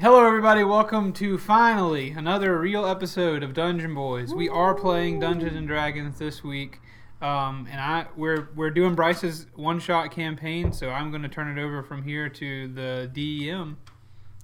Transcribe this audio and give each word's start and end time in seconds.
Hello, 0.00 0.26
everybody. 0.26 0.64
Welcome 0.64 1.12
to 1.14 1.38
finally 1.38 2.10
another 2.10 2.58
real 2.58 2.84
episode 2.84 3.42
of 3.42 3.54
Dungeon 3.54 3.94
Boys. 3.94 4.34
We 4.34 4.48
are 4.48 4.74
playing 4.74 5.20
Dungeons 5.20 5.56
and 5.56 5.66
Dragons 5.68 6.18
this 6.18 6.42
week, 6.42 6.80
um, 7.22 7.68
and 7.70 7.80
I 7.80 8.06
we're 8.16 8.48
we're 8.56 8.70
doing 8.70 8.94
Bryce's 8.94 9.46
one 9.54 9.78
shot 9.78 10.10
campaign. 10.10 10.72
So 10.72 10.90
I'm 10.90 11.10
going 11.10 11.22
to 11.22 11.28
turn 11.28 11.56
it 11.56 11.62
over 11.62 11.82
from 11.82 12.02
here 12.02 12.28
to 12.28 12.68
the 12.68 13.10
DM. 13.14 13.76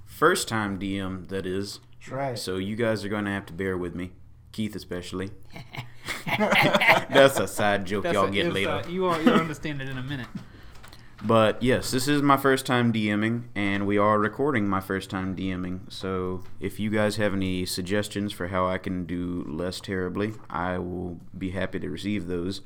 First 0.06 0.48
time 0.48 0.78
DM, 0.78 1.28
that 1.28 1.46
is. 1.46 1.80
That's 2.00 2.12
right. 2.12 2.38
So 2.38 2.56
you 2.56 2.76
guys 2.76 3.04
are 3.04 3.08
going 3.08 3.24
to 3.24 3.30
have 3.32 3.46
to 3.46 3.52
bear 3.52 3.76
with 3.76 3.94
me. 3.94 4.12
Keith, 4.52 4.74
especially. 4.76 5.30
That's 6.38 7.38
a 7.38 7.48
side 7.48 7.86
joke 7.86 8.04
That's 8.04 8.14
y'all 8.14 8.26
a- 8.26 8.30
get 8.30 8.46
it's, 8.46 8.54
later. 8.54 8.70
uh, 8.70 8.86
you 8.88 9.02
will 9.02 9.20
you'll 9.22 9.34
understand 9.34 9.82
it 9.82 9.88
in 9.88 9.98
a 9.98 10.02
minute. 10.02 10.28
But 11.22 11.62
yes, 11.62 11.90
this 11.90 12.08
is 12.08 12.22
my 12.22 12.38
first 12.38 12.64
time 12.64 12.92
DMing, 12.92 13.44
and 13.54 13.86
we 13.86 13.98
are 13.98 14.18
recording 14.18 14.68
my 14.68 14.80
first 14.80 15.10
time 15.10 15.36
DMing. 15.36 15.80
So 15.92 16.44
if 16.60 16.80
you 16.80 16.88
guys 16.88 17.16
have 17.16 17.34
any 17.34 17.66
suggestions 17.66 18.32
for 18.32 18.48
how 18.48 18.66
I 18.66 18.78
can 18.78 19.04
do 19.04 19.44
less 19.46 19.80
terribly, 19.80 20.32
I 20.48 20.78
will 20.78 21.20
be 21.36 21.50
happy 21.50 21.78
to 21.80 21.90
receive 21.90 22.26
those. 22.26 22.62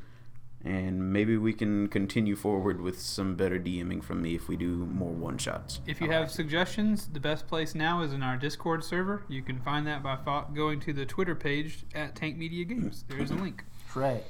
And 0.64 1.12
maybe 1.12 1.36
we 1.36 1.52
can 1.52 1.88
continue 1.88 2.36
forward 2.36 2.80
with 2.80 2.98
some 2.98 3.34
better 3.34 3.58
DMing 3.58 4.02
from 4.02 4.22
me 4.22 4.34
if 4.34 4.48
we 4.48 4.56
do 4.56 4.86
more 4.86 5.10
one 5.12 5.36
shots. 5.36 5.80
If 5.86 6.00
you 6.00 6.10
have 6.10 6.30
suggestions, 6.30 7.08
the 7.08 7.20
best 7.20 7.46
place 7.46 7.74
now 7.74 8.00
is 8.00 8.14
in 8.14 8.22
our 8.22 8.38
Discord 8.38 8.82
server. 8.82 9.24
You 9.28 9.42
can 9.42 9.60
find 9.60 9.86
that 9.88 10.02
by 10.02 10.16
fo- 10.24 10.46
going 10.54 10.80
to 10.80 10.94
the 10.94 11.04
Twitter 11.04 11.34
page 11.34 11.84
at 11.94 12.14
Tank 12.14 12.38
Media 12.38 12.64
Games. 12.64 13.04
There's 13.08 13.30
a 13.30 13.34
link. 13.34 13.64
That's 13.84 13.96
right. 13.96 14.24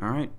All 0.00 0.08
right, 0.08 0.30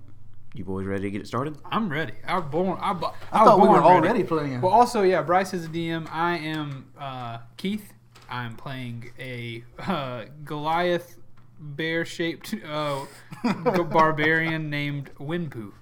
you 0.54 0.64
boys 0.64 0.86
ready 0.86 1.02
to 1.02 1.10
get 1.10 1.20
it 1.20 1.26
started? 1.26 1.56
I'm 1.70 1.88
ready. 1.88 2.14
I 2.26 2.38
was 2.38 2.50
born. 2.50 2.78
I, 2.80 2.92
bo- 2.92 3.14
I, 3.32 3.42
was 3.42 3.50
thought 3.50 3.60
we 3.60 3.68
were 3.68 3.80
born 3.80 4.02
ready. 4.02 4.08
already 4.08 4.24
playing. 4.24 4.60
Well, 4.60 4.72
also, 4.72 5.02
yeah, 5.02 5.22
Bryce 5.22 5.54
is 5.54 5.66
a 5.66 5.68
DM. 5.68 6.08
I 6.10 6.38
am 6.38 6.86
uh, 6.98 7.38
Keith. 7.56 7.92
I'm 8.28 8.56
playing 8.56 9.10
a 9.18 9.64
uh, 9.78 10.24
Goliath 10.44 11.18
bear-shaped 11.58 12.54
uh, 12.68 13.04
barbarian 13.90 14.70
named 14.70 15.10
Winpoo. 15.18 15.72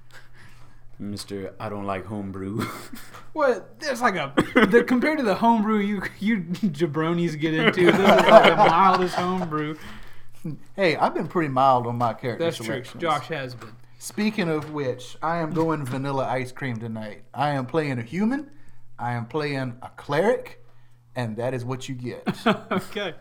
Mister, 0.98 1.54
I 1.60 1.68
don't 1.68 1.84
like 1.84 2.06
homebrew. 2.06 2.66
What? 3.34 3.78
There's 3.78 4.00
like 4.00 4.16
a 4.16 4.32
the, 4.66 4.82
compared 4.82 5.18
to 5.18 5.24
the 5.24 5.36
homebrew 5.36 5.78
you 5.78 6.02
you 6.18 6.38
jabronis 6.40 7.38
get 7.38 7.54
into. 7.54 7.84
This 7.84 7.94
is 7.94 8.00
like 8.00 8.44
the 8.44 8.56
mildest 8.56 9.14
homebrew. 9.14 9.76
hey, 10.74 10.96
I've 10.96 11.14
been 11.14 11.28
pretty 11.28 11.48
mild 11.48 11.86
on 11.86 11.98
my 11.98 12.14
character 12.14 12.44
That's 12.44 12.56
true. 12.56 12.82
Josh 12.98 13.28
has 13.28 13.54
been. 13.54 13.70
Speaking 14.00 14.48
of 14.48 14.72
which, 14.72 15.16
I 15.22 15.38
am 15.38 15.52
going 15.52 15.84
vanilla 15.84 16.24
ice 16.24 16.52
cream 16.52 16.76
tonight. 16.78 17.24
I 17.34 17.50
am 17.50 17.66
playing 17.66 17.98
a 17.98 18.02
human. 18.02 18.50
I 18.96 19.12
am 19.14 19.26
playing 19.26 19.76
a 19.82 19.88
cleric, 19.96 20.64
and 21.16 21.36
that 21.36 21.52
is 21.52 21.64
what 21.64 21.88
you 21.88 21.96
get. 21.96 22.22
okay. 22.46 23.14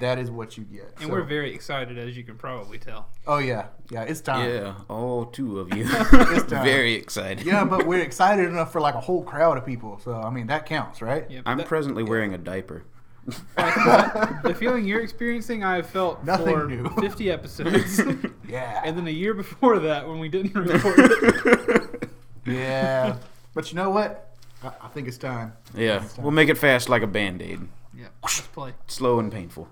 that 0.00 0.18
is 0.18 0.30
what 0.30 0.56
you 0.56 0.64
get. 0.64 0.94
And 0.98 1.06
So- 1.08 1.12
we're 1.12 1.22
very 1.24 1.54
excited, 1.54 1.98
as 1.98 2.16
you 2.16 2.24
can 2.24 2.36
probably 2.38 2.78
tell. 2.78 3.08
Oh 3.26 3.38
yeah, 3.38 3.66
yeah. 3.90 4.04
It's 4.04 4.22
time. 4.22 4.48
yeah, 4.48 4.74
all 4.88 5.26
two 5.26 5.60
of 5.60 5.74
you. 5.76 5.86
time. 5.88 6.64
Very 6.64 6.94
excited. 6.94 7.44
Yeah, 7.44 7.64
but 7.64 7.86
we're 7.86 8.02
excited 8.02 8.46
enough 8.48 8.72
for 8.72 8.80
like 8.80 8.94
a 8.94 9.00
whole 9.00 9.22
crowd 9.22 9.58
of 9.58 9.66
people. 9.66 10.00
So 10.02 10.14
I 10.14 10.30
mean 10.30 10.46
that 10.46 10.64
counts, 10.64 11.02
right? 11.02 11.30
Yeah, 11.30 11.42
I'm 11.44 11.58
that- 11.58 11.66
presently 11.66 12.04
wearing 12.04 12.32
a 12.32 12.38
diaper. 12.38 12.84
The 13.26 14.56
feeling 14.58 14.84
you're 14.84 15.02
experiencing, 15.02 15.64
I've 15.64 15.86
felt 15.86 16.24
Nothing 16.24 16.54
for 16.54 16.66
new. 16.66 16.88
50 17.00 17.30
episodes. 17.30 18.00
Yeah. 18.48 18.82
And 18.84 18.98
then 18.98 19.06
a 19.06 19.10
year 19.10 19.32
before 19.32 19.78
that, 19.78 20.06
when 20.06 20.18
we 20.18 20.28
didn't 20.28 20.54
record 20.54 20.94
it. 20.98 22.10
yeah. 22.44 23.16
But 23.54 23.72
you 23.72 23.76
know 23.76 23.88
what? 23.88 24.36
I, 24.62 24.72
I 24.82 24.88
think 24.88 25.08
it's 25.08 25.16
time. 25.16 25.54
Yeah, 25.74 26.04
we'll 26.18 26.32
make 26.32 26.50
it 26.50 26.58
fast 26.58 26.90
like 26.90 27.00
a 27.00 27.06
band 27.06 27.40
aid. 27.40 27.60
Yeah, 27.96 28.08
let's 28.22 28.42
play. 28.42 28.74
Slow 28.88 29.18
and 29.18 29.32
painful. 29.32 29.68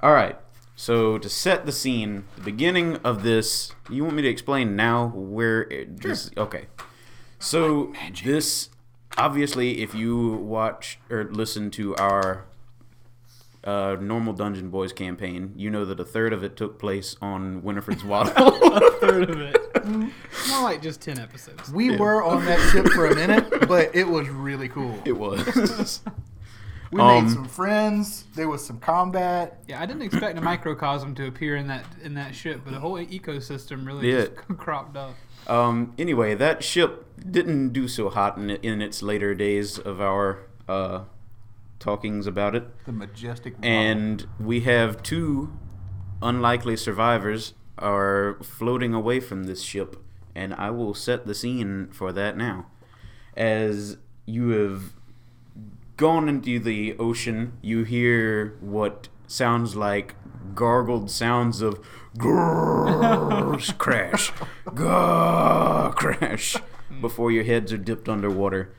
All 0.00 0.12
right. 0.12 0.38
So 0.76 1.18
to 1.18 1.28
set 1.28 1.66
the 1.66 1.72
scene, 1.72 2.24
the 2.36 2.42
beginning 2.42 2.98
of 2.98 3.24
this, 3.24 3.72
you 3.90 4.04
want 4.04 4.14
me 4.14 4.22
to 4.22 4.28
explain 4.28 4.76
now 4.76 5.08
where 5.14 5.62
it, 5.62 6.00
this? 6.02 6.30
Okay. 6.36 6.66
So 7.40 7.92
this, 8.22 8.68
obviously, 9.18 9.82
if 9.82 9.94
you 9.94 10.32
watch 10.34 10.98
or 11.10 11.24
listen 11.24 11.70
to 11.72 11.94
our 11.96 12.44
uh, 13.64 13.96
normal 14.00 14.32
Dungeon 14.32 14.70
Boys 14.70 14.92
campaign, 14.92 15.52
you 15.56 15.70
know 15.70 15.84
that 15.84 16.00
a 16.00 16.04
third 16.04 16.32
of 16.32 16.42
it 16.42 16.56
took 16.56 16.78
place 16.78 17.16
on 17.22 17.62
Winifred's 17.62 18.04
Waddle. 18.04 18.54
A 18.76 18.90
third 18.98 19.30
of 19.30 19.40
it. 19.40 19.56
More 20.48 20.62
like 20.62 20.82
just 20.82 21.00
10 21.00 21.18
episodes. 21.18 21.72
We 21.72 21.96
were 21.96 22.22
on 22.22 22.44
that 22.46 22.58
ship 22.70 22.86
for 22.88 23.06
a 23.06 23.14
minute, 23.14 23.68
but 23.68 23.94
it 23.94 24.04
was 24.04 24.28
really 24.28 24.68
cool. 24.68 24.98
it 25.04 25.12
was. 25.12 26.00
We 26.92 27.00
Um, 27.00 27.24
made 27.24 27.32
some 27.32 27.48
friends. 27.48 28.24
There 28.34 28.48
was 28.50 28.62
some 28.66 28.78
combat. 28.78 29.62
Yeah, 29.66 29.80
I 29.80 29.86
didn't 29.86 30.02
expect 30.02 30.36
a 30.36 30.42
microcosm 30.42 31.14
to 31.14 31.26
appear 31.26 31.56
in 31.56 31.66
that 31.68 31.86
in 32.02 32.12
that 32.16 32.34
ship, 32.34 32.60
but 32.66 32.74
a 32.74 32.78
whole 32.80 32.98
ecosystem 32.98 33.86
really 33.86 34.12
Yeah. 34.12 34.26
just 34.26 34.36
cropped 34.58 34.94
up. 34.98 35.14
Um, 35.46 35.94
anyway, 35.98 36.34
that 36.34 36.62
ship 36.62 37.06
didn't 37.30 37.70
do 37.70 37.88
so 37.88 38.08
hot 38.10 38.36
in, 38.36 38.50
in 38.50 38.80
its 38.80 39.02
later 39.02 39.34
days 39.34 39.78
of 39.78 40.00
our 40.00 40.46
uh, 40.68 41.02
talkings 41.78 42.26
about 42.26 42.54
it. 42.54 42.64
The 42.86 42.92
majestic. 42.92 43.54
And 43.62 44.26
we 44.38 44.60
have 44.60 45.02
two 45.02 45.52
unlikely 46.22 46.76
survivors 46.76 47.54
are 47.78 48.38
floating 48.42 48.94
away 48.94 49.20
from 49.20 49.44
this 49.44 49.62
ship, 49.62 49.96
and 50.34 50.54
I 50.54 50.70
will 50.70 50.94
set 50.94 51.26
the 51.26 51.34
scene 51.34 51.88
for 51.92 52.12
that 52.12 52.36
now. 52.36 52.66
As 53.36 53.96
you 54.26 54.50
have 54.50 54.92
gone 55.96 56.28
into 56.28 56.58
the 56.60 56.96
ocean, 56.98 57.54
you 57.60 57.84
hear 57.84 58.56
what 58.60 59.08
sounds 59.26 59.74
like 59.74 60.14
gargled 60.54 61.10
sounds 61.10 61.60
of 61.60 61.84
grrrr, 62.16 63.78
crash, 63.78 64.32
crash, 65.96 66.56
before 67.00 67.30
your 67.30 67.44
heads 67.44 67.72
are 67.72 67.78
dipped 67.78 68.08
underwater. 68.08 68.74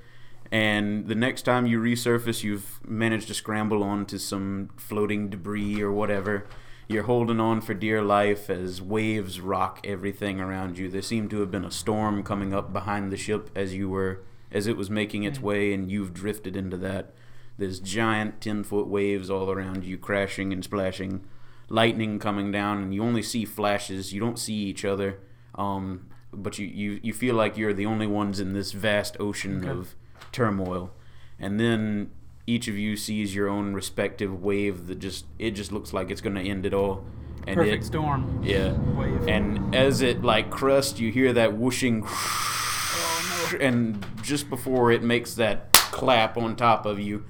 And 0.52 1.08
the 1.08 1.16
next 1.16 1.42
time 1.44 1.66
you 1.66 1.82
resurface, 1.82 2.44
you've 2.44 2.80
managed 2.88 3.28
to 3.30 3.34
scramble 3.34 3.82
onto 3.82 4.18
some 4.20 4.70
floating 4.78 5.30
debris 5.30 5.82
or 5.82 5.92
whatever. 5.92 6.46
You're 6.88 7.04
holding 7.04 7.40
on 7.40 7.62
for 7.62 7.74
dear 7.74 8.04
life 8.04 8.50
as 8.50 8.82
waves 8.82 9.40
rock 9.40 9.80
everything 9.84 10.40
around 10.40 10.78
you. 10.78 10.90
There 10.90 11.02
seemed 11.02 11.32
to 11.32 11.40
have 11.40 11.50
been 11.50 11.66
a 11.66 11.72
storm 11.72 12.22
coming 12.24 12.54
up 12.54 12.72
behind 12.72 13.12
the 13.12 13.18
ship 13.18 13.50
as 13.56 13.74
you 13.74 13.90
were 13.90 14.22
as 14.52 14.68
it 14.68 14.78
was 14.78 14.90
making 14.90 15.24
its 15.24 15.42
way 15.42 15.74
and 15.74 15.90
you've 15.90 16.14
drifted 16.14 16.56
into 16.56 16.78
that. 16.78 17.14
There's 17.58 17.80
giant 17.80 18.40
10 18.42 18.64
foot 18.64 18.88
waves 18.88 19.30
all 19.30 19.50
around 19.52 19.84
you, 19.84 19.98
crashing 19.98 20.54
and 20.54 20.64
splashing, 20.64 21.24
lightning 21.70 22.20
coming 22.20 22.52
down, 22.52 22.82
and 22.84 22.94
you 22.94 23.04
only 23.04 23.22
see 23.24 23.46
flashes. 23.46 24.14
You 24.14 24.20
don't 24.20 24.38
see 24.40 24.54
each 24.54 24.84
other, 24.86 25.20
um, 25.56 26.08
but 26.32 26.58
you, 26.60 26.68
you, 26.68 27.00
you 27.04 27.14
feel 27.14 27.36
like 27.36 27.58
you're 27.58 27.74
the 27.74 27.86
only 27.86 28.08
ones 28.08 28.40
in 28.40 28.54
this 28.54 28.72
vast 28.72 29.18
ocean 29.20 29.68
of 29.68 29.96
turmoil. 30.32 30.92
And 31.40 31.60
then 31.60 32.12
each 32.48 32.68
of 32.68 32.78
you 32.78 32.96
sees 32.96 33.34
your 33.36 33.50
own 33.50 33.74
respective 33.74 34.42
wave 34.42 34.88
that 34.88 35.00
just, 35.00 35.26
it 35.40 35.52
just 35.52 35.72
looks 35.72 35.94
like 35.94 36.10
it's 36.12 36.22
going 36.22 36.36
to 36.36 36.42
end 36.42 36.66
it 36.66 36.74
all. 36.74 37.06
And 37.46 37.58
Perfect 37.58 37.84
it, 37.84 37.88
storm. 37.88 38.42
yeah. 38.44 38.72
Wave. 38.98 39.28
And 39.28 39.76
as 39.76 40.02
it 40.02 40.24
like 40.24 40.50
crust, 40.50 41.00
you 41.00 41.12
hear 41.12 41.34
that 41.34 41.58
whooshing, 41.58 42.04
Oh, 42.08 43.50
no. 43.52 43.58
and 43.60 44.06
just 44.22 44.50
before 44.50 44.92
it 44.92 45.04
makes 45.04 45.34
that 45.36 45.74
clap 45.74 46.38
on 46.38 46.56
top 46.56 46.86
of 46.86 47.00
you, 47.00 47.26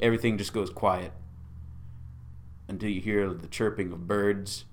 everything 0.00 0.38
just 0.38 0.52
goes 0.54 0.70
quiet 0.70 1.12
until 2.68 2.90
you 2.90 3.00
hear 3.00 3.32
the 3.32 3.48
chirping 3.48 3.92
of 3.92 4.06
birds, 4.06 4.64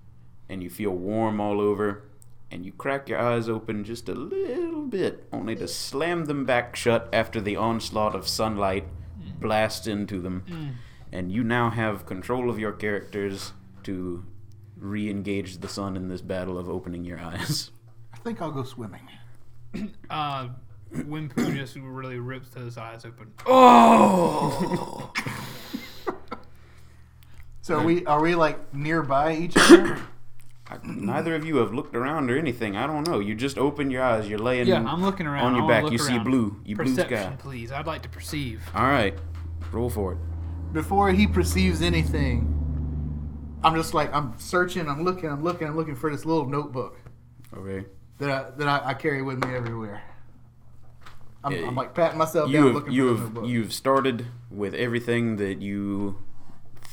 and 0.49 0.61
you 0.61 0.69
feel 0.69 0.91
warm 0.91 1.39
all 1.39 1.59
over, 1.59 2.03
and 2.51 2.65
you 2.65 2.71
crack 2.71 3.09
your 3.09 3.19
eyes 3.19 3.49
open 3.49 3.83
just 3.83 4.07
a 4.09 4.13
little 4.13 4.83
bit, 4.85 5.27
only 5.33 5.55
to 5.55 5.67
slam 5.67 6.25
them 6.25 6.45
back 6.45 6.75
shut 6.75 7.09
after 7.11 7.41
the 7.41 7.55
onslaught 7.55 8.13
of 8.15 8.27
sunlight 8.27 8.85
blasts 9.39 9.87
into 9.87 10.21
them. 10.21 10.77
And 11.11 11.31
you 11.31 11.43
now 11.43 11.69
have 11.69 12.05
control 12.05 12.49
of 12.49 12.59
your 12.59 12.71
characters 12.73 13.53
to 13.83 14.25
re-engage 14.77 15.59
the 15.59 15.67
sun 15.69 15.95
in 15.95 16.09
this 16.09 16.21
battle 16.21 16.57
of 16.57 16.69
opening 16.69 17.05
your 17.05 17.19
eyes. 17.19 17.71
I 18.13 18.17
think 18.17 18.41
I'll 18.41 18.51
go 18.51 18.63
swimming. 18.63 19.07
Uh, 20.09 20.49
Winpoo 20.93 21.53
just 21.53 21.75
really 21.75 22.17
rips 22.19 22.49
those 22.49 22.77
eyes 22.77 23.03
open. 23.03 23.33
Oh! 23.45 25.11
So 27.65 27.79
are 27.79 27.83
we 27.83 28.05
are 28.05 28.21
we 28.21 28.35
like 28.35 28.75
nearby 28.75 29.35
each 29.35 29.57
other? 29.57 29.97
I- 30.69 30.77
Neither 30.83 31.33
of 31.33 31.43
you 31.43 31.55
have 31.57 31.73
looked 31.73 31.95
around 31.95 32.29
or 32.29 32.37
anything. 32.37 32.75
I 32.77 32.85
don't 32.85 33.07
know. 33.07 33.17
You 33.19 33.33
just 33.33 33.57
open 33.57 33.89
your 33.89 34.03
eyes. 34.03 34.27
You're 34.29 34.37
laying 34.37 34.67
Yeah, 34.67 34.83
I'm 34.85 35.01
looking 35.01 35.25
around. 35.25 35.45
on 35.45 35.55
your 35.55 35.67
back. 35.67 35.91
You 35.91 35.97
see 35.97 36.13
around. 36.13 36.25
blue. 36.25 36.61
You 36.63 36.75
blue 36.75 36.85
Perception, 36.85 37.17
sky. 37.17 37.35
please. 37.39 37.71
I'd 37.71 37.87
like 37.87 38.03
to 38.03 38.09
perceive. 38.09 38.61
All 38.75 38.83
right, 38.85 39.17
roll 39.71 39.89
for 39.89 40.13
it. 40.13 40.19
Before 40.73 41.09
he 41.11 41.25
perceives 41.25 41.81
anything, 41.81 42.37
I'm 43.63 43.73
just 43.75 43.95
like 43.95 44.13
I'm 44.13 44.35
searching. 44.37 44.87
I'm 44.87 45.03
looking. 45.03 45.27
I'm 45.31 45.43
looking. 45.43 45.67
I'm 45.67 45.75
looking 45.75 45.95
for 45.95 46.11
this 46.11 46.23
little 46.23 46.45
notebook 46.47 46.99
Okay. 47.57 47.87
that 48.19 48.29
I, 48.29 48.49
that 48.57 48.67
I, 48.67 48.89
I 48.89 48.93
carry 48.93 49.23
with 49.23 49.43
me 49.43 49.55
everywhere. 49.55 50.03
I'm, 51.43 51.51
Uh, 51.53 51.67
I'm 51.67 51.75
like 51.75 51.95
patting 51.95 52.19
myself 52.19 52.47
You 52.49 52.57
down, 52.57 52.65
have 52.65 52.75
looking 52.75 52.93
you 52.93 53.07
for 53.07 53.13
the 53.13 53.19
have 53.25 53.33
notebook. 53.33 53.49
you've 53.49 53.73
started 53.73 54.27
with 54.51 54.75
everything 54.75 55.37
that 55.37 55.61
you 55.63 56.17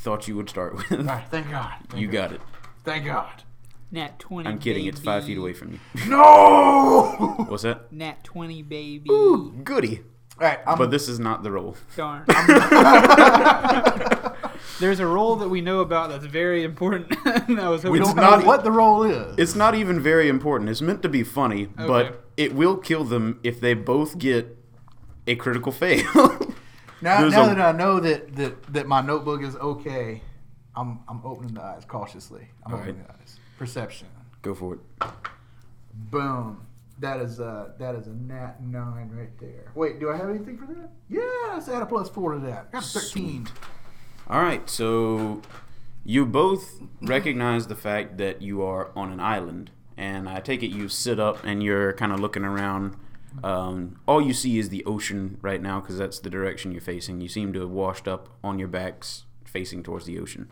thought 0.02 0.28
you 0.28 0.36
would 0.36 0.48
start 0.50 0.74
with. 0.74 0.90
All 0.92 0.98
right, 1.04 1.24
thank 1.30 1.50
God. 1.50 1.72
Thank 1.88 2.00
you 2.00 2.08
God. 2.08 2.12
got 2.12 2.32
it. 2.32 2.40
Thank 2.84 3.04
God. 3.06 3.42
Nat 3.90 4.18
20. 4.18 4.48
I'm 4.48 4.58
kidding. 4.58 4.86
It's 4.86 5.00
five 5.00 5.24
feet 5.24 5.38
away 5.38 5.52
from 5.52 5.72
you. 5.72 5.78
No. 6.08 7.44
What's 7.48 7.62
that? 7.62 7.92
Nat 7.92 8.24
20, 8.24 8.62
baby. 8.62 9.10
Ooh, 9.10 9.52
goody. 9.62 10.00
All 10.40 10.46
right, 10.48 10.58
I'm, 10.66 10.78
But 10.78 10.90
this 10.90 11.08
is 11.08 11.20
not 11.20 11.42
the 11.42 11.52
roll. 11.52 11.76
Darn. 11.94 12.24
There's 14.80 14.98
a 14.98 15.06
role 15.06 15.36
that 15.36 15.48
we 15.48 15.60
know 15.60 15.80
about 15.80 16.10
that's 16.10 16.24
very 16.24 16.64
important. 16.64 17.14
and 17.24 17.60
I 17.60 17.68
was 17.68 17.84
we 17.84 17.98
hoping 17.98 18.02
don't 18.02 18.08
It's 18.08 18.16
know 18.16 18.30
not- 18.38 18.46
what 18.46 18.64
the 18.64 18.72
role 18.72 19.04
is. 19.04 19.38
It's 19.38 19.54
not 19.54 19.74
even 19.76 20.00
very 20.00 20.28
important. 20.28 20.70
It's 20.70 20.82
meant 20.82 21.02
to 21.02 21.08
be 21.08 21.22
funny, 21.22 21.64
Okay. 21.78 21.86
but 21.86 22.24
it 22.36 22.54
will 22.54 22.76
kill 22.76 23.04
them 23.04 23.38
if 23.44 23.60
they 23.60 23.74
both 23.74 24.18
get 24.18 24.58
a 25.26 25.36
critical 25.36 25.70
fail. 25.70 26.02
Now, 27.02 27.28
now 27.28 27.44
a- 27.44 27.54
that 27.54 27.60
I 27.60 27.72
know 27.72 28.00
that, 28.00 28.34
that 28.36 28.72
that 28.72 28.86
my 28.86 29.00
notebook 29.00 29.42
is 29.42 29.56
okay, 29.56 30.22
I'm 30.74 31.00
I'm 31.08 31.20
opening 31.24 31.54
the 31.54 31.62
eyes 31.62 31.84
cautiously. 31.84 32.48
I'm 32.64 32.74
opening 32.74 32.96
right. 32.96 33.08
the 33.08 33.14
eyes. 33.14 33.38
Perception. 33.58 34.08
Go 34.42 34.54
for 34.54 34.74
it. 34.74 34.80
Boom. 35.94 36.66
That 36.98 37.20
is 37.20 37.40
a 37.40 37.74
that 37.78 37.94
is 37.94 38.06
a 38.06 38.14
nat 38.14 38.62
nine 38.62 39.10
right 39.12 39.36
there. 39.40 39.72
Wait, 39.74 39.98
do 39.98 40.10
I 40.10 40.16
have 40.16 40.30
anything 40.30 40.56
for 40.56 40.66
that? 40.66 40.90
Yes, 41.08 41.68
add 41.68 41.82
a 41.82 41.86
plus 41.86 42.08
four 42.08 42.34
to 42.34 42.38
that. 42.40 42.70
Got 42.70 42.84
a 42.84 42.86
thirteen. 42.86 43.48
All 44.28 44.40
right, 44.40 44.68
so 44.70 45.42
you 46.04 46.24
both 46.24 46.80
recognize 47.00 47.66
the 47.66 47.74
fact 47.74 48.18
that 48.18 48.40
you 48.40 48.62
are 48.62 48.90
on 48.96 49.12
an 49.12 49.20
island, 49.20 49.70
and 49.96 50.28
I 50.28 50.40
take 50.40 50.62
it 50.62 50.68
you 50.68 50.88
sit 50.88 51.18
up 51.18 51.42
and 51.44 51.62
you're 51.62 51.92
kind 51.94 52.12
of 52.12 52.20
looking 52.20 52.44
around. 52.44 52.96
Um, 53.42 54.00
all 54.06 54.20
you 54.20 54.32
see 54.32 54.58
is 54.58 54.68
the 54.68 54.84
ocean 54.84 55.38
right 55.42 55.60
now 55.60 55.80
because 55.80 55.98
that's 55.98 56.18
the 56.18 56.30
direction 56.30 56.72
you're 56.72 56.80
facing. 56.80 57.20
You 57.20 57.28
seem 57.28 57.52
to 57.52 57.60
have 57.60 57.70
washed 57.70 58.06
up 58.06 58.28
on 58.42 58.58
your 58.58 58.68
backs, 58.68 59.24
facing 59.44 59.82
towards 59.82 60.06
the 60.06 60.18
ocean. 60.18 60.50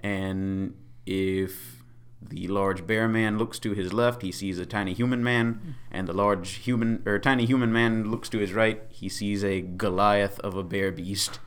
And 0.00 0.74
if 1.04 1.82
the 2.22 2.48
large 2.48 2.86
bear 2.86 3.08
man 3.08 3.38
looks 3.38 3.58
to 3.60 3.72
his 3.72 3.92
left, 3.92 4.22
he 4.22 4.32
sees 4.32 4.58
a 4.58 4.66
tiny 4.66 4.94
human 4.94 5.22
man, 5.22 5.76
and 5.90 6.08
the 6.08 6.12
large 6.12 6.54
human 6.54 7.02
or 7.06 7.18
tiny 7.18 7.46
human 7.46 7.72
man 7.72 8.10
looks 8.10 8.28
to 8.30 8.38
his 8.38 8.52
right, 8.52 8.82
he 8.88 9.08
sees 9.08 9.44
a 9.44 9.60
Goliath 9.60 10.40
of 10.40 10.56
a 10.56 10.64
bear 10.64 10.90
beast. 10.90 11.38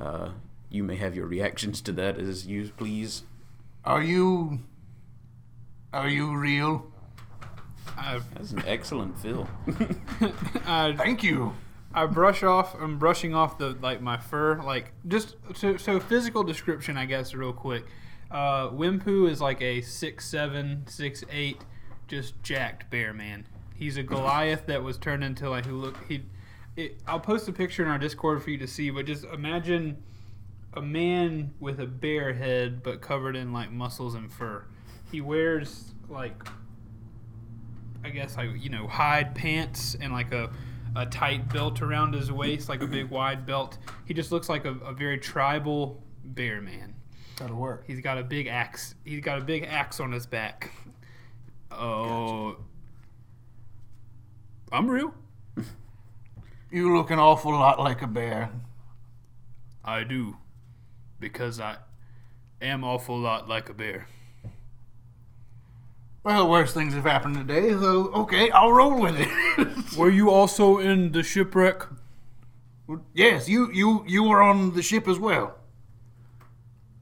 Uh, 0.00 0.30
you 0.70 0.82
may 0.82 0.96
have 0.96 1.14
your 1.14 1.26
reactions 1.26 1.80
to 1.82 1.92
that 1.92 2.18
as 2.18 2.46
you 2.46 2.70
please. 2.76 3.22
Are 3.84 4.02
you 4.02 4.60
are 5.92 6.08
you 6.08 6.36
real? 6.36 6.92
I, 7.98 8.20
That's 8.34 8.52
an 8.52 8.62
excellent 8.66 9.18
fill. 9.18 9.48
I, 10.66 10.94
Thank 10.96 11.22
you. 11.22 11.54
I 11.92 12.06
brush 12.06 12.42
off. 12.42 12.74
I'm 12.80 12.98
brushing 12.98 13.34
off 13.34 13.58
the 13.58 13.70
like 13.80 14.00
my 14.00 14.16
fur. 14.16 14.62
Like 14.62 14.92
just 15.06 15.36
so 15.54 15.76
so 15.76 15.98
physical 15.98 16.44
description, 16.44 16.96
I 16.96 17.06
guess, 17.06 17.34
real 17.34 17.52
quick. 17.52 17.84
Uh, 18.30 18.68
Wimpu 18.68 19.28
is 19.28 19.40
like 19.40 19.60
a 19.62 19.80
six 19.80 20.26
seven, 20.26 20.84
six 20.86 21.24
eight, 21.30 21.62
just 22.06 22.40
jacked 22.42 22.90
bear 22.90 23.12
man. 23.14 23.46
He's 23.74 23.96
a 23.96 24.02
Goliath 24.02 24.66
that 24.66 24.82
was 24.82 24.98
turned 24.98 25.24
into 25.24 25.48
like 25.48 25.64
who 25.66 25.76
look 25.76 25.96
he. 26.08 26.24
It, 26.76 27.00
I'll 27.06 27.20
post 27.20 27.48
a 27.48 27.52
picture 27.52 27.82
in 27.82 27.88
our 27.88 27.98
Discord 27.98 28.42
for 28.42 28.50
you 28.50 28.58
to 28.58 28.68
see, 28.68 28.90
but 28.90 29.06
just 29.06 29.24
imagine 29.24 30.00
a 30.74 30.82
man 30.82 31.52
with 31.58 31.80
a 31.80 31.86
bear 31.86 32.34
head 32.34 32.82
but 32.82 33.00
covered 33.00 33.34
in 33.34 33.52
like 33.52 33.72
muscles 33.72 34.14
and 34.14 34.30
fur. 34.30 34.64
He 35.10 35.20
wears 35.20 35.94
like 36.08 36.46
I 38.04 38.10
guess 38.10 38.36
like 38.36 38.50
you 38.62 38.70
know 38.70 38.86
hide 38.86 39.34
pants 39.34 39.96
and 40.00 40.12
like 40.12 40.32
a 40.32 40.50
a 40.96 41.06
tight 41.06 41.48
belt 41.52 41.82
around 41.82 42.14
his 42.14 42.32
waist, 42.32 42.68
like 42.68 42.82
a 42.82 42.86
big 42.86 43.10
wide 43.10 43.46
belt. 43.46 43.78
He 44.06 44.14
just 44.14 44.32
looks 44.32 44.48
like 44.48 44.64
a, 44.64 44.72
a 44.84 44.92
very 44.92 45.18
tribal 45.18 46.02
bear 46.24 46.60
man. 46.60 46.94
That'll 47.38 47.56
work. 47.56 47.84
He's 47.86 48.00
got 48.00 48.18
a 48.18 48.24
big 48.24 48.46
axe. 48.48 48.94
He's 49.04 49.20
got 49.20 49.38
a 49.38 49.44
big 49.44 49.64
axe 49.64 50.00
on 50.00 50.12
his 50.12 50.26
back. 50.26 50.72
Oh, 51.70 52.56
I'm 54.72 54.88
real. 54.90 55.14
You 56.70 56.94
look 56.94 57.10
an 57.10 57.18
awful 57.18 57.52
lot 57.52 57.80
like 57.80 58.02
a 58.02 58.06
bear. 58.06 58.50
I 59.82 60.04
do, 60.04 60.36
because 61.18 61.60
I 61.60 61.78
am 62.60 62.84
awful 62.84 63.18
lot 63.18 63.48
like 63.48 63.70
a 63.70 63.72
bear. 63.72 64.06
Well, 66.28 66.46
worse 66.46 66.74
things 66.74 66.92
have 66.92 67.04
happened 67.04 67.36
today, 67.36 67.70
so 67.70 68.12
okay, 68.12 68.50
I'll 68.50 68.70
roll 68.70 69.00
with 69.00 69.16
it. 69.18 69.96
Were 69.96 70.10
you 70.10 70.28
also 70.28 70.76
in 70.76 71.12
the 71.12 71.22
shipwreck? 71.22 71.84
yes, 73.14 73.48
you 73.48 73.72
you 73.72 74.04
you 74.06 74.24
were 74.24 74.42
on 74.42 74.74
the 74.74 74.82
ship 74.82 75.08
as 75.08 75.18
well. 75.18 75.56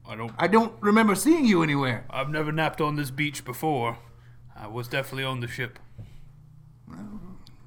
I 0.07 0.15
don't. 0.15 0.31
I 0.37 0.47
don't 0.47 0.81
remember 0.81 1.13
seeing 1.13 1.43
you 1.43 1.61
anywhere. 1.61 2.05
I've 2.09 2.29
never 2.29 2.53
napped 2.53 2.79
on 2.79 2.95
this 2.95 3.11
beach 3.11 3.43
before. 3.43 3.97
I 4.55 4.67
was 4.67 4.87
definitely 4.87 5.25
on 5.25 5.41
the 5.41 5.47
ship. 5.49 5.77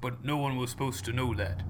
But 0.01 0.25
no 0.25 0.37
one 0.37 0.57
was 0.57 0.71
supposed 0.71 1.05
to 1.05 1.13
know 1.13 1.35
that. 1.35 1.61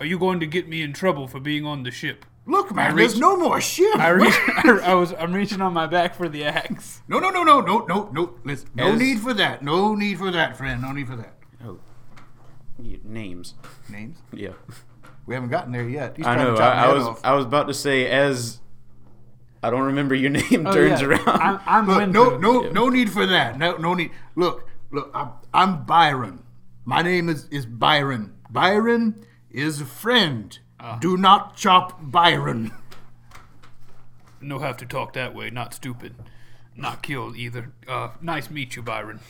Are 0.00 0.06
you 0.06 0.18
going 0.18 0.40
to 0.40 0.46
get 0.46 0.66
me 0.66 0.80
in 0.80 0.94
trouble 0.94 1.28
for 1.28 1.40
being 1.40 1.66
on 1.66 1.82
the 1.82 1.90
ship? 1.90 2.24
Look, 2.48 2.72
man, 2.74 2.92
I 2.92 2.94
there's 2.94 3.18
no 3.18 3.36
more 3.36 3.60
ship. 3.60 3.96
I 3.96 4.08
reach, 4.10 4.34
I 4.84 4.94
was 4.94 5.12
I'm 5.18 5.32
reaching 5.32 5.60
on 5.60 5.72
my 5.72 5.86
back 5.86 6.14
for 6.14 6.28
the 6.28 6.44
axe. 6.44 7.02
No, 7.08 7.18
no, 7.18 7.30
no, 7.30 7.42
no, 7.42 7.60
no, 7.60 7.84
no, 7.86 8.08
no. 8.12 8.34
Listen, 8.44 8.70
no 8.74 8.92
As- 8.92 9.00
need 9.00 9.20
for 9.20 9.34
that. 9.34 9.62
No 9.62 9.94
need 9.94 10.18
for 10.18 10.30
that, 10.30 10.56
friend. 10.56 10.80
No 10.82 10.92
need 10.92 11.08
for 11.08 11.16
that. 11.16 11.34
Oh, 11.64 11.78
names. 13.04 13.54
Names? 13.88 14.18
Yeah, 14.32 14.50
We 15.26 15.34
haven't 15.34 15.50
gotten 15.50 15.72
there 15.72 15.88
yet. 15.88 16.16
He's 16.16 16.26
I 16.26 16.36
know. 16.36 16.54
to 16.54 16.62
I, 16.62 16.84
I 16.86 16.92
was 16.94 17.04
off. 17.04 17.20
I 17.24 17.32
was 17.32 17.44
about 17.46 17.66
to 17.68 17.74
say 17.74 18.06
as 18.08 18.60
I 19.62 19.70
don't 19.70 19.82
remember 19.82 20.14
your 20.14 20.30
name 20.50 20.66
Oh, 20.66 20.72
turns 20.72 21.00
yeah. 21.00 21.06
around. 21.08 21.28
I'm, 21.28 21.60
I'm 21.66 21.86
Look, 21.86 22.10
no, 22.10 22.36
no, 22.38 22.70
no 22.70 22.88
need 22.88 23.10
for 23.10 23.26
that. 23.26 23.58
No, 23.58 23.76
no 23.76 23.94
need. 23.94 24.10
Look, 24.36 24.68
look. 24.92 25.10
I'm, 25.14 25.30
I'm 25.52 25.84
Byron. 25.84 26.44
My 26.84 27.02
name 27.02 27.28
is 27.28 27.48
is 27.48 27.66
Byron. 27.66 28.34
Byron 28.50 29.24
is 29.50 29.80
a 29.80 29.84
friend. 29.86 30.56
Ah. 30.78 30.98
Do 31.00 31.16
not 31.16 31.56
chop 31.56 31.98
Byron. 32.00 32.72
No 34.40 34.58
have 34.58 34.76
to 34.78 34.86
talk 34.86 35.12
that 35.14 35.34
way. 35.34 35.50
Not 35.50 35.74
stupid. 35.74 36.14
Not 36.76 37.02
killed 37.02 37.36
either. 37.36 37.72
Uh, 37.88 38.10
nice 38.20 38.50
meet 38.50 38.76
you, 38.76 38.82
Byron. 38.82 39.20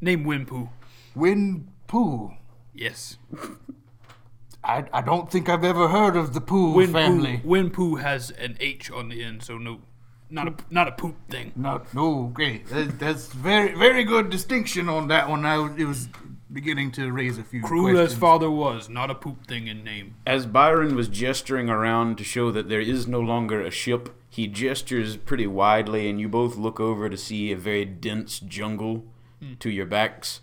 Name 0.00 0.24
Wimpu. 0.24 0.70
Win 1.14 1.68
Pooh. 1.86 2.32
Yes. 2.74 3.16
I, 4.62 4.84
I 4.92 5.00
don't 5.00 5.30
think 5.30 5.48
I've 5.48 5.64
ever 5.64 5.88
heard 5.88 6.16
of 6.16 6.34
the 6.34 6.40
Pooh 6.40 6.74
Winpu, 6.74 6.92
family. 6.92 7.40
Winpu 7.44 8.00
has 8.00 8.30
an 8.32 8.56
H 8.60 8.90
on 8.90 9.08
the 9.08 9.22
end, 9.22 9.42
so 9.42 9.56
no, 9.56 9.80
not 10.28 10.48
a 10.48 10.54
not 10.68 10.88
a 10.88 10.92
poop 10.92 11.16
thing. 11.30 11.52
No, 11.56 11.82
no, 11.94 12.26
okay. 12.30 12.58
That, 12.70 12.98
that's 12.98 13.28
very, 13.28 13.74
very 13.74 14.04
good 14.04 14.30
distinction 14.30 14.88
on 14.88 15.08
that 15.08 15.28
one. 15.28 15.46
I 15.46 15.74
it 15.76 15.84
was 15.84 16.08
beginning 16.50 16.90
to 16.92 17.10
raise 17.12 17.38
a 17.38 17.44
few 17.44 17.62
Cruel 17.62 17.98
as 17.98 18.14
father 18.14 18.50
was, 18.50 18.88
not 18.88 19.10
a 19.10 19.14
poop 19.14 19.46
thing 19.46 19.66
in 19.66 19.84
name. 19.84 20.16
As 20.26 20.46
Byron 20.46 20.94
was 20.94 21.08
gesturing 21.08 21.68
around 21.68 22.18
to 22.18 22.24
show 22.24 22.50
that 22.50 22.68
there 22.68 22.80
is 22.80 23.06
no 23.06 23.20
longer 23.20 23.60
a 23.62 23.70
ship, 23.70 24.14
he 24.28 24.46
gestures 24.46 25.16
pretty 25.16 25.46
widely, 25.46 26.08
and 26.08 26.20
you 26.20 26.28
both 26.28 26.56
look 26.56 26.80
over 26.80 27.08
to 27.08 27.16
see 27.16 27.52
a 27.52 27.56
very 27.56 27.84
dense 27.84 28.40
jungle 28.40 29.04
to 29.60 29.70
your 29.70 29.86
backs. 29.86 30.40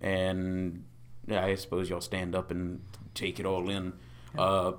And 0.00 0.84
I 1.30 1.54
suppose 1.54 1.90
y'all 1.90 2.00
stand 2.00 2.34
up 2.34 2.50
and 2.50 2.80
take 3.14 3.38
it 3.38 3.46
all 3.46 3.68
in. 3.68 3.92
Uh, 4.38 4.72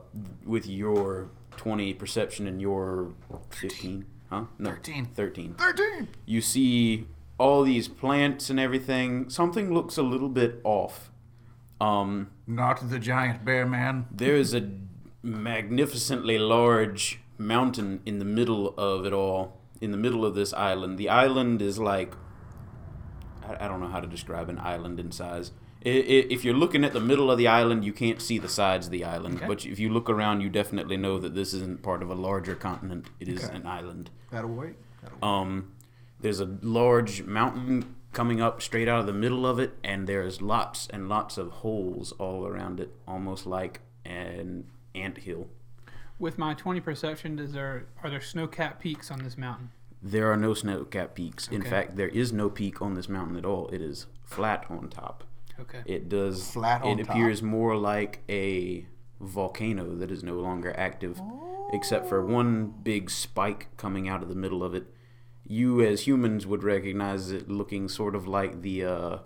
with 0.46 0.66
your 0.66 1.30
20 1.58 1.94
perception 1.94 2.48
and 2.48 2.62
your 2.62 3.13
15, 3.50 4.06
huh? 4.30 4.46
No, 4.58 4.72
13. 4.72 5.06
13. 5.13 5.56
Thirteen. 5.56 6.08
You 6.25 6.42
see 6.42 7.08
all 7.41 7.63
these 7.63 7.88
plants 7.88 8.50
and 8.51 8.60
everything. 8.60 9.29
Something 9.29 9.74
looks 9.74 9.98
a 9.98 10.03
little 10.03 10.29
bit 10.29 10.62
off. 10.63 11.12
Um, 11.79 12.29
Not 12.45 12.89
the 12.89 13.00
giant 13.00 13.43
bear 13.43 13.65
man. 13.65 14.05
there 14.12 14.36
is 14.36 14.53
a 14.53 14.63
magnificently 15.24 16.38
large 16.38 17.19
mountain 17.38 18.01
in 18.05 18.19
the 18.19 18.25
middle 18.25 18.74
of 18.77 19.05
it 19.05 19.13
all, 19.13 19.57
in 19.79 19.91
the 19.91 19.98
middle 19.98 20.24
of 20.25 20.36
this 20.36 20.53
island. 20.53 20.98
The 20.98 21.10
island 21.10 21.62
is 21.62 21.79
like 21.79 22.13
I, 23.48 23.65
I 23.65 23.67
don't 23.67 23.79
know 23.79 23.88
how 23.88 24.00
to 24.00 24.07
describe 24.07 24.48
an 24.50 24.60
island 24.60 25.00
in 25.00 25.12
size. 25.12 25.51
I, 25.83 25.89
I, 25.89 25.91
if 26.36 26.45
you're 26.45 26.53
looking 26.63 26.83
at 26.83 26.93
the 26.93 27.00
middle 27.00 27.31
of 27.31 27.38
the 27.39 27.48
island, 27.48 27.83
you 27.83 27.93
can't 27.93 28.21
see 28.21 28.38
the 28.38 28.50
sides 28.50 28.86
of 28.88 28.91
the 28.91 29.03
island. 29.03 29.38
Okay. 29.38 29.48
But 29.48 29.65
if 29.65 29.79
you 29.79 29.89
look 29.89 30.10
around, 30.10 30.41
you 30.41 30.50
definitely 30.50 30.98
know 30.98 31.17
that 31.17 31.33
this 31.33 31.53
isn't 31.55 31.81
part 31.81 32.03
of 32.03 32.10
a 32.12 32.15
larger 32.15 32.53
continent. 32.55 33.07
It 33.19 33.27
is 33.27 33.43
Okay. 33.45 33.55
an 33.55 33.65
island. 33.65 34.12
That'll 34.29 34.51
wait. 34.51 34.75
That'll 35.01 35.17
wait. 35.17 35.24
Um, 35.41 35.71
there's 36.22 36.40
a 36.40 36.58
large 36.62 37.24
mountain 37.24 37.96
coming 38.13 38.42
up 38.42 38.62
straight 38.62 38.88
out 38.88 39.00
of 39.00 39.06
the 39.06 39.13
middle 39.13 39.46
of 39.46 39.60
it, 39.60 39.78
and 39.84 40.08
there's 40.08 40.42
lots 40.42 40.88
and 40.90 41.08
lots 41.08 41.38
of 41.38 41.50
holes 41.51 42.12
all 42.13 42.46
around 42.46 42.80
it, 42.80 42.92
almost 43.08 43.46
like 43.46 43.82
an 44.06 44.66
ant 44.94 45.20
hill. 45.20 45.48
With 46.20 46.38
my 46.38 46.54
20 46.54 46.80
perception, 46.82 47.40
is 47.40 47.54
there 47.54 47.88
are 48.04 48.10
there 48.10 48.22
snow-capped 48.22 48.80
peaks 48.82 49.10
on 49.10 49.24
this 49.24 49.38
mountain? 49.38 49.72
There 50.04 50.32
are 50.32 50.38
no 50.38 50.54
snow-capped 50.54 51.16
peaks. 51.16 51.48
In 51.48 51.62
fact, 51.62 51.96
there 51.96 52.08
is 52.08 52.34
no 52.34 52.50
peak 52.50 52.82
on 52.82 52.96
this 52.96 53.08
mountain 53.08 53.38
at 53.38 53.46
all. 53.46 53.68
It 53.70 53.82
is 53.82 54.08
flat 54.24 54.66
on 54.70 54.90
top. 54.90 55.24
Okay. 55.60 55.82
It 55.86 56.10
does. 56.10 56.51
Flat 56.51 56.82
on 56.82 57.00
it 57.00 57.06
top? 57.06 57.16
appears 57.16 57.42
more 57.42 57.75
like 57.75 58.24
a 58.28 58.86
volcano 59.20 59.96
that 59.96 60.12
is 60.12 60.24
no 60.24 60.36
longer 60.36 60.74
active, 60.78 61.22
except 61.72 62.10
for 62.10 62.25
one 62.25 62.74
big 62.84 63.10
spike 63.10 63.68
coming 63.78 64.10
out 64.10 64.24
of 64.24 64.30
the 64.30 64.36
middle 64.36 64.63
of 64.63 64.74
it. 64.74 64.88
You, 65.51 65.81
as 65.81 66.08
humans, 66.08 66.48
would 66.48 66.63
recognize 66.63 67.31
it 67.31 67.50
looking 67.50 67.89
sort 67.89 68.15
of 68.15 68.27
like 68.27 68.62
the 68.62 68.86
uh, 68.86 69.17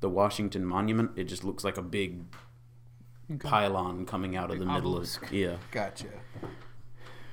the 0.00 0.08
Washington 0.08 0.64
Monument. 0.64 1.10
It 1.16 1.24
just 1.24 1.44
looks 1.44 1.64
like 1.64 1.76
a 1.76 1.82
big 1.82 2.22
Okay. 3.30 3.48
pylon 3.48 4.06
coming 4.06 4.36
out 4.36 4.44
of 4.50 4.58
Big 4.58 4.60
the 4.60 4.66
middle 4.66 4.92
obelisk. 4.94 5.22
of 5.24 5.32
yeah. 5.32 5.56
Gotcha. 5.72 6.06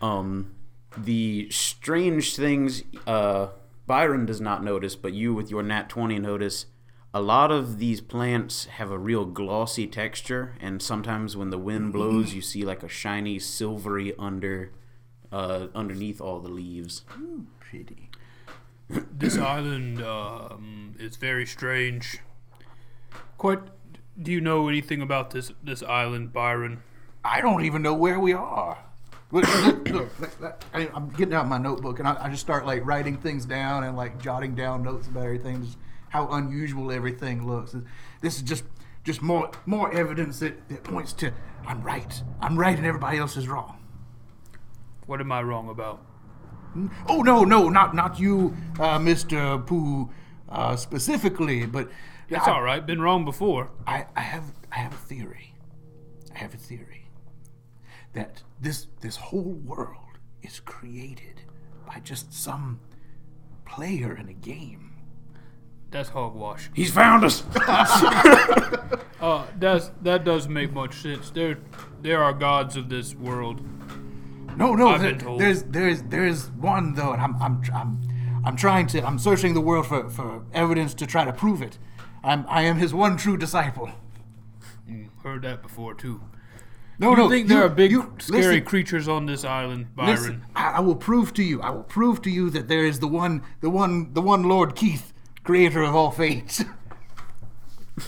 Um, 0.02 0.56
the 0.98 1.48
strange 1.52 2.36
things 2.36 2.84
uh, 3.06 3.50
Byron 3.86 4.26
does 4.26 4.42
not 4.42 4.64
notice, 4.64 4.96
but 4.96 5.14
you 5.14 5.34
with 5.34 5.50
your 5.52 5.64
nat 5.64 5.90
20 5.90 6.20
notice. 6.20 6.66
A 7.14 7.22
lot 7.22 7.52
of 7.52 7.78
these 7.78 8.02
plants 8.02 8.66
have 8.66 8.90
a 8.90 8.98
real 8.98 9.24
glossy 9.26 9.86
texture, 9.86 10.56
and 10.60 10.82
sometimes 10.82 11.38
when 11.38 11.52
the 11.52 11.60
wind 11.60 11.94
blows, 11.94 12.34
you 12.34 12.42
see 12.42 12.64
like 12.66 12.82
a 12.82 12.90
shiny, 12.90 13.38
silvery 13.38 14.14
under 14.18 14.72
uh, 15.32 15.68
underneath 15.76 16.20
all 16.20 16.40
the 16.40 16.50
leaves. 16.50 17.04
Ooh, 17.20 17.46
pretty. 17.60 18.10
This 18.90 19.38
island 19.38 20.02
um, 20.02 20.96
is 21.00 21.16
very 21.16 21.46
strange. 21.46 22.20
Quite. 23.38 23.60
Do 24.22 24.32
you 24.32 24.42
know 24.42 24.68
anything 24.68 25.02
about 25.02 25.32
this 25.32 25.52
this 25.64 25.82
island, 25.82 26.34
Byron? 26.34 26.84
I 27.24 27.42
don't 27.42 27.64
even 27.64 27.82
know 27.82 27.94
where 27.94 28.20
we 28.20 28.34
are. 28.34 28.78
Look, 29.32 29.48
look, 29.64 29.90
look, 29.90 30.20
look, 30.20 30.42
look, 30.42 30.64
I, 30.74 30.90
I'm 30.94 31.10
getting 31.10 31.34
out 31.34 31.48
my 31.48 31.58
notebook 31.58 31.98
and 31.98 32.08
I, 32.08 32.26
I 32.26 32.30
just 32.30 32.42
start 32.42 32.68
like 32.68 32.86
writing 32.86 33.18
things 33.18 33.46
down 33.46 33.84
and 33.84 33.98
like 33.98 34.22
jotting 34.22 34.54
down 34.54 34.84
notes 34.84 35.08
about 35.08 35.24
everything, 35.24 35.64
just 35.64 35.78
how 36.10 36.28
unusual 36.28 36.92
everything 36.92 37.48
looks. 37.48 37.76
This 38.22 38.36
is 38.36 38.44
just 38.44 38.64
just 39.04 39.22
more 39.22 39.50
more 39.66 39.92
evidence 39.92 40.40
that, 40.40 40.70
that 40.70 40.84
points 40.84 41.14
to 41.14 41.32
I'm 41.66 41.82
right. 41.82 42.22
I'm 42.40 42.58
right 42.60 42.78
and 42.78 42.86
everybody 42.86 43.18
else 43.18 43.38
is 43.38 43.48
wrong. 43.48 43.80
What 45.08 45.20
am 45.20 45.32
I 45.32 45.42
wrong 45.42 45.70
about? 45.70 46.06
Oh 47.08 47.22
no, 47.22 47.44
no, 47.44 47.70
not 47.70 47.94
not 47.94 48.20
you, 48.20 48.56
uh, 48.80 49.00
Mister 49.00 49.58
Pooh, 49.60 50.10
uh, 50.50 50.76
specifically, 50.76 51.66
but 51.66 51.90
It's 52.30 52.48
I, 52.48 52.52
all 52.52 52.62
right. 52.64 52.86
Been 52.86 53.02
wrong 53.02 53.26
before. 53.26 53.70
I, 53.86 54.06
I 54.16 54.22
have 54.22 54.46
I 54.72 54.80
have 54.80 54.94
a 54.94 54.98
theory. 54.98 55.54
I 56.34 56.40
have 56.40 56.54
a 56.54 56.58
theory 56.58 57.10
that 58.14 58.42
this 58.60 58.88
this 59.02 59.18
whole 59.18 59.54
world 59.66 60.18
is 60.42 60.60
created 60.60 61.42
by 61.86 62.00
just 62.00 62.34
some 62.34 62.80
player 63.66 64.16
in 64.16 64.30
a 64.30 64.34
game. 64.34 64.92
That's 65.92 66.10
hogwash. 66.10 66.72
He's 66.74 66.92
found 66.92 67.24
us! 67.24 67.44
Uh, 69.24 69.46
that's 69.58 69.90
that 70.02 70.26
does 70.26 70.50
make 70.50 70.74
much 70.74 70.96
sense. 70.96 71.30
There, 71.30 71.58
there 72.02 72.22
are 72.22 72.34
gods 72.34 72.76
of 72.76 72.90
this 72.90 73.16
world. 73.16 73.62
No, 74.58 74.76
no, 74.76 74.98
there- 74.98 75.14
there's 75.14 75.64
there's 75.64 76.02
there's 76.04 76.50
one 76.52 76.94
though, 76.96 77.12
and 77.14 77.22
I'm 77.22 77.36
I'm 77.42 77.62
I'm 77.74 78.02
I'm 78.46 78.56
trying 78.56 78.88
to 78.88 79.06
I'm 79.06 79.20
searching 79.20 79.54
the 79.54 79.62
world 79.62 79.88
for, 79.88 80.10
for 80.10 80.44
evidence 80.54 80.94
to 80.96 81.06
try 81.08 81.26
to 81.26 81.34
prove 81.34 81.62
it. 81.62 81.78
I'm 82.24 82.46
I 82.48 82.64
am 82.64 82.78
his 82.78 82.94
one 82.94 83.18
true 83.18 83.38
disciple. 83.38 83.90
Heard 85.24 85.44
that 85.44 85.62
before 85.62 85.94
too. 85.94 86.22
No, 87.00 87.12
no 87.12 87.16
you 87.16 87.24
no, 87.24 87.30
think 87.30 87.48
there 87.48 87.64
are 87.64 87.70
big, 87.70 87.92
you- 87.92 88.14
scary 88.20 88.44
listen, 88.44 88.66
creatures 88.66 89.08
on 89.08 89.26
this 89.26 89.44
island, 89.44 89.96
Byron? 89.96 90.12
Listen, 90.12 90.46
I, 90.56 90.74
I 90.74 90.80
will 90.82 90.96
prove 90.96 91.34
to 91.34 91.44
you. 91.44 91.62
I 91.62 91.70
will 91.72 91.84
prove 91.84 92.22
to 92.24 92.30
you 92.30 92.50
that 92.52 92.68
there 92.68 92.86
is 92.86 93.00
the 93.00 93.08
one, 93.08 93.42
the 93.62 93.70
one, 93.70 94.14
the 94.14 94.22
one 94.22 94.44
Lord 94.44 94.76
Keith, 94.76 95.12
creator 95.44 95.82
of 95.82 95.96
all 95.96 96.12
fates. 96.12 96.64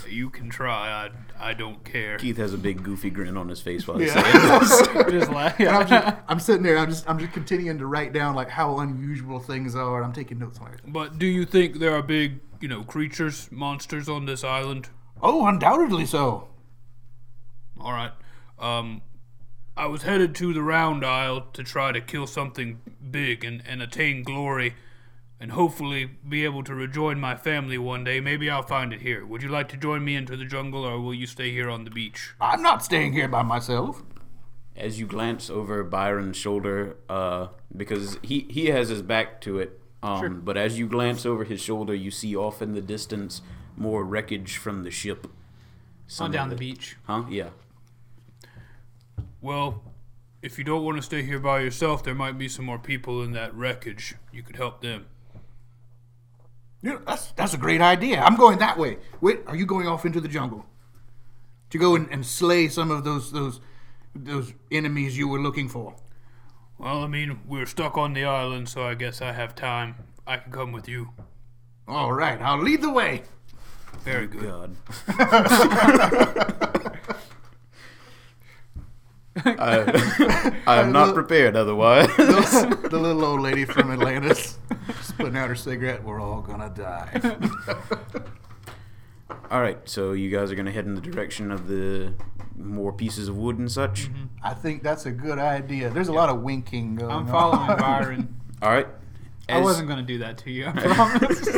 You 0.08 0.30
can 0.30 0.50
try. 0.50 1.10
I, 1.38 1.50
I 1.50 1.54
don't 1.54 1.84
care. 1.84 2.18
Keith 2.18 2.38
has 2.38 2.52
a 2.52 2.58
big 2.58 2.82
goofy 2.82 3.08
grin 3.10 3.36
on 3.36 3.48
his 3.48 3.60
face 3.60 3.86
while 3.86 3.98
he's 3.98 4.14
Yeah. 4.14 4.22
saying 4.22 4.58
this. 4.60 5.10
Just 5.12 5.30
laugh. 5.30 5.58
And 5.60 5.68
I'm, 5.68 5.86
just, 5.86 6.16
I'm 6.28 6.40
sitting 6.40 6.62
there. 6.64 6.76
I'm 6.78 6.90
just, 6.90 7.08
I'm 7.08 7.18
just 7.20 7.32
continuing 7.32 7.78
to 7.78 7.86
write 7.86 8.12
down 8.12 8.34
like 8.34 8.48
how 8.50 8.80
unusual 8.80 9.38
things 9.38 9.76
are, 9.76 9.96
and 9.98 10.04
I'm 10.04 10.12
taking 10.12 10.38
notes 10.40 10.58
on 10.58 10.72
it. 10.72 10.80
But 10.86 11.18
do 11.20 11.26
you 11.26 11.44
think 11.44 11.78
there 11.78 11.94
are 11.94 12.02
big, 12.02 12.40
you 12.60 12.66
know, 12.68 12.82
creatures, 12.82 13.48
monsters 13.52 14.08
on 14.08 14.26
this 14.26 14.42
island? 14.42 14.88
Oh, 15.22 15.46
undoubtedly 15.46 16.04
so. 16.06 16.48
All 17.80 17.92
right. 17.92 18.12
Um, 18.58 19.02
I 19.76 19.86
was 19.86 20.02
headed 20.02 20.34
to 20.36 20.52
the 20.52 20.62
Round 20.62 21.04
Isle 21.04 21.42
to 21.52 21.62
try 21.62 21.92
to 21.92 22.00
kill 22.00 22.26
something 22.26 22.80
big 23.10 23.44
and, 23.44 23.62
and 23.66 23.82
attain 23.82 24.22
glory, 24.24 24.74
and 25.38 25.52
hopefully 25.52 26.10
be 26.28 26.44
able 26.44 26.64
to 26.64 26.74
rejoin 26.74 27.20
my 27.20 27.36
family 27.36 27.78
one 27.78 28.04
day. 28.04 28.20
Maybe 28.20 28.48
I'll 28.48 28.62
find 28.62 28.92
it 28.92 29.02
here. 29.02 29.24
Would 29.26 29.42
you 29.42 29.48
like 29.48 29.68
to 29.70 29.76
join 29.76 30.04
me 30.04 30.16
into 30.16 30.36
the 30.36 30.44
jungle, 30.44 30.84
or 30.84 31.00
will 31.00 31.14
you 31.14 31.26
stay 31.26 31.50
here 31.50 31.68
on 31.68 31.84
the 31.84 31.90
beach? 31.90 32.34
I'm 32.40 32.62
not 32.62 32.84
staying 32.84 33.12
here 33.12 33.28
by 33.28 33.42
myself. 33.42 34.02
As 34.74 35.00
you 35.00 35.06
glance 35.06 35.48
over 35.48 35.82
Byron's 35.84 36.36
shoulder, 36.36 36.96
uh, 37.08 37.48
because 37.74 38.18
he, 38.22 38.46
he 38.50 38.66
has 38.66 38.88
his 38.88 39.02
back 39.02 39.40
to 39.42 39.58
it, 39.58 39.80
um, 40.02 40.42
but 40.44 40.56
as 40.56 40.78
you 40.78 40.86
glance 40.86 41.24
over 41.24 41.44
his 41.44 41.60
shoulder, 41.60 41.94
you 41.94 42.10
see 42.10 42.36
off 42.36 42.60
in 42.62 42.74
the 42.74 42.80
distance 42.80 43.42
more 43.76 44.04
wreckage 44.04 44.56
from 44.56 44.84
the 44.84 44.90
ship. 44.90 45.26
Some 46.06 46.26
On 46.26 46.30
down 46.30 46.48
the 46.50 46.56
beach. 46.56 46.96
Huh? 47.04 47.24
Yeah. 47.28 47.48
Well, 49.40 49.82
if 50.42 50.58
you 50.58 50.64
don't 50.64 50.84
want 50.84 50.96
to 50.98 51.02
stay 51.02 51.22
here 51.22 51.40
by 51.40 51.60
yourself, 51.60 52.04
there 52.04 52.14
might 52.14 52.38
be 52.38 52.48
some 52.48 52.64
more 52.64 52.78
people 52.78 53.22
in 53.22 53.32
that 53.32 53.54
wreckage. 53.54 54.14
You 54.32 54.42
could 54.42 54.56
help 54.56 54.80
them. 54.80 55.06
Yeah, 56.86 56.98
that's 57.04 57.32
that's 57.32 57.52
a 57.52 57.58
great 57.58 57.80
idea. 57.80 58.20
I'm 58.20 58.36
going 58.36 58.58
that 58.58 58.78
way. 58.78 58.98
Wait, 59.20 59.40
are 59.48 59.56
you 59.56 59.66
going 59.66 59.88
off 59.88 60.06
into 60.06 60.20
the 60.20 60.28
jungle 60.28 60.64
to 61.70 61.78
go 61.78 61.96
and, 61.96 62.08
and 62.12 62.24
slay 62.24 62.68
some 62.68 62.92
of 62.92 63.02
those 63.02 63.32
those 63.32 63.60
those 64.14 64.52
enemies 64.70 65.18
you 65.18 65.26
were 65.26 65.40
looking 65.40 65.68
for? 65.68 65.96
Well, 66.78 67.02
I 67.02 67.08
mean, 67.08 67.40
we're 67.44 67.66
stuck 67.66 67.98
on 67.98 68.12
the 68.12 68.24
island, 68.24 68.68
so 68.68 68.84
I 68.84 68.94
guess 68.94 69.20
I 69.20 69.32
have 69.32 69.56
time. 69.56 69.96
I 70.28 70.36
can 70.36 70.52
come 70.52 70.70
with 70.70 70.88
you. 70.88 71.08
All 71.88 72.12
right, 72.12 72.40
I'll 72.40 72.62
lead 72.62 72.82
the 72.82 72.92
way. 72.92 73.24
Very 74.04 74.28
good. 74.28 74.44
God. 74.44 74.76
I, 79.44 80.60
I 80.66 80.80
am 80.80 80.92
not 80.92 81.14
prepared 81.14 81.56
otherwise. 81.56 82.08
the, 82.16 82.78
the 82.90 82.98
little 82.98 83.24
old 83.24 83.40
lady 83.40 83.64
from 83.64 83.90
Atlantis, 83.90 84.58
just 84.86 85.16
putting 85.16 85.36
out 85.36 85.48
her 85.48 85.54
cigarette. 85.54 86.02
We're 86.02 86.20
all 86.20 86.40
gonna 86.40 86.70
die. 86.70 87.36
All 89.50 89.60
right, 89.60 89.78
so 89.88 90.12
you 90.12 90.30
guys 90.30 90.50
are 90.50 90.54
gonna 90.54 90.72
head 90.72 90.86
in 90.86 90.94
the 90.94 91.00
direction 91.00 91.50
of 91.50 91.68
the 91.68 92.14
more 92.56 92.92
pieces 92.92 93.28
of 93.28 93.36
wood 93.36 93.58
and 93.58 93.70
such. 93.70 94.08
I 94.42 94.54
think 94.54 94.82
that's 94.82 95.06
a 95.06 95.12
good 95.12 95.38
idea. 95.38 95.90
There's 95.90 96.08
a 96.08 96.12
lot 96.12 96.30
of 96.30 96.40
winking 96.40 96.96
going 96.96 97.10
I'm 97.10 97.26
on. 97.26 97.28
following 97.28 97.78
Byron. 97.78 98.36
All 98.62 98.70
right. 98.70 98.88
I 99.48 99.60
wasn't 99.60 99.86
going 99.86 100.00
to 100.00 100.04
do 100.04 100.18
that 100.18 100.38
to 100.38 100.50
you, 100.50 100.66
I 100.66 100.72
promise. 100.72 101.48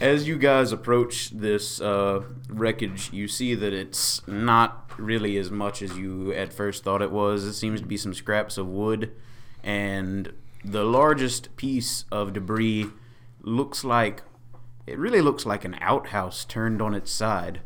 As 0.00 0.28
you 0.28 0.38
guys 0.38 0.70
approach 0.72 1.30
this 1.30 1.80
uh, 1.80 2.22
wreckage, 2.48 3.12
you 3.12 3.26
see 3.26 3.54
that 3.56 3.72
it's 3.72 4.26
not 4.28 4.88
really 5.00 5.36
as 5.36 5.50
much 5.50 5.82
as 5.82 5.96
you 5.98 6.32
at 6.32 6.52
first 6.52 6.84
thought 6.84 7.02
it 7.02 7.10
was. 7.10 7.44
It 7.44 7.54
seems 7.54 7.80
to 7.80 7.86
be 7.86 7.96
some 7.96 8.14
scraps 8.14 8.58
of 8.58 8.66
wood, 8.68 9.12
and 9.62 10.32
the 10.64 10.84
largest 10.84 11.54
piece 11.56 12.04
of 12.12 12.32
debris 12.32 12.86
looks 13.42 13.84
like 13.84 14.22
it 14.86 14.98
really 14.98 15.20
looks 15.20 15.46
like 15.46 15.64
an 15.64 15.76
outhouse 15.80 16.44
turned 16.44 16.82
on 16.82 16.94
its 16.94 17.10
side. 17.12 17.60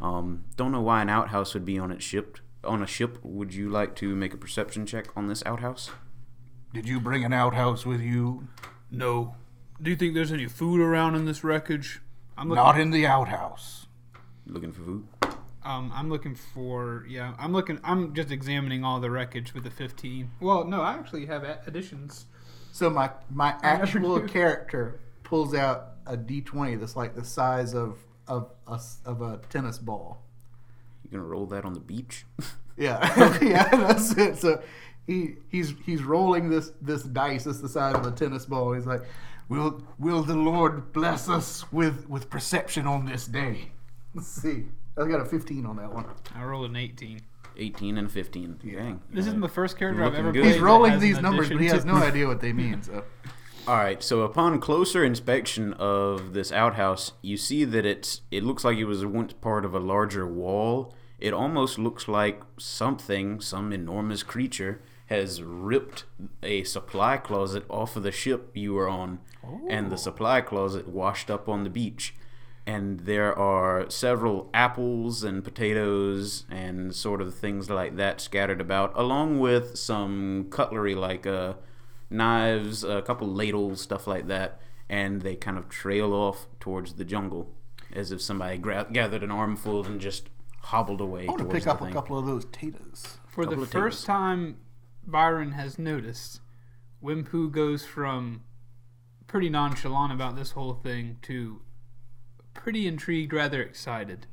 Um, 0.00 0.44
don't 0.56 0.72
know 0.72 0.80
why 0.80 1.02
an 1.02 1.08
outhouse 1.08 1.54
would 1.54 1.64
be 1.64 1.78
on 1.78 1.90
its 1.90 2.04
ship. 2.04 2.38
On 2.64 2.82
a 2.82 2.86
ship, 2.86 3.18
would 3.22 3.52
you 3.54 3.68
like 3.68 3.96
to 3.96 4.14
make 4.14 4.32
a 4.32 4.36
perception 4.36 4.86
check 4.86 5.06
on 5.16 5.26
this 5.28 5.42
outhouse? 5.44 5.90
Did 6.72 6.88
you 6.88 7.00
bring 7.00 7.24
an 7.24 7.32
outhouse 7.32 7.84
with 7.84 8.00
you? 8.00 8.48
no. 8.90 9.34
Do 9.80 9.90
you 9.90 9.96
think 9.96 10.14
there's 10.14 10.30
any 10.30 10.46
food 10.46 10.80
around 10.80 11.16
in 11.16 11.24
this 11.24 11.42
wreckage? 11.42 12.00
I'm 12.38 12.48
looking, 12.48 12.62
Not 12.62 12.78
in 12.80 12.90
the 12.92 13.04
outhouse. 13.04 13.86
Looking 14.46 14.70
for 14.72 14.82
food. 14.82 15.08
Um, 15.64 15.92
I'm 15.94 16.08
looking 16.08 16.34
for 16.34 17.04
yeah. 17.08 17.34
I'm 17.38 17.52
looking. 17.52 17.78
I'm 17.84 18.14
just 18.14 18.30
examining 18.30 18.84
all 18.84 19.00
the 19.00 19.10
wreckage 19.10 19.54
with 19.54 19.64
the 19.64 19.70
15. 19.70 20.30
Well, 20.40 20.64
no, 20.64 20.80
I 20.82 20.94
actually 20.94 21.26
have 21.26 21.44
additions. 21.66 22.26
So 22.72 22.90
my 22.90 23.10
my 23.30 23.56
actual 23.62 24.20
character 24.20 25.00
pulls 25.24 25.54
out 25.54 25.88
a 26.06 26.16
d20 26.16 26.80
that's 26.80 26.96
like 26.96 27.14
the 27.14 27.24
size 27.24 27.74
of 27.74 27.98
of 28.26 28.50
a, 28.68 28.74
s- 28.74 28.98
of 29.04 29.22
a 29.22 29.40
tennis 29.50 29.78
ball. 29.78 30.22
You 31.04 31.10
gonna 31.10 31.24
roll 31.24 31.46
that 31.46 31.64
on 31.64 31.74
the 31.74 31.80
beach? 31.80 32.24
Yeah, 32.74 33.38
yeah, 33.42 33.68
that's 33.68 34.16
it. 34.16 34.38
So 34.38 34.62
he 35.06 35.34
he's 35.50 35.74
he's 35.84 36.02
rolling 36.02 36.48
this 36.48 36.72
this 36.80 37.02
dice 37.02 37.44
that's 37.44 37.60
the 37.60 37.68
size 37.68 37.94
of 37.94 38.06
a 38.06 38.10
tennis 38.10 38.46
ball. 38.46 38.72
He's 38.72 38.86
like, 38.86 39.02
"Will 39.50 39.82
will 39.98 40.22
the 40.22 40.34
Lord 40.34 40.90
bless 40.94 41.28
us 41.28 41.70
with 41.70 42.08
with 42.08 42.30
perception 42.30 42.86
on 42.86 43.04
this 43.04 43.26
day?" 43.26 43.72
Let's 44.14 44.28
see. 44.28 44.64
I 44.96 45.06
got 45.06 45.20
a 45.20 45.24
15 45.24 45.66
on 45.66 45.76
that 45.76 45.92
one. 45.92 46.06
I 46.34 46.44
rolled 46.44 46.70
an 46.70 46.76
18. 46.76 47.20
18 47.56 47.98
and 47.98 48.10
15. 48.10 48.60
Yeah. 48.62 48.78
Dang. 48.78 49.00
This 49.10 49.26
is 49.26 49.28
Alright. 49.28 49.42
the 49.42 49.48
first 49.48 49.78
character 49.78 50.04
I've 50.04 50.14
ever 50.14 50.32
good. 50.32 50.42
played. 50.42 50.52
He's 50.52 50.60
that 50.60 50.62
rolling 50.62 50.92
has 50.92 51.02
an 51.02 51.08
these 51.08 51.20
numbers, 51.20 51.48
but 51.48 51.60
he 51.60 51.66
has 51.66 51.84
no 51.84 51.94
idea 51.94 52.26
what 52.26 52.40
they 52.40 52.52
mean. 52.52 52.82
So 52.82 53.04
All 53.68 53.76
right. 53.76 54.02
So 54.02 54.22
upon 54.22 54.60
closer 54.60 55.04
inspection 55.04 55.72
of 55.74 56.32
this 56.32 56.50
outhouse, 56.50 57.12
you 57.22 57.36
see 57.36 57.64
that 57.64 57.86
it's 57.86 58.22
it 58.30 58.42
looks 58.42 58.64
like 58.64 58.78
it 58.78 58.84
was 58.84 59.04
once 59.04 59.32
part 59.34 59.64
of 59.64 59.74
a 59.74 59.80
larger 59.80 60.26
wall. 60.26 60.94
It 61.18 61.32
almost 61.32 61.78
looks 61.78 62.08
like 62.08 62.42
something, 62.58 63.40
some 63.40 63.72
enormous 63.72 64.24
creature, 64.24 64.82
has 65.06 65.40
ripped 65.40 66.04
a 66.42 66.64
supply 66.64 67.16
closet 67.16 67.64
off 67.68 67.94
of 67.94 68.02
the 68.02 68.10
ship 68.10 68.50
you 68.54 68.74
were 68.74 68.88
on, 68.88 69.20
and 69.68 69.90
the 69.90 69.94
oh. 69.94 69.98
supply 69.98 70.40
closet 70.40 70.88
washed 70.88 71.30
up 71.30 71.48
on 71.48 71.62
the 71.62 71.70
beach. 71.70 72.14
And 72.64 73.00
there 73.00 73.36
are 73.36 73.90
several 73.90 74.48
apples 74.54 75.24
and 75.24 75.42
potatoes 75.42 76.44
and 76.48 76.94
sort 76.94 77.20
of 77.20 77.34
things 77.34 77.68
like 77.68 77.96
that 77.96 78.20
scattered 78.20 78.60
about, 78.60 78.92
along 78.94 79.40
with 79.40 79.76
some 79.76 80.46
cutlery 80.50 80.94
like 80.94 81.26
uh, 81.26 81.54
knives, 82.08 82.84
a 82.84 83.02
couple 83.02 83.26
ladles, 83.26 83.80
stuff 83.80 84.06
like 84.06 84.28
that. 84.28 84.60
And 84.88 85.22
they 85.22 85.34
kind 85.34 85.58
of 85.58 85.68
trail 85.68 86.12
off 86.12 86.46
towards 86.60 86.94
the 86.94 87.04
jungle 87.04 87.52
as 87.92 88.12
if 88.12 88.20
somebody 88.22 88.58
gra- 88.58 88.86
gathered 88.92 89.22
an 89.22 89.30
armful 89.30 89.84
and 89.84 90.00
just 90.00 90.28
hobbled 90.60 91.00
away 91.00 91.24
I 91.24 91.30
want 91.30 91.38
to 91.40 91.44
pick 91.46 91.64
the 91.64 91.72
up 91.72 91.82
a 91.82 91.90
couple 91.90 92.18
of 92.18 92.26
those 92.26 92.44
taters. 92.46 93.18
For 93.26 93.44
the 93.44 93.56
first 93.66 93.72
tables. 93.72 94.04
time 94.04 94.56
Byron 95.06 95.52
has 95.52 95.78
noticed, 95.78 96.40
Wimpu 97.02 97.50
goes 97.50 97.84
from 97.84 98.42
pretty 99.26 99.48
nonchalant 99.48 100.12
about 100.12 100.36
this 100.36 100.52
whole 100.52 100.74
thing 100.74 101.18
to 101.22 101.60
pretty 102.54 102.86
intrigued, 102.86 103.32
rather 103.32 103.62
excited. 103.62 104.26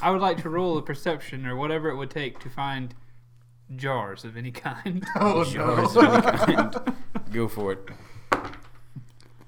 I 0.00 0.10
would 0.10 0.20
like 0.20 0.42
to 0.42 0.48
roll 0.48 0.78
a 0.78 0.82
perception 0.82 1.46
or 1.46 1.54
whatever 1.56 1.88
it 1.90 1.96
would 1.96 2.10
take 2.10 2.38
to 2.40 2.48
find 2.50 2.94
jars 3.74 4.24
of 4.24 4.36
any 4.36 4.50
kind. 4.50 5.04
Oh 5.16 5.44
Jars 5.44 5.94
no! 5.94 6.02
of 6.02 6.26
any 6.26 6.54
kind. 6.54 6.94
Go 7.32 7.48
for 7.48 7.72
it. 7.72 7.80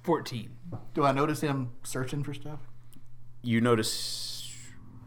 14. 0.02 0.50
Do 0.94 1.04
I 1.04 1.12
notice 1.12 1.40
him 1.40 1.70
searching 1.82 2.22
for 2.24 2.34
stuff? 2.34 2.60
You 3.42 3.60
notice, 3.60 4.52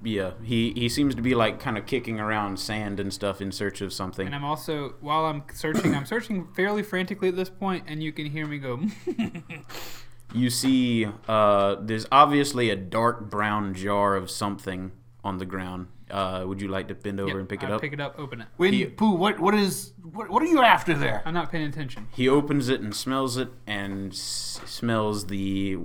yeah, 0.04 0.32
he 0.44 0.72
he 0.76 0.90
seems 0.90 1.14
to 1.16 1.22
be 1.22 1.36
like 1.36 1.60
kind 1.60 1.78
of 1.78 1.86
kicking 1.86 2.20
around 2.20 2.60
sand 2.60 3.00
and 3.00 3.14
stuff 3.14 3.42
in 3.42 3.52
search 3.52 3.82
of 3.82 3.92
something. 3.94 4.26
And 4.26 4.34
I'm 4.34 4.46
also, 4.46 4.96
while 5.02 5.26
I'm 5.26 5.44
searching, 5.54 5.94
I'm 5.94 6.06
searching 6.06 6.48
fairly 6.56 6.82
frantically 6.82 7.28
at 7.28 7.36
this 7.36 7.50
point, 7.50 7.84
and 7.88 8.02
you 8.02 8.12
can 8.12 8.26
hear 8.26 8.48
me 8.48 8.58
go, 8.58 8.80
You 10.34 10.50
see, 10.50 11.08
uh, 11.28 11.76
there's 11.82 12.06
obviously 12.12 12.70
a 12.70 12.76
dark 12.76 13.30
brown 13.30 13.74
jar 13.74 14.16
of 14.16 14.30
something 14.32 14.92
on 15.24 15.38
the 15.38 15.46
ground. 15.46 15.88
Uh, 16.10 16.44
would 16.46 16.62
you 16.62 16.68
like 16.68 16.88
to 16.90 16.96
bend 16.96 17.20
over 17.20 17.30
Yep, 17.30 17.38
and 17.38 17.50
pick 17.50 17.64
it 17.64 17.70
I 17.70 17.74
up? 17.74 17.82
Pick 17.82 17.94
it 17.94 18.02
up, 18.02 18.16
open 18.20 18.42
it. 18.42 18.48
When 18.58 18.74
He- 18.74 18.86
Pooh, 18.86 19.14
what 19.14 19.40
what 19.40 19.56
is 19.56 19.94
what, 20.04 20.30
what 20.30 20.44
are 20.44 20.48
you 20.48 20.62
after 20.62 20.94
there? 20.94 21.22
I'm 21.26 21.34
not 21.34 21.52
paying 21.52 21.66
attention. 21.68 22.08
He 22.14 22.28
opens 22.28 22.68
it 22.70 22.82
and 22.82 22.94
smells 22.96 23.38
it, 23.38 23.50
and 23.66 24.12
s- 24.12 24.60
smells 24.66 25.28
the 25.28 25.78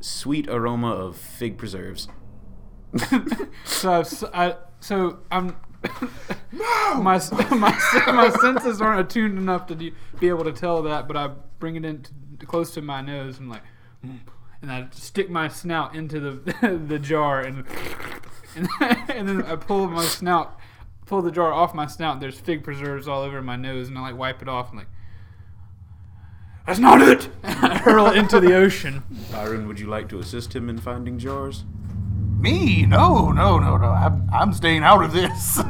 sweet 0.00 0.48
aroma 0.48 0.90
of 0.90 1.16
fig 1.16 1.58
preserves. 1.58 2.08
So, 3.64 4.02
I've 4.32 4.56
so 4.80 5.18
I'm. 5.30 5.56
my, 6.96 7.20
my 7.50 8.02
my 8.06 8.30
senses 8.40 8.80
aren't 8.80 9.00
attuned 9.00 9.38
enough 9.38 9.66
to 9.66 9.74
do, 9.74 9.92
be 10.18 10.28
able 10.28 10.44
to 10.44 10.52
tell 10.52 10.82
that, 10.82 11.06
but 11.06 11.16
I 11.16 11.28
bring 11.58 11.76
it 11.76 11.84
in 11.84 12.02
to, 12.40 12.46
close 12.46 12.72
to 12.74 12.82
my 12.82 13.00
nose 13.02 13.38
and 13.38 13.48
like, 13.50 13.62
and 14.62 14.72
I 14.72 14.88
stick 14.92 15.30
my 15.30 15.48
snout 15.48 15.94
into 15.94 16.20
the 16.20 16.78
the 16.88 16.98
jar 16.98 17.40
and 17.40 17.64
and, 18.56 18.68
and 18.80 19.28
then 19.28 19.42
I 19.42 19.56
pull 19.56 19.86
my 19.86 20.04
snout, 20.04 20.58
pull 21.04 21.22
the 21.22 21.30
jar 21.30 21.52
off 21.52 21.74
my 21.74 21.86
snout. 21.86 22.20
There's 22.20 22.38
fig 22.38 22.64
preserves 22.64 23.06
all 23.06 23.22
over 23.22 23.42
my 23.42 23.56
nose, 23.56 23.88
and 23.88 23.98
I 23.98 24.02
like 24.02 24.16
wipe 24.16 24.42
it 24.42 24.48
off 24.48 24.70
and 24.70 24.78
like. 24.78 24.88
That's 26.66 26.80
not 26.80 27.00
it! 27.00 27.28
I 27.44 27.78
hurl 27.78 28.06
it 28.06 28.16
into 28.16 28.40
the 28.40 28.54
ocean. 28.54 29.04
Byron, 29.30 29.68
would 29.68 29.78
you 29.78 29.86
like 29.86 30.08
to 30.08 30.18
assist 30.18 30.56
him 30.56 30.68
in 30.68 30.78
finding 30.78 31.16
jars? 31.16 31.64
Me? 32.38 32.84
No, 32.84 33.30
no, 33.30 33.60
no, 33.60 33.76
no. 33.76 33.86
I'm, 33.86 34.28
I'm 34.32 34.52
staying 34.52 34.82
out 34.82 35.04
of 35.04 35.12
this. 35.12 35.60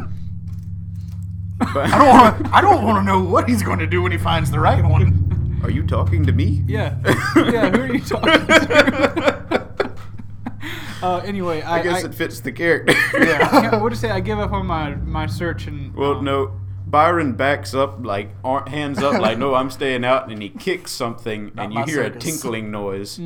But- 1.58 1.90
I 1.90 1.98
don't 1.98 2.08
want. 2.08 2.54
I 2.54 2.60
don't 2.60 2.84
want 2.84 2.98
to 2.98 3.02
know 3.04 3.22
what 3.22 3.48
he's 3.48 3.62
going 3.62 3.78
to 3.80 3.86
do 3.86 4.02
when 4.02 4.12
he 4.12 4.18
finds 4.18 4.50
the 4.50 4.60
right 4.60 4.84
one. 4.84 5.25
Are 5.66 5.70
you 5.70 5.82
talking 5.84 6.24
to 6.26 6.32
me? 6.32 6.62
Yeah. 6.68 6.96
Yeah, 7.36 7.70
who 7.70 7.82
are 7.82 7.92
you 7.92 8.00
talking 8.00 8.46
to? 8.46 9.94
uh, 11.02 11.16
anyway, 11.24 11.60
I, 11.62 11.80
I 11.80 11.82
guess 11.82 12.04
I, 12.04 12.06
it 12.06 12.14
fits 12.14 12.38
the 12.40 12.52
character. 12.52 12.94
yeah, 13.18 13.82
what 13.82 13.90
to 13.90 13.96
say? 13.96 14.10
I 14.10 14.20
give 14.20 14.38
up 14.38 14.52
on 14.52 14.64
my, 14.66 14.94
my 14.94 15.26
search 15.26 15.66
and. 15.66 15.92
Well, 15.94 16.18
um, 16.18 16.24
no. 16.24 16.52
Byron 16.86 17.32
backs 17.32 17.74
up, 17.74 17.98
like 18.06 18.30
ar- 18.44 18.68
hands 18.68 19.02
up, 19.02 19.20
like 19.20 19.38
no, 19.38 19.54
I'm 19.56 19.72
staying 19.72 20.04
out, 20.04 20.30
and 20.30 20.40
he 20.40 20.50
kicks 20.50 20.92
something, 20.92 21.50
Not 21.56 21.64
and 21.64 21.72
you 21.74 21.80
my 21.80 21.84
hear 21.86 22.02
a 22.04 22.10
tinkling 22.16 22.70
noise. 22.70 23.20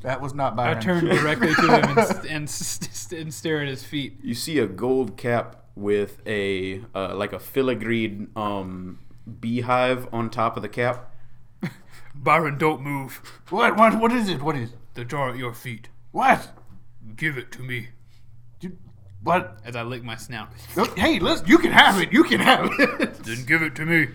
That 0.00 0.20
was 0.20 0.34
not 0.34 0.56
Byron. 0.56 0.78
I 0.78 0.80
Byron. 0.84 1.00
turn 1.06 1.16
directly 1.16 1.54
to 1.54 1.62
him 1.62 1.84
and, 1.90 1.98
s- 1.98 2.24
and, 2.28 2.44
s- 2.48 3.12
and 3.12 3.32
stare 3.32 3.60
at 3.62 3.68
his 3.68 3.84
feet. 3.84 4.18
You 4.20 4.34
see 4.34 4.58
a 4.58 4.66
gold 4.66 5.16
cap 5.16 5.62
with 5.76 6.20
a 6.26 6.80
uh, 6.92 7.14
like 7.14 7.32
a 7.32 7.38
filigreed 7.38 8.36
um, 8.36 8.98
beehive 9.40 10.12
on 10.12 10.28
top 10.28 10.56
of 10.56 10.62
the 10.64 10.68
cap. 10.68 11.08
Byron, 12.22 12.56
don't 12.58 12.82
move. 12.82 13.20
What? 13.50 13.76
What? 13.76 13.98
What 14.00 14.12
is 14.12 14.28
it? 14.28 14.42
What 14.42 14.56
is? 14.56 14.70
it? 14.70 14.78
The 14.94 15.04
jar 15.04 15.30
at 15.30 15.36
your 15.36 15.52
feet. 15.54 15.88
What? 16.12 16.48
Give 17.16 17.36
it 17.36 17.50
to 17.52 17.62
me. 17.62 17.88
You, 18.60 18.76
what? 19.22 19.58
As 19.64 19.74
I 19.74 19.82
lick 19.82 20.04
my 20.04 20.16
snout. 20.16 20.50
Hey, 20.96 21.18
listen. 21.18 21.46
You 21.46 21.58
can 21.58 21.72
have 21.72 22.00
it. 22.00 22.12
You 22.12 22.24
can 22.24 22.40
have 22.40 22.70
it. 22.78 23.14
Then 23.24 23.44
give 23.44 23.62
it 23.62 23.74
to 23.76 23.84
me. 23.86 24.08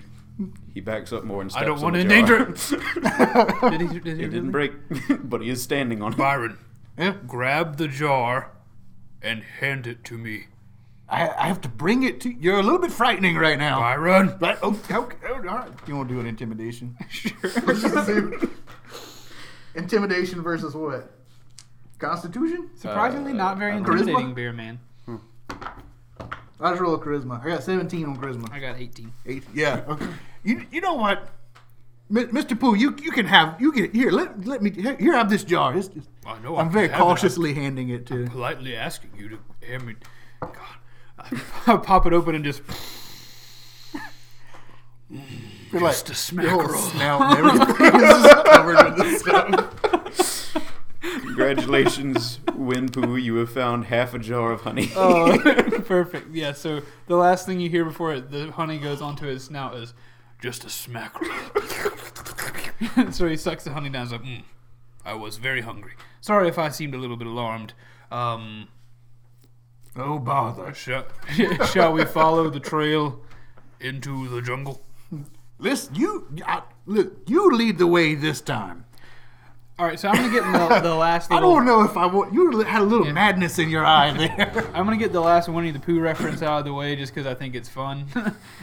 He 0.74 0.82
backs 0.82 1.12
up 1.12 1.24
more 1.24 1.42
and 1.42 1.52
steps 1.52 1.64
I 1.64 1.66
don't 1.66 1.82
want 1.82 1.96
to 1.96 2.02
endanger 2.02 2.50
it. 2.52 3.72
did 3.72 3.82
he, 3.82 4.00
did 4.00 4.06
he 4.06 4.12
It 4.12 4.16
really? 4.16 4.30
didn't 4.30 4.52
break, 4.52 4.72
but 5.24 5.42
he 5.42 5.50
is 5.50 5.64
standing 5.64 6.04
on 6.04 6.14
it. 6.14 6.18
Byron, 6.18 6.60
Yeah, 6.98 7.16
grab 7.26 7.78
the 7.78 7.88
jar 7.88 8.52
and 9.22 9.42
hand 9.42 9.88
it 9.88 10.04
to 10.06 10.18
me. 10.18 10.46
I, 11.10 11.30
I 11.30 11.48
have 11.48 11.62
to 11.62 11.70
bring 11.70 12.04
it 12.04 12.20
to. 12.22 12.30
You're 12.30 12.60
a 12.60 12.64
little 12.64 12.80
bit 12.80 12.92
frightening 12.92 13.38
right 13.38 13.58
now. 13.58 13.80
Byron. 13.80 14.36
But 14.40 14.60
oh, 14.62 14.78
okay, 14.92 15.16
oh, 15.30 15.34
all 15.36 15.40
right. 15.42 15.70
You 15.88 15.96
want 15.96 16.10
to 16.10 16.16
do 16.16 16.20
an 16.20 16.26
intimidation? 16.28 16.98
Sure. 17.10 18.34
intimidation 19.76 20.42
versus 20.42 20.74
what? 20.76 21.12
Constitution? 22.00 22.70
Surprisingly, 22.76 23.34
not 23.34 23.58
very 23.58 23.74
Uh, 23.74 23.78
intimidating, 23.78 24.16
charisma? 24.16 24.36
beer 24.36 24.54
man. 24.54 24.80
I 26.60 26.72
just 26.72 26.82
roll 26.82 26.96
a 26.96 27.00
charisma. 27.00 27.44
I 27.44 27.50
got 27.50 27.64
17 27.64 28.06
on 28.06 28.18
charisma. 28.18 28.52
I 28.52 28.60
got 28.60 28.78
18. 28.80 29.12
Eight. 29.28 29.44
Yeah. 29.54 29.84
Okay. 29.88 30.08
You 30.44 30.66
you 30.72 30.82
know 30.82 30.96
what, 30.96 31.30
Mi- 32.10 32.24
Mr. 32.26 32.60
Pooh, 32.60 32.74
you 32.76 32.96
you 33.02 33.12
can 33.12 33.28
have 33.28 33.62
you 33.62 33.72
can 33.72 33.92
here. 33.92 34.10
Let 34.12 34.46
let 34.48 34.62
me 34.64 34.72
here. 34.72 34.96
here 34.98 35.14
have 35.14 35.30
this 35.30 35.44
jar. 35.44 35.78
It's 35.78 35.88
just- 35.88 36.10
I 36.26 36.40
know. 36.40 36.58
I'm 36.58 36.70
I 36.70 36.72
very 36.72 36.88
have 36.88 36.98
it. 37.00 37.04
cautiously 37.04 37.54
handing 37.54 37.90
it 37.90 38.06
to. 38.08 38.26
politely 38.28 38.76
asking 38.76 39.12
you 39.18 39.30
to 39.30 39.38
hand 39.68 39.86
me. 39.86 39.96
God, 40.42 40.52
I 40.56 40.77
pop 41.66 42.06
it 42.06 42.14
open 42.14 42.36
and 42.36 42.44
just. 42.44 42.62
Feel 45.72 45.82
like 45.82 46.06
Just 46.06 46.32
a 46.32 46.36
your 46.36 46.50
whole 46.52 46.62
smackerel. 46.64 46.92
snout 46.92 47.22
and 47.40 47.48
everything 47.50 47.96
is 48.02 48.24
just 48.24 48.46
covered 48.46 48.86
with 48.86 48.98
this 48.98 49.20
stuff. 49.22 49.74
Congratulations, 51.02 52.40
Winpoo. 52.48 53.22
You 53.22 53.36
have 53.36 53.52
found 53.52 53.86
half 53.86 54.14
a 54.14 54.20
jar 54.20 54.52
of 54.52 54.62
honey. 54.62 54.90
Oh, 54.96 55.38
perfect. 55.86 56.34
Yeah. 56.34 56.54
So 56.54 56.82
the 57.08 57.16
last 57.16 57.46
thing 57.46 57.60
you 57.60 57.70
hear 57.70 57.86
before 57.86 58.14
it, 58.14 58.32
the 58.32 58.52
honey 58.52 58.78
goes 58.80 59.02
onto 59.02 59.26
his 59.28 59.44
snout 59.46 59.76
is 59.76 59.94
just 60.42 60.64
a 60.64 60.68
smackerel. 60.68 61.34
so 63.14 63.28
he 63.28 63.36
sucks 63.38 63.64
the 63.66 63.72
honey 63.72 63.90
down. 63.90 64.06
He's 64.06 64.12
like, 64.14 64.24
mm, 64.24 64.44
I 65.06 65.14
was 65.14 65.38
very 65.38 65.62
hungry. 65.62 65.94
Sorry 66.22 66.48
if 66.48 66.58
I 66.58 66.70
seemed 66.70 66.96
a 66.96 66.98
little 66.98 67.18
bit 67.18 67.28
alarmed. 67.28 67.74
Um, 68.12 68.68
Oh 69.98 70.20
bother! 70.20 70.74
shall, 70.74 71.06
shall 71.74 71.94
we 71.94 72.06
follow 72.06 72.50
the 72.50 72.60
trail 72.60 73.20
into 73.80 74.28
the 74.30 74.42
jungle? 74.42 74.84
Listen, 75.60 75.96
you 75.96 76.28
I, 76.46 76.62
look. 76.86 77.14
You 77.28 77.52
lead 77.52 77.78
the 77.80 77.88
way 77.88 78.14
this 78.16 78.42
time. 78.42 78.86
All 79.80 79.86
right. 79.86 80.00
So 80.00 80.08
I'm 80.10 80.16
gonna 80.16 80.32
get 80.32 80.44
the, 80.84 80.90
the 80.90 80.96
last. 81.06 81.32
I 81.32 81.40
don't 81.40 81.66
know 81.66 81.84
if 81.84 81.98
I 81.98 82.06
want. 82.06 82.34
You 82.34 82.60
had 82.62 82.82
a 82.82 82.86
little 82.86 83.08
Yeah. 83.08 83.14
madness 83.14 83.58
in 83.60 83.70
your 83.70 83.86
eye 83.86 84.12
there. 84.12 84.52
I'm 84.76 84.86
gonna 84.86 84.98
get 84.98 85.12
the 85.14 85.20
last 85.22 85.50
Winnie 85.50 85.72
the 85.72 85.80
Pooh 85.80 86.00
reference 86.00 86.42
out 86.44 86.60
of 86.60 86.66
the 86.66 86.74
way 86.74 86.96
just 86.96 87.14
because 87.14 87.26
I 87.28 87.34
think 87.34 87.56
it's 87.56 87.70
fun, 87.70 88.06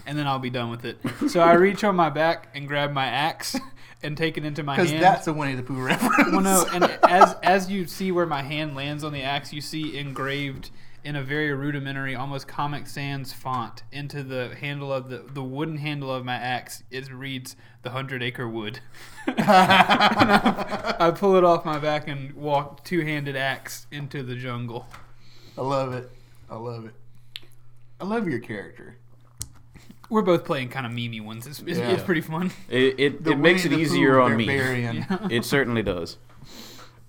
and 0.07 0.17
then 0.19 0.27
I'll 0.29 0.39
be 0.39 0.51
done 0.51 0.71
with 0.71 0.85
it. 0.85 0.99
So 1.29 1.41
I 1.41 1.55
reach 1.55 1.83
on 1.85 1.97
my 1.97 2.11
back 2.11 2.49
and 2.55 2.69
grab 2.69 2.93
my 2.93 3.07
axe 3.07 3.57
and 4.05 4.17
take 4.17 4.37
it 4.37 4.45
into 4.45 4.63
my 4.63 4.77
Because 4.77 4.91
hand. 4.91 5.03
that's 5.03 5.27
a 5.27 5.33
Winnie 5.33 5.55
the 5.57 5.63
Pooh 5.65 5.83
reference. 5.83 6.31
well, 6.31 6.41
no, 6.43 6.65
and 6.73 6.85
as 7.05 7.35
as 7.43 7.71
you 7.71 7.87
see 7.87 8.13
where 8.13 8.27
my 8.27 8.43
hand 8.43 8.77
lands 8.77 9.03
on 9.03 9.13
the 9.13 9.23
axe, 9.23 9.53
you 9.53 9.61
see 9.61 9.97
engraved 9.99 10.71
in 11.05 11.17
a 11.17 11.23
very 11.23 11.53
rudimentary, 11.53 12.15
almost 12.15 12.49
Comic 12.49 12.87
Sans 12.87 13.31
font 13.33 13.83
into 13.93 14.23
the 14.23 14.55
handle 14.55 14.93
of 14.93 15.11
the 15.11 15.19
the 15.33 15.43
wooden 15.43 15.77
handle 15.77 16.13
of 16.13 16.25
my 16.25 16.35
axe. 16.35 16.83
It 16.91 17.13
reads 17.13 17.55
"The 17.83 17.91
Hundred 17.91 18.23
Acre 18.23 18.49
Wood." 18.49 18.81
I 19.29 21.13
pull 21.15 21.37
it 21.37 21.45
off 21.45 21.65
my 21.65 21.79
back 21.79 22.09
and 22.09 22.33
walk 22.33 22.85
two 22.85 23.03
handed 23.03 23.37
axe 23.37 23.87
into 23.93 24.23
the 24.23 24.35
jungle. 24.35 24.87
I 25.57 25.61
love 25.61 25.93
it. 25.93 26.11
I 26.51 26.57
love 26.57 26.87
it. 26.87 26.95
I 28.01 28.05
love 28.05 28.27
your 28.27 28.41
character. 28.41 28.97
We're 30.11 30.23
both 30.23 30.45
playing 30.45 30.69
kind 30.69 30.87
of 30.87 30.93
memey 30.93 31.23
ones. 31.23 31.47
It's, 31.47 31.61
it's, 31.61 31.79
it's 31.79 32.03
pretty 32.03 32.21
fun. 32.23 32.51
It 32.69 32.99
it, 32.99 33.27
it 33.27 33.39
makes 33.39 33.65
it 33.65 33.73
easier 33.73 34.21
on 34.21 34.37
me. 34.37 34.47
barbarian. 34.47 35.07
It 35.31 35.45
certainly 35.45 35.83
does. 35.83 36.17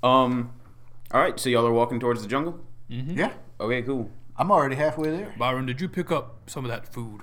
Um, 0.04 0.52
all 1.12 1.22
right. 1.22 1.40
So 1.40 1.50
y'all 1.50 1.66
are 1.66 1.72
walking 1.74 2.00
towards 2.00 2.22
the 2.22 2.28
jungle. 2.28 2.60
Yeah, 2.88 3.34
Okay, 3.60 3.82
cool. 3.82 4.10
I'm 4.38 4.52
already 4.52 4.76
halfway 4.76 5.10
there. 5.12 5.34
Byron, 5.38 5.65
did 5.65 5.80
you 5.82 5.88
pick 5.89 6.12
up 6.12 6.38
some 6.50 6.65
of 6.65 6.71
that 6.71 6.93
food? 6.93 7.21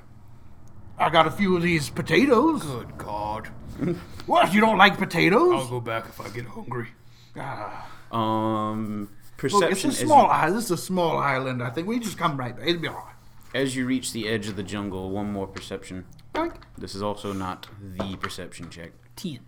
I 0.98 1.10
got 1.10 1.26
a 1.26 1.30
few 1.30 1.56
of 1.56 1.62
these 1.62 1.90
potatoes. 1.90 2.62
Good 2.62 2.96
God. 2.98 3.48
What? 4.26 4.52
You 4.54 4.60
don't 4.60 4.78
like 4.78 4.98
potatoes? 4.98 5.54
I'll 5.64 5.68
go 5.68 5.80
back 5.80 6.06
if 6.06 6.20
I 6.20 6.28
get 6.28 6.44
hungry. 6.46 6.88
Ah. 7.36 7.88
Um, 8.12 9.00
Look, 9.00 9.10
perception 9.38 9.70
it's 9.70 9.84
a 9.84 9.88
as 9.88 10.00
you- 10.02 10.06
small 10.06 10.26
island. 10.26 10.56
This 10.58 10.64
is 10.66 10.70
a 10.72 10.76
small 10.76 11.16
island. 11.18 11.62
I 11.62 11.70
think 11.70 11.88
we 11.88 11.98
just 11.98 12.16
come 12.18 12.36
right 12.36 12.56
back. 12.56 12.66
It'll 12.68 12.80
be 12.80 12.88
all 12.88 12.94
right. 12.94 13.14
As 13.54 13.74
you 13.76 13.84
reach 13.86 14.12
the 14.12 14.28
edge 14.28 14.48
of 14.48 14.56
the 14.56 14.62
jungle, 14.62 15.10
one 15.10 15.32
more 15.32 15.46
perception. 15.46 16.04
Boink. 16.34 16.54
This 16.78 16.94
is 16.94 17.02
also 17.02 17.32
not 17.32 17.66
the 17.80 18.16
perception 18.16 18.70
check. 18.70 18.92
Ten. 19.16 19.40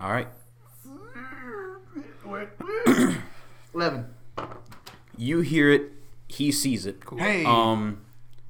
All 0.00 0.10
right. 0.10 0.28
Eleven. 3.74 4.06
You 5.16 5.40
hear 5.40 5.70
it. 5.70 5.92
He 6.28 6.50
sees 6.52 6.86
it. 6.86 7.02
Hey. 7.16 7.44
Um, 7.44 8.02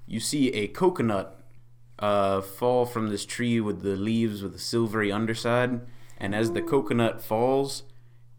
you 0.07 0.21
see 0.21 0.53
a 0.53 0.69
coconut 0.69 1.41
uh, 1.99 2.41
fall 2.41 2.87
from 2.87 3.09
this 3.09 3.25
tree 3.25 3.61
with 3.61 3.83
the 3.83 3.97
leaves 3.97 4.43
with 4.43 4.53
the 4.53 4.59
silvery 4.59 5.11
underside, 5.11 5.81
and 6.19 6.35
as 6.35 6.53
the 6.53 6.63
coconut 6.63 7.23
falls, 7.23 7.83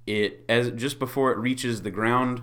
it 0.05 0.43
as 0.47 0.71
just 0.71 0.99
before 0.99 1.31
it 1.31 1.37
reaches 1.37 1.81
the 1.81 1.91
ground, 1.91 2.41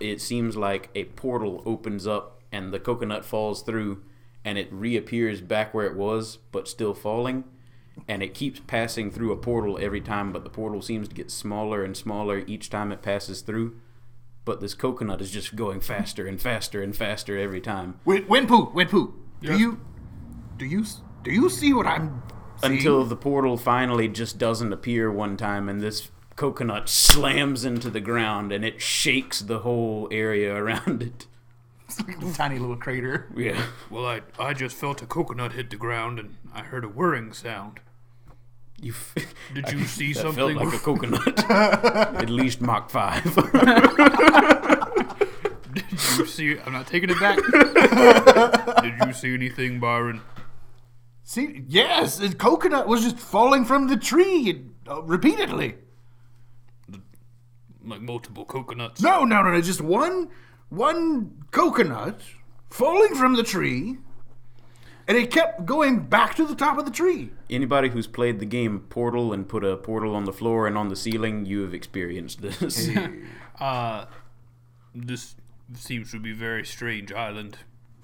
it 0.00 0.20
seems 0.20 0.56
like 0.56 0.90
a 0.94 1.04
portal 1.04 1.62
opens 1.66 2.06
up 2.06 2.42
and 2.50 2.72
the 2.72 2.78
coconut 2.78 3.24
falls 3.24 3.62
through, 3.62 4.02
and 4.44 4.58
it 4.58 4.72
reappears 4.72 5.40
back 5.40 5.72
where 5.72 5.86
it 5.86 5.96
was, 5.96 6.38
but 6.52 6.68
still 6.68 6.94
falling. 6.94 7.44
And 8.08 8.22
it 8.22 8.34
keeps 8.34 8.60
passing 8.60 9.10
through 9.10 9.32
a 9.32 9.36
portal 9.36 9.78
every 9.80 10.00
time, 10.00 10.32
but 10.32 10.44
the 10.44 10.50
portal 10.50 10.82
seems 10.82 11.08
to 11.08 11.14
get 11.14 11.30
smaller 11.30 11.84
and 11.84 11.96
smaller 11.96 12.42
each 12.46 12.70
time 12.70 12.92
it 12.92 13.02
passes 13.02 13.40
through. 13.40 13.76
But 14.44 14.60
this 14.60 14.74
coconut 14.74 15.20
is 15.20 15.30
just 15.30 15.54
going 15.54 15.80
faster 15.80 16.26
and 16.26 16.40
faster 16.40 16.82
and 16.82 16.96
faster 16.96 17.38
every 17.38 17.60
time. 17.60 18.00
Win, 18.04 18.24
Winpoo, 18.24 18.72
Winpoo. 18.74 19.12
Do 19.40 19.48
Yeah. 19.52 19.56
you, 19.56 19.80
do 20.56 20.66
you, 20.66 20.84
do 21.22 21.30
you 21.30 21.48
see 21.48 21.72
what 21.72 21.86
I'm 21.86 22.22
seeing? 22.60 22.72
until 22.74 23.04
the 23.04 23.16
portal 23.16 23.56
finally 23.56 24.08
just 24.08 24.38
doesn't 24.38 24.72
appear 24.72 25.10
one 25.12 25.36
time 25.36 25.68
and 25.68 25.80
this 25.80 26.10
coconut 26.36 26.88
slams 26.88 27.64
into 27.64 27.90
the 27.90 28.00
ground 28.00 28.52
and 28.52 28.64
it 28.64 28.80
shakes 28.80 29.40
the 29.40 29.60
whole 29.60 30.08
area 30.10 30.54
around 30.54 31.02
it. 31.02 31.26
It's 31.86 32.00
like 32.06 32.22
a 32.22 32.32
tiny 32.32 32.58
little 32.58 32.76
crater. 32.76 33.28
Yeah. 33.36 33.62
Well, 33.90 34.06
I 34.06 34.22
I 34.38 34.54
just 34.54 34.74
felt 34.76 35.02
a 35.02 35.06
coconut 35.06 35.52
hit 35.52 35.68
the 35.70 35.76
ground 35.76 36.18
and 36.18 36.36
I 36.54 36.62
heard 36.62 36.84
a 36.84 36.88
whirring 36.88 37.32
sound. 37.32 37.80
You 38.82 38.92
f- 38.92 39.14
Did 39.54 39.70
you 39.72 39.84
see 39.84 40.12
that 40.12 40.20
something? 40.22 40.58
felt 40.58 40.66
like 40.66 40.74
a 40.74 40.78
coconut. 40.78 41.50
At 41.50 42.28
least 42.28 42.60
Mach 42.60 42.90
5. 42.90 43.24
Did 45.72 45.84
you 45.92 46.26
see? 46.26 46.58
I'm 46.66 46.72
not 46.72 46.86
taking 46.88 47.08
it 47.10 47.18
back. 47.20 47.38
Did 48.82 48.94
you 49.06 49.12
see 49.14 49.32
anything, 49.32 49.78
Byron? 49.80 50.20
See, 51.22 51.62
yes, 51.68 52.18
the 52.18 52.34
coconut 52.34 52.86
was 52.88 53.02
just 53.02 53.16
falling 53.18 53.64
from 53.64 53.86
the 53.88 53.96
tree 53.96 54.64
uh, 54.88 55.00
repeatedly. 55.02 55.76
Like 57.84 58.00
multiple 58.02 58.44
coconuts? 58.44 59.00
No, 59.00 59.24
no, 59.24 59.40
no, 59.42 59.50
no, 59.52 59.60
just 59.60 59.80
one, 59.80 60.28
one 60.68 61.44
coconut 61.52 62.20
falling 62.68 63.14
from 63.14 63.34
the 63.34 63.42
tree, 63.44 63.96
and 65.08 65.16
it 65.16 65.30
kept 65.30 65.64
going 65.66 66.00
back 66.00 66.34
to 66.36 66.46
the 66.46 66.54
top 66.54 66.78
of 66.78 66.84
the 66.84 66.90
tree. 66.90 67.30
Anybody 67.50 67.88
who's 67.88 68.06
played 68.06 68.38
the 68.38 68.46
game 68.46 68.80
Portal 68.88 69.32
and 69.32 69.48
put 69.48 69.64
a 69.64 69.76
portal 69.76 70.14
on 70.14 70.24
the 70.24 70.32
floor 70.32 70.66
and 70.66 70.76
on 70.78 70.88
the 70.88 70.96
ceiling, 70.96 71.46
you 71.46 71.62
have 71.62 71.74
experienced 71.74 72.40
this. 72.42 72.88
Uh, 73.60 74.06
this 74.94 75.36
seems 75.74 76.10
to 76.10 76.18
be 76.18 76.32
a 76.32 76.34
very 76.34 76.64
strange 76.64 77.12
island. 77.12 77.58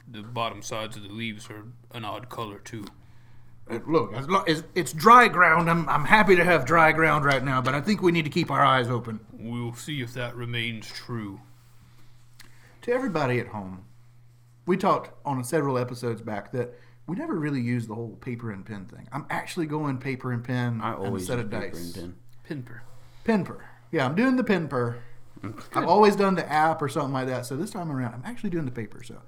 The 0.07 0.23
bottom 0.23 0.63
sides 0.63 0.97
of 0.97 1.03
the 1.03 1.09
leaves 1.09 1.49
are 1.51 1.65
an 1.93 2.05
odd 2.05 2.29
color 2.29 2.59
too. 2.59 2.85
Uh, 3.69 3.79
Look, 3.87 4.15
as 4.15 4.29
lo- 4.29 4.45
as 4.47 4.63
it's 4.75 4.93
dry 4.93 5.27
ground. 5.27 5.69
I'm, 5.69 5.89
I'm 5.89 6.05
happy 6.05 6.37
to 6.37 6.45
have 6.45 6.65
dry 6.65 6.93
ground 6.93 7.25
right 7.25 7.43
now, 7.43 7.61
but 7.61 7.75
I 7.75 7.81
think 7.81 8.03
we 8.03 8.13
need 8.13 8.25
to 8.25 8.31
keep 8.31 8.51
our 8.51 8.65
eyes 8.65 8.89
open. 8.89 9.21
We'll 9.33 9.75
see 9.75 10.01
if 10.01 10.15
that 10.15 10.37
remains 10.37 10.87
true. 10.87 11.41
To 12.83 12.93
everybody 12.93 13.41
at 13.41 13.49
home, 13.49 13.85
we 14.67 14.77
talked 14.77 15.11
on 15.25 15.43
several 15.45 15.77
episodes 15.77 16.23
back 16.23 16.53
that 16.53 16.79
we 17.09 17.17
never 17.17 17.35
really 17.35 17.61
used 17.61 17.89
the 17.89 17.95
whole 17.95 18.17
paper 18.21 18.53
and 18.53 18.65
pen 18.65 18.85
thing. 18.85 19.09
I'm 19.13 19.27
actually 19.31 19.67
going 19.67 19.99
paper 19.99 20.31
and 20.31 20.45
pen 20.45 20.81
I 20.83 20.93
and 20.93 21.03
a 21.03 21.07
always 21.07 21.27
set 21.27 21.39
use 21.39 21.45
of 21.47 21.51
paper 21.51 21.67
dice. 21.71 21.85
and 21.87 21.95
pen. 21.95 22.15
Pinper. 22.45 22.83
Pinper. 23.25 23.65
Yeah, 23.91 24.05
I'm 24.07 24.15
doing 24.15 24.37
the 24.37 24.45
pinper. 24.45 24.99
I've 25.75 25.89
always 25.89 26.17
done 26.17 26.35
the 26.35 26.51
app 26.51 26.83
or 26.83 26.89
something 26.89 27.13
like 27.13 27.27
that. 27.29 27.47
So 27.47 27.57
this 27.57 27.71
time 27.71 27.91
around, 27.91 28.15
I'm 28.15 28.23
actually 28.25 28.51
doing 28.51 28.65
the 28.67 28.71
paper. 28.71 29.03
So 29.03 29.23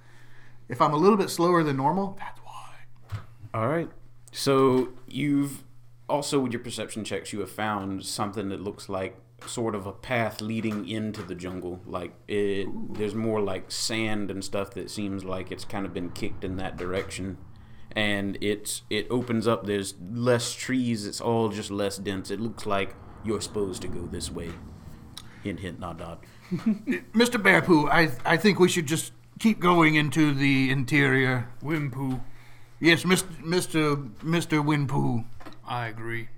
if 0.68 0.80
I'm 0.80 0.92
a 0.92 0.96
little 0.96 1.16
bit 1.16 1.30
slower 1.30 1.62
than 1.62 1.76
normal, 1.76 2.16
that's 2.18 2.38
why. 2.40 3.18
All 3.54 3.68
right. 3.68 3.88
So 4.32 4.90
you've 5.08 5.64
also 6.08 6.40
with 6.40 6.52
your 6.52 6.62
perception 6.62 7.04
checks, 7.04 7.32
you 7.32 7.40
have 7.40 7.50
found 7.50 8.04
something 8.04 8.48
that 8.50 8.60
looks 8.60 8.88
like 8.88 9.16
sort 9.46 9.74
of 9.74 9.86
a 9.86 9.92
path 9.92 10.40
leading 10.40 10.86
into 10.86 11.22
the 11.22 11.34
jungle. 11.34 11.80
Like 11.86 12.12
it, 12.28 12.68
there's 12.94 13.14
more 13.14 13.40
like 13.40 13.70
sand 13.70 14.30
and 14.30 14.44
stuff 14.44 14.72
that 14.72 14.90
seems 14.90 15.24
like 15.24 15.50
it's 15.50 15.64
kind 15.64 15.86
of 15.86 15.94
been 15.94 16.10
kicked 16.10 16.44
in 16.44 16.56
that 16.56 16.76
direction, 16.76 17.38
and 17.96 18.38
it's 18.40 18.82
it 18.90 19.06
opens 19.10 19.46
up. 19.46 19.66
There's 19.66 19.94
less 20.12 20.52
trees. 20.54 21.06
It's 21.06 21.20
all 21.20 21.48
just 21.48 21.70
less 21.70 21.96
dense. 21.98 22.30
It 22.30 22.40
looks 22.40 22.66
like 22.66 22.94
you're 23.24 23.40
supposed 23.40 23.82
to 23.82 23.88
go 23.88 24.06
this 24.06 24.30
way. 24.30 24.50
Hint, 25.42 25.60
hint, 25.60 25.80
nod, 25.80 25.98
nod. 25.98 26.18
Mr. 26.52 27.40
Bearpoo, 27.42 27.88
I 27.90 28.10
I 28.24 28.36
think 28.36 28.58
we 28.58 28.68
should 28.68 28.86
just 28.86 29.12
keep 29.38 29.60
going 29.60 29.94
into 29.94 30.34
the 30.34 30.70
interior. 30.70 31.48
Wimpoo. 31.62 32.20
Yes, 32.78 33.04
Mr. 33.04 33.28
Mr. 33.42 34.10
Mr. 34.20 34.64
Winpoo. 34.64 35.24
I 35.66 35.86
agree. 35.88 36.28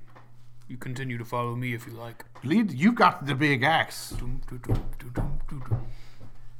You 0.69 0.77
continue 0.77 1.19
to 1.19 1.25
follow 1.25 1.55
me 1.55 1.75
if 1.75 1.87
you 1.87 1.93
like. 1.93 2.25
Lead, 2.45 2.73
you've 2.73 2.95
got 2.95 3.27
the 3.27 3.35
big 3.35 3.63
axe. 3.63 4.15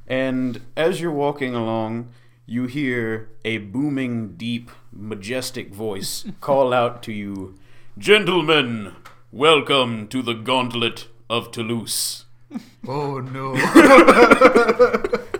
And 0.07 0.61
as 0.77 1.01
you're 1.01 1.11
walking 1.11 1.55
along, 1.55 2.09
you 2.45 2.65
hear 2.67 3.29
a 3.43 3.57
booming, 3.57 4.35
deep, 4.35 4.69
majestic 4.95 5.73
voice 5.73 6.25
call 6.41 6.73
out 6.73 7.03
to 7.03 7.11
you, 7.11 7.55
Gentlemen, 7.97 8.95
welcome 9.31 10.07
to 10.07 10.21
the 10.21 10.33
Gauntlet 10.33 11.07
of 11.29 11.51
Toulouse. 11.51 12.25
Oh 12.87 13.19
no! 13.19 13.55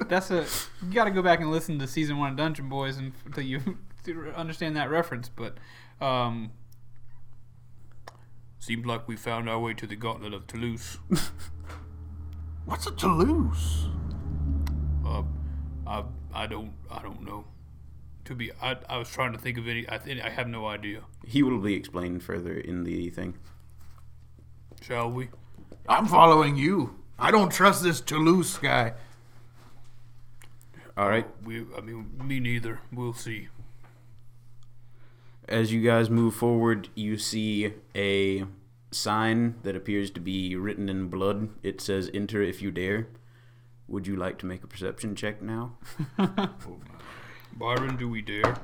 That's 0.08 0.32
a. 0.32 0.46
You 0.86 0.94
got 0.94 1.06
to 1.06 1.12
go 1.12 1.22
back 1.22 1.40
and 1.40 1.52
listen 1.52 1.78
to 1.80 1.88
season 1.88 2.18
one 2.18 2.32
of 2.32 2.38
Dungeon 2.38 2.70
Boys 2.70 2.98
and 2.98 3.14
until 3.26 3.44
you 3.44 3.78
to 4.06 4.34
understand 4.36 4.76
that 4.76 4.90
reference. 4.90 5.30
But 5.30 5.58
um, 6.02 6.52
seems 8.60 8.86
like 8.86 9.08
we 9.08 9.16
found 9.16 9.50
our 9.50 9.60
way 9.60 9.74
to 9.74 9.86
the 9.86 9.96
Gauntlet 9.96 10.34
of 10.34 10.48
Toulouse. 10.48 10.98
What's 12.66 12.88
a 12.88 12.92
Toulouse? 12.92 13.88
Uh, 15.06 15.24
I 15.86 16.04
I 16.34 16.48
don't 16.48 16.74
I 16.90 17.02
don't 17.02 17.24
know. 17.24 17.46
To 18.26 18.36
be, 18.36 18.52
I, 18.62 18.78
I 18.88 18.98
was 18.98 19.10
trying 19.10 19.34
to 19.34 19.40
think 19.40 19.58
of 19.58 19.68
any. 19.68 19.88
I 19.90 19.98
think 19.98 20.22
I 20.22 20.30
have 20.30 20.48
no 20.48 20.66
idea. 20.66 21.02
He 21.26 21.44
will 21.44 21.60
be 21.60 21.74
explained 21.74 22.24
further 22.24 22.54
in 22.54 22.84
the 22.84 23.10
thing. 23.10 23.36
Shall 24.82 25.12
we? 25.12 25.30
I'm 25.88 26.06
following 26.06 26.56
you. 26.56 26.96
I 27.20 27.32
don't 27.32 27.52
trust 27.52 27.84
this 27.84 28.00
Toulouse 28.00 28.58
guy. 28.58 28.94
All 30.96 31.10
right. 31.10 31.28
We. 31.44 31.66
I 31.78 31.82
mean, 31.82 32.12
me 32.24 32.40
neither. 32.40 32.80
We'll 32.92 33.14
see. 33.14 33.50
As 35.48 35.74
you 35.74 35.82
guys 35.82 36.10
move 36.10 36.36
forward, 36.36 36.88
you 36.96 37.18
see 37.18 37.74
a 37.94 38.46
sign 38.92 39.56
that 39.64 39.76
appears 39.76 40.10
to 40.12 40.22
be 40.22 40.56
written 40.56 40.88
in 40.88 41.08
blood. 41.08 41.50
It 41.62 41.82
says, 41.82 42.10
Enter 42.14 42.42
if 42.42 42.62
you 42.62 42.72
dare. 42.72 43.08
Would 43.88 44.08
you 44.08 44.16
like 44.16 44.38
to 44.40 44.46
make 44.46 44.64
a 44.64 44.68
perception 44.68 45.16
check 45.16 45.42
now? 45.42 45.74
Byron, 47.56 47.96
do 47.98 48.10
we 48.10 48.22
dare? 48.22 48.56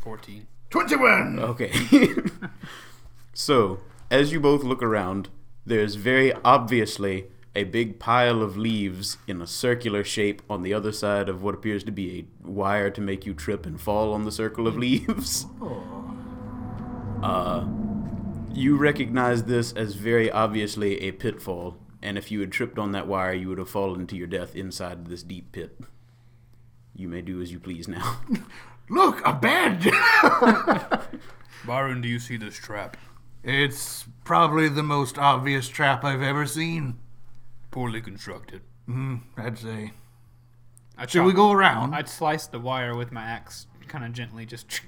Fourteen. 0.00 0.46
Twenty-one. 0.70 1.38
Okay. 1.40 1.72
so, 3.34 3.80
as 4.10 4.32
you 4.32 4.40
both 4.40 4.62
look 4.62 4.82
around, 4.82 5.28
there's 5.66 5.96
very 5.96 6.32
obviously 6.44 7.26
a 7.54 7.64
big 7.64 7.98
pile 7.98 8.42
of 8.42 8.56
leaves 8.56 9.18
in 9.26 9.40
a 9.40 9.46
circular 9.46 10.04
shape 10.04 10.40
on 10.48 10.62
the 10.62 10.72
other 10.72 10.92
side 10.92 11.28
of 11.28 11.42
what 11.42 11.54
appears 11.54 11.82
to 11.82 11.90
be 11.90 12.20
a 12.44 12.48
wire 12.48 12.90
to 12.90 13.00
make 13.00 13.26
you 13.26 13.34
trip 13.34 13.66
and 13.66 13.80
fall 13.80 14.12
on 14.12 14.24
the 14.24 14.32
circle 14.32 14.68
of 14.68 14.76
leaves. 14.78 15.46
Uh, 17.22 17.66
you 18.52 18.76
recognize 18.76 19.44
this 19.44 19.72
as 19.72 19.94
very 19.94 20.30
obviously 20.30 21.00
a 21.02 21.12
pitfall, 21.12 21.76
and 22.00 22.16
if 22.16 22.30
you 22.30 22.40
had 22.40 22.52
tripped 22.52 22.78
on 22.78 22.92
that 22.92 23.08
wire, 23.08 23.34
you 23.34 23.48
would 23.48 23.58
have 23.58 23.68
fallen 23.68 24.06
to 24.06 24.16
your 24.16 24.26
death 24.26 24.54
inside 24.54 25.06
this 25.06 25.22
deep 25.22 25.52
pit. 25.52 25.78
You 27.00 27.08
may 27.08 27.22
do 27.22 27.40
as 27.40 27.50
you 27.50 27.58
please 27.58 27.88
now. 27.88 28.20
Look, 28.90 29.22
a 29.24 29.32
bed! 29.32 29.90
Byron, 31.66 32.02
do 32.02 32.08
you 32.08 32.18
see 32.18 32.36
this 32.36 32.56
trap? 32.56 32.98
it's 33.42 34.04
probably 34.22 34.68
the 34.68 34.82
most 34.82 35.16
obvious 35.16 35.66
trap 35.66 36.04
I've 36.04 36.20
ever 36.20 36.44
seen. 36.44 36.98
Poorly 37.70 38.02
constructed. 38.02 38.60
Mm, 38.86 39.22
I'd 39.38 39.56
say. 39.56 39.92
I'd 40.98 41.08
Should 41.08 41.24
we 41.24 41.32
go 41.32 41.52
around? 41.52 41.94
I'd 41.94 42.06
slice 42.06 42.46
the 42.46 42.60
wire 42.60 42.94
with 42.94 43.12
my 43.12 43.22
axe, 43.22 43.66
kind 43.88 44.04
of 44.04 44.12
gently, 44.12 44.44
just. 44.44 44.82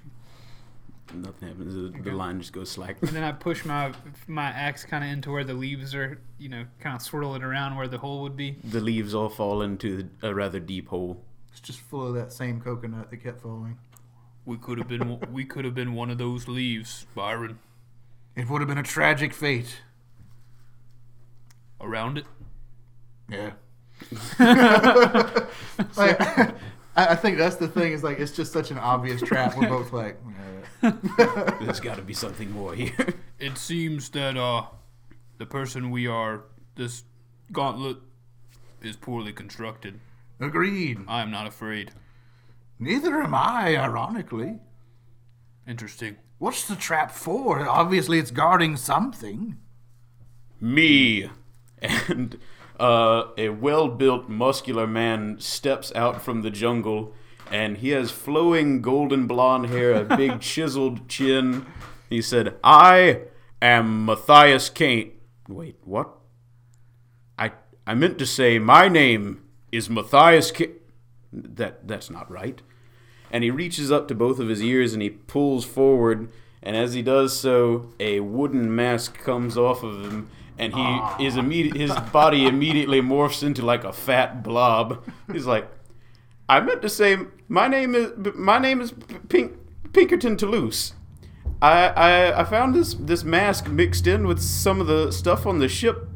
Nothing 1.14 1.48
happens. 1.48 1.74
The, 1.74 2.10
the 2.10 2.14
line 2.14 2.40
just 2.40 2.52
goes 2.52 2.70
slack. 2.70 2.96
And 3.00 3.12
then 3.12 3.24
I 3.24 3.32
push 3.32 3.64
my 3.64 3.92
my 4.26 4.50
axe 4.50 4.84
kind 4.84 5.02
of 5.02 5.08
into 5.08 5.32
where 5.32 5.44
the 5.44 5.54
leaves 5.54 5.94
are, 5.94 6.20
you 6.38 6.50
know, 6.50 6.66
kind 6.78 6.94
of 6.94 7.00
swirl 7.00 7.34
it 7.36 7.42
around 7.42 7.76
where 7.76 7.88
the 7.88 7.98
hole 7.98 8.20
would 8.20 8.36
be. 8.36 8.58
The 8.64 8.80
leaves 8.80 9.14
all 9.14 9.30
fall 9.30 9.62
into 9.62 10.10
a 10.22 10.34
rather 10.34 10.60
deep 10.60 10.88
hole. 10.88 11.24
It's 11.52 11.60
just 11.60 11.80
full 11.80 12.08
of 12.08 12.14
that 12.14 12.32
same 12.32 12.60
coconut 12.60 13.10
that 13.10 13.18
kept 13.18 13.42
falling. 13.42 13.78
We 14.44 14.56
could 14.56 14.78
have 14.78 14.88
been 14.88 15.20
we 15.32 15.44
could 15.44 15.64
have 15.64 15.74
been 15.74 15.94
one 15.94 16.10
of 16.10 16.18
those 16.18 16.48
leaves, 16.48 17.06
Byron. 17.14 17.58
It 18.34 18.48
would 18.48 18.60
have 18.60 18.68
been 18.68 18.78
a 18.78 18.82
tragic 18.82 19.32
fate. 19.32 19.82
Around 21.80 22.18
it. 22.18 22.26
Yeah. 23.28 23.52
like, 25.96 26.20
I, 26.20 26.54
I 26.96 27.14
think 27.14 27.38
that's 27.38 27.56
the 27.56 27.68
thing. 27.68 27.92
Is 27.92 28.02
like 28.02 28.18
it's 28.18 28.32
just 28.32 28.52
such 28.52 28.70
an 28.70 28.78
obvious 28.78 29.20
trap. 29.20 29.56
We're 29.56 29.68
both 29.68 29.92
like, 29.92 30.18
"Yeah." 30.82 30.92
There's 31.60 31.80
got 31.80 31.96
to 31.96 32.02
be 32.02 32.14
something 32.14 32.50
more 32.50 32.74
here. 32.74 33.14
It 33.38 33.58
seems 33.58 34.08
that 34.10 34.36
uh, 34.36 34.66
the 35.38 35.46
person 35.46 35.90
we 35.90 36.06
are, 36.06 36.44
this 36.76 37.04
gauntlet, 37.52 37.98
is 38.80 38.96
poorly 38.96 39.32
constructed. 39.32 40.00
Agreed. 40.42 40.98
I 41.08 41.22
am 41.22 41.30
not 41.30 41.46
afraid. 41.46 41.92
Neither 42.78 43.22
am 43.22 43.34
I. 43.34 43.76
Ironically, 43.76 44.58
Interesting. 45.66 46.16
what's 46.38 46.66
the 46.66 46.76
trap 46.76 47.12
for? 47.12 47.68
Obviously, 47.68 48.18
it's 48.18 48.30
guarding 48.30 48.76
something. 48.76 49.56
Me. 50.60 51.30
And 51.80 52.38
uh, 52.78 53.28
a 53.36 53.50
well 53.50 53.88
built, 53.88 54.28
muscular 54.28 54.86
man 54.86 55.36
steps 55.40 55.92
out 55.94 56.22
from 56.22 56.42
the 56.42 56.50
jungle, 56.50 57.14
and 57.50 57.78
he 57.78 57.90
has 57.90 58.10
flowing 58.10 58.82
golden 58.82 59.26
blonde 59.26 59.66
hair, 59.66 59.92
a 59.92 60.04
big 60.16 60.40
chiseled 60.40 61.08
chin. 61.08 61.66
He 62.08 62.22
said, 62.22 62.56
I 62.62 63.22
am 63.60 64.04
Matthias 64.04 64.68
Kane. 64.68 65.12
Wait, 65.48 65.76
what? 65.84 66.10
I, 67.38 67.52
I 67.86 67.94
meant 67.94 68.18
to 68.18 68.26
say, 68.26 68.58
my 68.58 68.88
name 68.88 69.42
is 69.72 69.90
Matthias 69.90 70.50
Kane. 70.50 70.74
That, 71.32 71.88
that's 71.88 72.10
not 72.10 72.30
right. 72.30 72.60
And 73.30 73.42
he 73.42 73.50
reaches 73.50 73.90
up 73.90 74.06
to 74.08 74.14
both 74.14 74.38
of 74.38 74.48
his 74.48 74.62
ears 74.62 74.92
and 74.92 75.02
he 75.02 75.08
pulls 75.10 75.64
forward. 75.64 76.30
And 76.62 76.76
as 76.76 76.92
he 76.94 77.02
does 77.02 77.36
so, 77.36 77.92
a 77.98 78.20
wooden 78.20 78.74
mask 78.74 79.18
comes 79.18 79.58
off 79.58 79.82
of 79.82 80.02
him, 80.02 80.30
and 80.58 80.72
he 80.72 80.80
ah. 80.80 81.16
is 81.20 81.36
immediate. 81.36 81.76
His 81.76 81.92
body 82.12 82.46
immediately 82.46 83.00
morphs 83.00 83.42
into 83.42 83.62
like 83.62 83.82
a 83.82 83.92
fat 83.92 84.44
blob. 84.44 85.04
He's 85.32 85.46
like, 85.46 85.68
"I 86.48 86.60
meant 86.60 86.82
to 86.82 86.88
say 86.88 87.16
my 87.48 87.66
name 87.66 87.96
is 87.96 88.12
my 88.36 88.58
name 88.58 88.80
is 88.80 88.94
Pink 89.28 89.54
Pinkerton 89.92 90.36
Toulouse. 90.36 90.92
I, 91.60 91.88
I 91.88 92.40
I 92.42 92.44
found 92.44 92.76
this 92.76 92.94
this 92.94 93.24
mask 93.24 93.66
mixed 93.66 94.06
in 94.06 94.28
with 94.28 94.40
some 94.40 94.80
of 94.80 94.86
the 94.86 95.10
stuff 95.10 95.46
on 95.46 95.58
the 95.58 95.68
ship. 95.68 96.08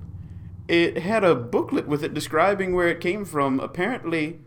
It 0.68 0.98
had 0.98 1.24
a 1.24 1.34
booklet 1.34 1.86
with 1.86 2.02
it 2.02 2.14
describing 2.14 2.74
where 2.74 2.88
it 2.88 3.00
came 3.00 3.24
from. 3.24 3.60
Apparently." 3.60 4.40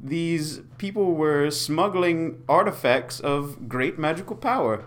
these 0.00 0.60
people 0.78 1.14
were 1.14 1.50
smuggling 1.50 2.42
artifacts 2.48 3.20
of 3.20 3.68
great 3.68 3.98
magical 3.98 4.36
power. 4.36 4.84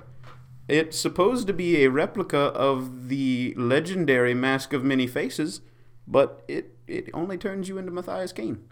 It's 0.67 0.97
supposed 0.97 1.47
to 1.47 1.53
be 1.53 1.83
a 1.83 1.89
replica 1.89 2.37
of 2.37 3.09
the 3.09 3.53
legendary 3.57 4.33
Mask 4.33 4.71
of 4.71 4.83
Many 4.85 5.07
Faces, 5.07 5.61
but 6.07 6.43
it, 6.47 6.77
it 6.87 7.09
only 7.13 7.37
turns 7.37 7.67
you 7.67 7.77
into 7.77 7.91
Matthias 7.91 8.31
Kane. 8.31 8.63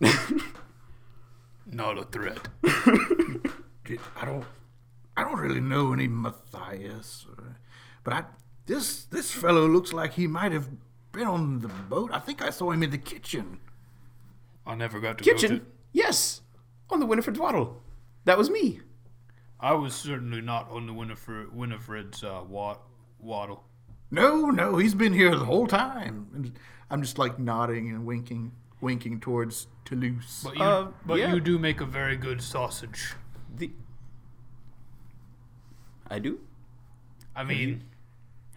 Not 1.66 1.98
a 1.98 2.04
threat. 2.04 2.48
I 2.64 4.24
don't, 4.24 4.44
I 5.16 5.24
don't 5.24 5.38
really 5.40 5.60
know 5.60 5.92
any 5.92 6.06
Matthias, 6.06 7.26
uh, 7.36 7.42
but 8.04 8.14
I 8.14 8.24
this 8.70 9.04
this 9.04 9.32
fellow 9.32 9.66
looks 9.66 9.92
like 9.92 10.12
he 10.14 10.26
might 10.26 10.52
have 10.52 10.68
been 11.12 11.26
on 11.26 11.58
the 11.60 11.68
boat. 11.68 12.10
I 12.12 12.20
think 12.20 12.40
I 12.40 12.50
saw 12.50 12.70
him 12.70 12.82
in 12.82 12.90
the 12.90 12.98
kitchen. 12.98 13.58
I 14.66 14.74
never 14.76 15.00
got 15.00 15.18
to 15.18 15.24
go 15.24 15.30
Kitchen? 15.32 15.58
to. 15.60 15.66
Yes! 15.92 16.42
On 16.90 17.00
the 17.00 17.06
Winifred 17.06 17.36
Waddle. 17.36 17.82
That 18.26 18.38
was 18.38 18.48
me. 18.48 18.80
I 19.58 19.72
was 19.74 19.94
certainly 19.94 20.40
not 20.40 20.70
on 20.70 20.86
the 20.86 20.92
Winifred 20.92 21.54
Winifred's 21.54 22.22
uh, 22.22 22.42
wa- 22.48 22.78
waddle. 23.18 23.64
No, 24.10 24.50
no, 24.50 24.76
he's 24.76 24.94
been 24.94 25.12
here 25.12 25.34
the 25.36 25.44
whole 25.44 25.66
time. 25.66 26.28
And 26.34 26.52
I'm 26.90 27.02
just 27.02 27.18
like 27.18 27.38
nodding 27.38 27.88
and 27.90 28.06
winking, 28.06 28.52
winking 28.80 29.18
towards 29.20 29.66
Toulouse. 29.84 30.42
But 30.44 30.56
you, 30.56 30.62
Uh, 30.64 30.88
but 31.04 31.18
yeah. 31.18 31.32
you 31.34 31.40
do 31.40 31.58
make 31.58 31.80
a 31.80 31.86
very 31.86 32.16
good 32.16 32.40
sausage. 32.40 33.14
The 33.56 33.70
I 36.08 36.18
do? 36.18 36.40
I 37.34 37.44
mean, 37.44 37.84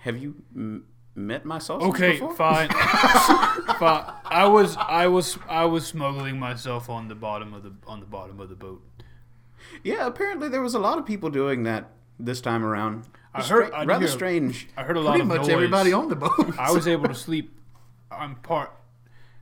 Have 0.04 0.18
you 0.18 0.36
m- 0.56 0.86
met 1.16 1.44
my 1.46 1.60
sausage 1.60 1.88
okay, 1.90 2.12
before? 2.14 2.36
fine, 2.36 2.70
fine. 3.80 4.14
I 4.26 4.46
was, 4.48 4.76
I 4.78 5.08
was, 5.08 5.38
I 5.50 5.66
was 5.66 5.86
smuggling 5.88 6.40
myself 6.40 6.90
on 6.90 7.08
the 7.08 7.16
bottom 7.16 7.54
of 7.54 7.64
the 7.64 7.74
on 7.88 8.00
the 8.00 8.06
bottom 8.06 8.40
of 8.40 8.50
the 8.50 8.56
boat. 8.56 8.82
Yeah, 9.84 10.06
apparently 10.06 10.50
there 10.50 10.62
was 10.62 10.74
a 10.76 10.80
lot 10.80 10.98
of 10.98 11.06
people 11.06 11.30
doing 11.30 11.64
that 11.64 11.90
this 12.20 12.42
time 12.42 12.64
around. 12.66 13.06
I 13.34 13.42
heard- 13.42 13.68
stra- 13.68 13.78
I 13.80 13.86
rather 13.86 14.06
hear- 14.06 14.14
strange. 14.14 14.68
I 14.78 14.84
heard 14.84 14.98
a 14.98 15.02
lot 15.02 15.12
Pretty 15.12 15.22
of 15.22 15.28
much 15.28 15.42
noise. 15.42 15.50
everybody 15.50 15.94
on 15.94 16.10
the 16.10 16.16
boat. 16.16 16.54
I 16.60 16.72
was 16.72 16.88
able 16.88 17.08
to 17.08 17.16
sleep. 17.28 17.58
I'm 18.12 18.36
part 18.36 18.72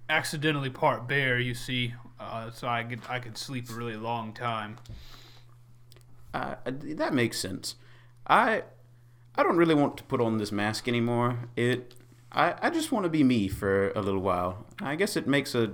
accidentally 0.09 0.69
part 0.69 1.07
bear, 1.07 1.39
you 1.39 1.53
see, 1.53 1.93
uh, 2.19 2.51
so 2.51 2.67
I 2.67 2.83
could 2.83 3.01
I 3.09 3.19
could 3.19 3.37
sleep 3.37 3.69
a 3.69 3.73
really 3.73 3.97
long 3.97 4.33
time. 4.33 4.77
Uh, 6.33 6.55
that 6.65 7.13
makes 7.13 7.37
sense. 7.39 7.75
I 8.27 8.63
I 9.35 9.43
don't 9.43 9.57
really 9.57 9.75
want 9.75 9.97
to 9.97 10.03
put 10.03 10.21
on 10.21 10.37
this 10.37 10.51
mask 10.51 10.87
anymore. 10.87 11.39
It 11.55 11.95
I, 12.31 12.55
I 12.61 12.69
just 12.69 12.91
want 12.91 13.03
to 13.03 13.09
be 13.09 13.23
me 13.23 13.47
for 13.47 13.91
a 13.91 14.01
little 14.01 14.21
while. 14.21 14.65
I 14.79 14.95
guess 14.95 15.17
it 15.17 15.27
makes 15.27 15.53
a 15.53 15.73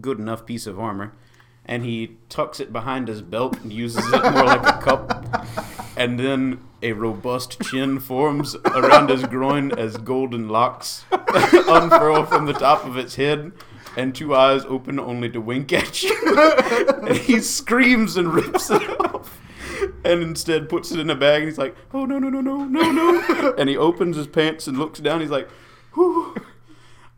good 0.00 0.18
enough 0.18 0.46
piece 0.46 0.66
of 0.66 0.78
armor. 0.78 1.14
And 1.66 1.84
he 1.84 2.16
tucks 2.28 2.60
it 2.60 2.72
behind 2.72 3.08
his 3.08 3.22
belt 3.22 3.58
and 3.62 3.72
uses 3.72 4.04
it 4.12 4.22
more 4.22 4.44
like 4.44 4.66
a 4.66 4.80
cup. 4.80 5.46
And 5.96 6.18
then 6.18 6.60
a 6.82 6.92
robust 6.92 7.60
chin 7.62 8.00
forms 8.00 8.56
around 8.66 9.10
his 9.10 9.24
groin 9.26 9.70
as 9.78 9.96
golden 9.96 10.48
locks 10.48 11.04
unfurl 11.12 12.26
from 12.26 12.46
the 12.46 12.52
top 12.52 12.84
of 12.84 12.96
its 12.96 13.14
head, 13.14 13.52
and 13.96 14.12
two 14.12 14.34
eyes 14.34 14.64
open 14.64 14.98
only 14.98 15.30
to 15.30 15.40
wink 15.40 15.72
at 15.72 16.02
you. 16.02 16.16
and 17.06 17.16
he 17.16 17.38
screams 17.38 18.16
and 18.16 18.34
rips 18.34 18.70
it 18.70 18.82
off 19.00 19.40
and 20.04 20.22
instead 20.22 20.68
puts 20.68 20.92
it 20.92 21.00
in 21.00 21.08
a 21.10 21.14
bag 21.14 21.42
and 21.42 21.48
he's 21.50 21.58
like, 21.58 21.74
oh 21.92 22.04
no 22.04 22.18
no 22.18 22.28
no 22.28 22.40
no 22.40 22.64
no 22.64 22.90
no 22.90 23.54
and 23.58 23.68
he 23.68 23.76
opens 23.76 24.16
his 24.16 24.26
pants 24.26 24.66
and 24.66 24.78
looks 24.78 25.00
down, 25.00 25.20
he's 25.20 25.30
like, 25.30 25.48
Whew, 25.94 26.34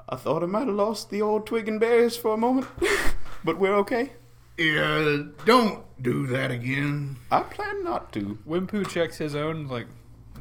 I 0.08 0.16
thought 0.16 0.42
I 0.42 0.46
might 0.46 0.66
have 0.66 0.74
lost 0.76 1.10
the 1.10 1.22
old 1.22 1.46
twig 1.46 1.68
and 1.68 1.80
berries 1.80 2.16
for 2.16 2.34
a 2.34 2.36
moment. 2.36 2.66
but 3.44 3.58
we're 3.58 3.74
okay. 3.76 4.12
yeah, 4.58 5.22
don't 5.44 5.84
do 6.02 6.26
that 6.28 6.50
again. 6.50 7.16
I 7.30 7.40
plan 7.42 7.82
not 7.84 8.12
to. 8.12 8.38
Wimpu 8.46 8.86
checks 8.88 9.16
his 9.18 9.34
own, 9.34 9.66
like, 9.68 9.86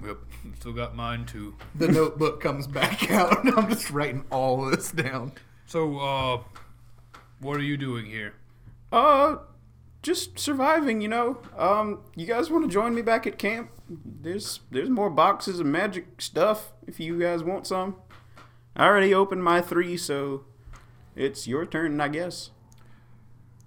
yep, 0.06 0.18
still 0.60 0.74
got 0.74 0.96
mine 0.96 1.26
too. 1.26 1.56
The 1.76 1.88
notebook 1.88 2.42
comes 2.42 2.68
back 2.68 3.10
out, 3.12 3.44
and 3.46 3.54
I'm 3.56 3.70
just 3.70 3.90
writing 3.92 4.26
all 4.32 4.66
this 4.70 4.92
down. 4.92 5.32
So, 5.66 5.98
uh, 6.00 6.42
what 7.40 7.58
are 7.58 7.64
you 7.64 7.78
doing 7.78 8.06
here? 8.06 8.34
Uh 8.92 9.38
just 10.06 10.38
surviving, 10.38 11.02
you 11.02 11.08
know. 11.08 11.40
Um 11.58 12.02
you 12.16 12.26
guys 12.26 12.50
want 12.50 12.64
to 12.64 12.70
join 12.70 12.94
me 12.94 13.02
back 13.02 13.26
at 13.26 13.38
camp? 13.40 13.72
There's 13.90 14.62
there's 14.72 14.90
more 14.90 15.10
boxes 15.10 15.60
of 15.60 15.66
magic 15.66 16.22
stuff 16.22 16.74
if 16.88 17.00
you 17.00 17.20
guys 17.20 17.44
want 17.44 17.68
some. 17.68 17.96
I 18.76 18.86
already 18.86 19.14
opened 19.14 19.44
my 19.44 19.62
3, 19.62 19.96
so 19.96 20.44
it's 21.16 21.48
your 21.48 21.66
turn, 21.66 22.02
I 22.02 22.10
guess. 22.10 22.52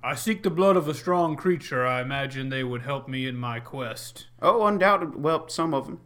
I 0.03 0.15
seek 0.15 0.43
the 0.43 0.51
blood 0.51 0.77
of 0.77 0.87
a 0.87 0.95
strong 0.95 1.35
creature. 1.35 1.87
I 1.87 2.03
imagine 2.03 2.51
they 2.51 2.63
would 2.63 2.83
help 2.83 3.09
me 3.09 3.27
in 3.27 3.37
my 3.37 3.59
quest. 3.59 4.27
Oh, 4.41 4.67
undoubtedly. 4.67 5.19
Well, 5.19 5.49
some 5.49 5.73
of 5.73 5.87
them, 5.87 6.01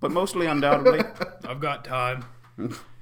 but 0.00 0.12
mostly 0.12 0.46
undoubtedly. 0.46 1.00
I've 1.48 1.60
got 1.60 1.84
time. 1.84 2.24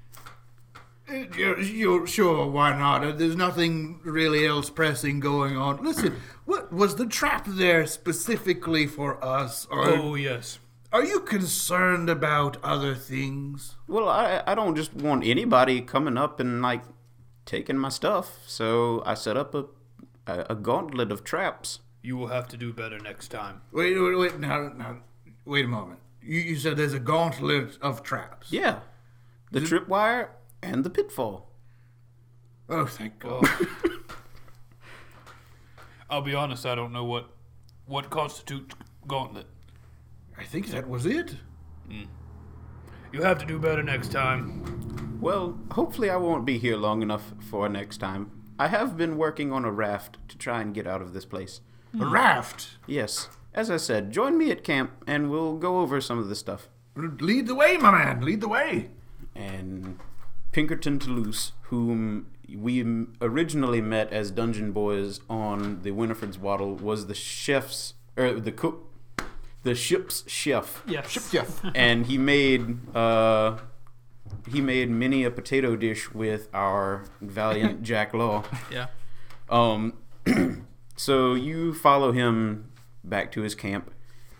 Uh, 1.08 1.24
You're, 1.36 1.60
you're 1.60 2.06
sure? 2.06 2.46
Why 2.50 2.76
not? 2.78 3.04
Uh, 3.04 3.12
There's 3.12 3.36
nothing 3.36 4.00
really 4.04 4.46
else 4.46 4.70
pressing 4.70 5.20
going 5.20 5.56
on. 5.56 5.84
Listen, 5.84 6.16
what 6.46 6.72
was 6.72 6.96
the 6.96 7.06
trap 7.06 7.44
there 7.46 7.86
specifically 7.86 8.86
for 8.86 9.22
us, 9.22 9.66
or 9.70 9.88
Oh 9.88 10.14
yes. 10.14 10.58
are 10.92 11.04
you 11.04 11.20
concerned 11.20 12.08
about 12.08 12.56
other 12.62 12.94
things? 12.94 13.74
well, 13.86 14.08
I 14.08 14.42
I 14.46 14.54
don't 14.54 14.76
just 14.76 14.94
want 14.94 15.24
anybody 15.24 15.82
coming 15.82 16.16
up 16.16 16.40
and 16.40 16.62
like 16.62 16.82
taking 17.44 17.76
my 17.76 17.90
stuff. 17.90 18.38
So 18.46 19.02
I 19.04 19.12
set 19.14 19.36
up 19.36 19.54
a 19.54 19.66
a, 20.26 20.46
a 20.50 20.54
gauntlet 20.54 21.12
of 21.12 21.22
traps. 21.22 21.80
You 22.02 22.16
will 22.16 22.28
have 22.28 22.48
to 22.48 22.56
do 22.56 22.72
better 22.72 22.98
next 22.98 23.28
time. 23.28 23.60
Wait, 23.72 23.98
wait, 23.98 24.14
wait. 24.14 24.38
Now, 24.38 24.72
now, 24.74 24.96
wait 25.44 25.64
a 25.66 25.68
moment. 25.68 26.00
You, 26.22 26.40
you 26.40 26.56
said 26.56 26.76
there's 26.78 26.94
a 26.94 26.98
gauntlet 26.98 27.76
of 27.82 28.02
traps. 28.02 28.50
Yeah, 28.50 28.80
the 29.52 29.60
tripwire 29.60 30.28
and 30.64 30.82
the 30.82 30.90
pitfall. 30.90 31.50
Oh, 32.68 32.86
thank 32.86 33.18
God. 33.18 33.46
I'll 36.10 36.22
be 36.22 36.34
honest, 36.34 36.64
I 36.64 36.74
don't 36.74 36.92
know 36.92 37.04
what 37.04 37.30
what 37.86 38.08
constitutes 38.08 38.74
gauntlet. 39.06 39.46
I 40.38 40.44
think 40.44 40.68
that 40.68 40.88
was 40.88 41.04
it. 41.04 41.36
Hmm. 41.88 42.04
You 43.12 43.22
have 43.22 43.38
to 43.38 43.46
do 43.46 43.58
better 43.58 43.82
next 43.82 44.10
time. 44.10 45.18
Well, 45.20 45.58
hopefully 45.72 46.10
I 46.10 46.16
won't 46.16 46.46
be 46.46 46.58
here 46.58 46.76
long 46.76 47.02
enough 47.02 47.32
for 47.50 47.68
next 47.68 47.98
time. 47.98 48.30
I 48.58 48.68
have 48.68 48.96
been 48.96 49.16
working 49.16 49.52
on 49.52 49.64
a 49.64 49.70
raft 49.70 50.16
to 50.28 50.38
try 50.38 50.62
and 50.62 50.74
get 50.74 50.86
out 50.86 51.02
of 51.02 51.12
this 51.12 51.24
place. 51.24 51.60
A 52.00 52.06
raft. 52.06 52.78
Yes, 52.86 53.28
as 53.52 53.70
I 53.70 53.76
said, 53.76 54.12
join 54.12 54.38
me 54.38 54.50
at 54.50 54.64
camp 54.64 54.92
and 55.06 55.30
we'll 55.30 55.56
go 55.56 55.80
over 55.80 56.00
some 56.00 56.18
of 56.18 56.28
the 56.28 56.34
stuff. 56.34 56.68
Lead 56.96 57.46
the 57.46 57.54
way, 57.54 57.76
my 57.76 57.90
man. 57.90 58.22
Lead 58.22 58.40
the 58.40 58.48
way. 58.48 58.90
And 59.34 59.98
Pinkerton 60.54 61.00
Toulouse, 61.00 61.50
whom 61.62 62.26
we 62.56 62.84
originally 63.20 63.80
met 63.80 64.12
as 64.12 64.30
dungeon 64.30 64.70
boys 64.70 65.18
on 65.28 65.82
the 65.82 65.90
Winifred's 65.90 66.38
Waddle, 66.38 66.76
was 66.76 67.08
the 67.08 67.14
chef's 67.14 67.94
or 68.16 68.34
the 68.34 68.52
cook, 68.52 68.88
the 69.64 69.74
ship's 69.74 70.22
chef, 70.30 70.84
Yes. 70.86 71.28
Jeff. 71.32 71.60
and 71.74 72.06
he 72.06 72.18
made 72.18 72.78
uh, 72.94 73.58
he 74.48 74.60
made 74.60 74.90
many 74.90 75.24
a 75.24 75.30
potato 75.32 75.74
dish 75.74 76.12
with 76.14 76.48
our 76.54 77.02
valiant 77.20 77.82
Jack 77.90 78.14
Law. 78.14 78.44
Yeah. 78.70 78.86
Um, 79.50 79.94
so 80.96 81.34
you 81.34 81.74
follow 81.74 82.12
him 82.12 82.70
back 83.02 83.32
to 83.32 83.40
his 83.40 83.56
camp, 83.56 83.90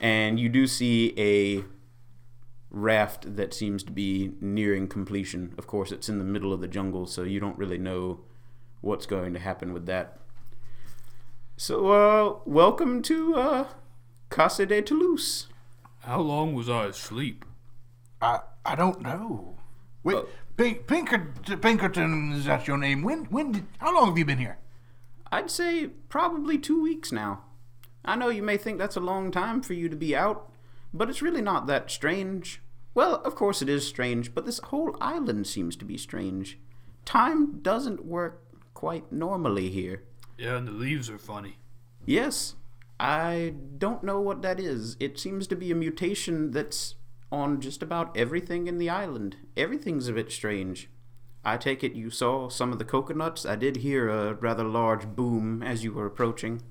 and 0.01 0.39
you 0.39 0.49
do 0.49 0.69
see 0.69 1.13
a 1.19 1.65
raft 2.75 3.37
that 3.37 3.55
seems 3.55 3.83
to 3.85 3.93
be 3.93 4.33
nearing 4.41 4.89
completion. 4.89 5.55
Of 5.57 5.67
course, 5.67 5.93
it's 5.93 6.09
in 6.09 6.19
the 6.19 6.25
middle 6.25 6.53
of 6.53 6.61
the 6.61 6.69
jungle, 6.69 7.07
so 7.07 7.23
you 7.23 7.41
don't 7.41 7.57
really 7.57 7.79
know 7.79 8.21
what's 8.81 9.07
going 9.07 9.33
to 9.33 9.39
happen 9.39 9.73
with 9.73 9.87
that. 9.87 10.19
So, 11.57 11.87
uh, 11.91 12.39
welcome 12.45 13.01
to 13.03 13.37
uh, 13.37 13.69
Casa 14.29 14.67
de 14.67 14.83
Toulouse. 14.83 15.47
How 16.01 16.21
long 16.21 16.55
was 16.55 16.69
I 16.69 16.87
asleep? 16.87 17.45
I 18.21 18.41
I 18.65 18.75
don't 18.75 19.01
know. 19.01 19.57
Wait, 20.03 20.17
Oh. 20.17 20.29
Pink, 20.57 20.87
Pinkerton, 20.87 21.59
Pinkerton 21.61 22.33
is 22.33 22.45
that 22.45 22.67
your 22.69 22.77
name? 22.79 23.03
When 23.03 23.25
when 23.27 23.53
did, 23.53 23.67
how 23.79 23.95
long 23.95 24.09
have 24.09 24.19
you 24.19 24.25
been 24.25 24.39
here? 24.39 24.59
I'd 25.33 25.51
say 25.51 25.89
probably 26.09 26.59
two 26.59 26.81
weeks 26.83 27.11
now. 27.13 27.45
I 28.05 28.17
know 28.17 28.29
you 28.29 28.43
may 28.43 28.57
think 28.57 28.79
that's 28.79 28.97
a 28.97 29.01
long 29.01 29.31
time 29.31 29.63
for 29.63 29.73
you 29.73 29.89
to 29.89 29.97
be 29.97 30.15
out, 30.15 30.51
but 30.93 31.09
it's 31.09 31.23
really 31.23 31.41
not 31.41 31.67
that 31.67 31.91
strange. 31.91 32.61
Well, 32.95 33.17
of 33.25 33.35
course 33.35 33.61
it 33.61 33.69
is 33.69 33.87
strange, 33.87 34.35
but 34.35 34.47
this 34.47 34.61
whole 34.61 34.97
island 35.01 35.47
seems 35.47 35.77
to 35.77 35.85
be 35.85 35.99
strange. 35.99 36.59
Time 37.05 37.61
doesn't 37.61 38.05
work 38.05 38.43
quite 38.73 39.13
normally 39.13 39.69
here. 39.71 40.05
Yeah, 40.39 40.57
and 40.57 40.69
the 40.69 40.73
leaves 40.73 41.11
are 41.11 41.19
funny. 41.19 41.59
Yes, 42.07 42.55
I 43.01 43.55
don't 43.79 44.05
know 44.05 44.21
what 44.21 44.43
that 44.43 44.61
is. 44.61 44.97
It 45.01 45.19
seems 45.19 45.47
to 45.49 45.57
be 45.57 45.71
a 45.71 45.75
mutation 45.75 46.53
that's 46.53 46.95
on 47.33 47.61
just 47.61 47.83
about 47.83 48.17
everything 48.17 48.67
in 48.69 48.79
the 48.79 48.91
island. 48.91 49.37
Everything's 49.57 50.09
a 50.09 50.13
bit 50.13 50.31
strange. 50.31 50.89
I 51.45 51.57
take 51.57 51.85
it 51.85 51.95
you 51.95 52.11
saw 52.11 52.49
some 52.49 52.73
of 52.73 52.79
the 52.79 52.85
coconuts? 52.85 53.45
I 53.45 53.57
did 53.57 53.77
hear 53.77 54.09
a 54.09 54.35
rather 54.35 54.65
large 54.65 55.09
boom 55.09 55.63
as 55.63 55.85
you 55.85 55.93
were 55.93 56.07
approaching. 56.07 56.63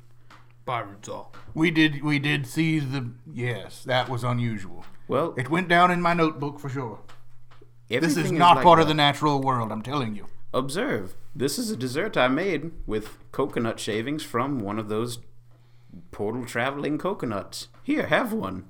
Byron's 0.66 1.10
all. 1.10 1.34
We 1.54 1.70
did 1.70 2.04
we 2.04 2.20
did 2.20 2.48
see 2.48 2.80
the 2.80 3.12
yes, 3.32 3.84
that 3.84 4.10
was 4.10 4.24
unusual. 4.24 4.86
Well, 5.08 5.34
It 5.38 5.50
went 5.50 5.68
down 5.68 5.92
in 5.92 6.02
my 6.02 6.14
notebook 6.14 6.60
for 6.60 6.70
sure. 6.70 7.00
This 7.90 7.98
everything 7.98 8.26
is 8.26 8.32
is 8.32 8.38
not 8.40 8.58
like 8.58 8.64
part 8.64 8.80
of 8.80 8.88
the 8.88 8.94
natural 8.94 9.42
world, 9.42 9.72
I'm 9.72 9.82
telling 9.82 10.16
you. 10.16 10.28
Observe, 10.54 11.16
this 11.36 11.60
is 11.60 11.70
a 11.72 11.76
dessert 11.78 12.16
I 12.16 12.28
made 12.28 12.72
with 12.86 13.18
coconut 13.32 13.80
shavings 13.80 14.24
from 14.24 14.60
one 14.60 14.80
of 14.80 14.88
those 14.88 15.20
portal 16.12 16.46
traveling 16.46 16.98
coconuts. 16.98 17.68
Here, 17.84 18.08
have 18.08 18.34
one. 18.34 18.66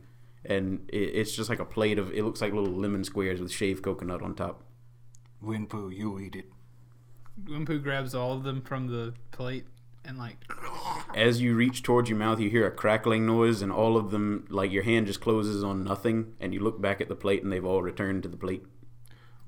And 0.46 0.90
it's 0.92 1.36
just 1.36 1.50
like 1.50 1.60
a 1.60 1.66
plate 1.66 1.98
of, 2.00 2.12
it 2.12 2.24
looks 2.24 2.42
like 2.42 2.52
little 2.54 2.74
lemon 2.74 3.04
squares 3.04 3.40
with 3.40 3.52
shaved 3.52 3.84
coconut 3.84 4.22
on 4.22 4.36
top. 4.36 4.64
Wimpu, 5.42 5.96
you 5.96 6.20
eat 6.20 6.36
it. 6.36 6.50
Wimpu 7.42 7.82
grabs 7.82 8.14
all 8.14 8.34
of 8.34 8.44
them 8.44 8.62
from 8.62 8.88
the 8.88 9.14
plate 9.32 9.68
and 10.06 10.18
like 10.18 10.38
As 11.16 11.42
you 11.42 11.56
reach 11.56 11.84
towards 11.84 12.10
your 12.10 12.18
mouth, 12.18 12.40
you 12.40 12.50
hear 12.50 12.68
a 12.68 12.72
crackling 12.72 13.26
noise, 13.26 13.62
and 13.62 13.72
all 13.72 13.98
of 13.98 14.12
them, 14.12 14.46
like 14.50 14.72
your 14.72 14.84
hand 14.84 15.08
just 15.08 15.22
closes 15.22 15.64
on 15.64 15.84
nothing, 15.84 16.34
and 16.40 16.54
you 16.54 16.60
look 16.60 16.82
back 16.82 17.02
at 17.02 17.10
the 17.10 17.16
plate, 17.16 17.44
and 17.44 17.52
they've 17.52 17.66
all 17.66 17.82
returned 17.82 18.24
to 18.24 18.30
the 18.30 18.38
plate. 18.38 18.66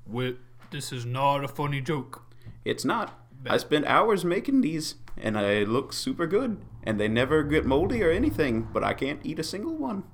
Wit, 0.06 0.38
this 0.70 0.92
is 0.92 1.04
not 1.04 1.44
a 1.44 1.48
funny 1.48 1.80
joke. 1.80 2.22
It's 2.64 2.84
not. 2.84 3.18
I 3.48 3.58
spent 3.58 3.86
hours 3.86 4.24
making 4.24 4.60
these, 4.60 4.96
and 5.16 5.38
I 5.38 5.62
look 5.62 5.92
super 5.92 6.26
good. 6.26 6.58
And 6.82 7.00
they 7.00 7.08
never 7.08 7.42
get 7.42 7.64
moldy 7.64 8.02
or 8.02 8.10
anything, 8.10 8.68
but 8.72 8.84
I 8.84 8.94
can't 8.94 9.20
eat 9.24 9.38
a 9.38 9.44
single 9.44 9.76
one. 9.76 10.04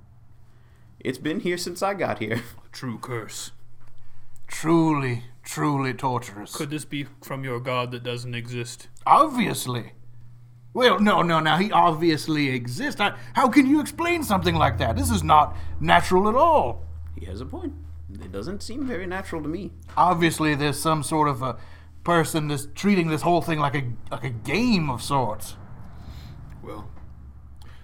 It's 1.01 1.19
been 1.19 1.41
here 1.41 1.59
since 1.59 1.83
I 1.83 1.95
got 1.95 2.19
here. 2.19 2.43
A 2.65 2.69
true 2.71 2.99
curse. 2.99 3.51
Truly, 4.47 5.25
truly 5.43 5.93
torturous. 5.93 6.55
Could 6.55 6.71
this 6.71 6.85
be 6.85 7.07
from 7.23 7.45
your 7.45 7.61
god 7.61 7.91
that 7.91 8.05
doesn't 8.05 8.35
exist? 8.35 8.89
Obviously. 9.07 9.93
Well, 10.75 10.99
no, 11.01 11.21
no, 11.23 11.39
now 11.41 11.59
he 11.59 11.71
obviously 11.71 12.49
exists. 12.49 13.01
I, 13.01 13.15
how 13.35 13.49
can 13.49 13.67
you 13.67 13.81
explain 13.81 14.23
something 14.23 14.55
like 14.55 14.79
that? 14.79 14.97
This 14.97 15.11
is 15.11 15.23
not 15.23 15.57
natural 15.81 16.29
at 16.29 16.35
all. 16.35 16.85
He 17.19 17.27
has 17.27 17.41
a 17.41 17.47
point. 17.47 17.75
It 18.13 18.33
doesn't 18.33 18.63
seem 18.63 18.87
very 18.87 19.07
natural 19.07 19.43
to 19.43 19.49
me. 19.49 19.73
Obviously, 19.97 20.55
there's 20.55 20.79
some 20.79 21.03
sort 21.03 21.29
of 21.29 21.43
a 21.43 21.57
person 22.05 22.49
that's 22.49 22.69
treating 22.75 23.09
this 23.09 23.23
whole 23.23 23.41
thing 23.41 23.59
like 23.59 23.75
a 23.75 23.85
like 24.11 24.25
a 24.25 24.31
game 24.31 24.91
of 24.91 25.03
sorts. 25.03 25.57
Well, 26.63 26.91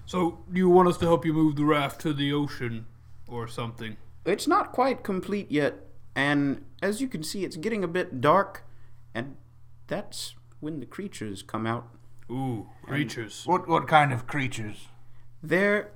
so 0.07 0.39
do 0.51 0.59
you 0.59 0.69
want 0.69 0.89
us 0.89 0.97
to 0.99 1.07
help 1.07 1.25
you 1.25 1.33
move 1.33 1.57
the 1.57 1.65
raft 1.65 2.01
to 2.03 2.13
the 2.13 2.33
ocean 2.33 2.87
or 3.27 3.49
something? 3.49 3.97
It's 4.25 4.47
not 4.47 4.73
quite 4.73 5.03
complete 5.03 5.51
yet, 5.51 5.87
and 6.15 6.65
as 6.83 7.01
you 7.01 7.09
can 7.09 7.23
see, 7.23 7.45
it's 7.45 7.57
getting 7.57 7.83
a 7.83 7.89
bit 7.89 8.21
dark, 8.21 8.65
and 9.15 9.37
that's 9.87 10.35
when 10.61 10.81
the 10.81 10.87
creatures 10.87 11.43
come 11.43 11.67
out. 11.67 11.89
Ooh, 12.31 12.69
creatures. 12.83 13.43
What 13.47 13.69
what 13.69 13.89
kind 13.89 14.13
of 14.13 14.27
creatures? 14.27 14.89
They're 15.43 15.93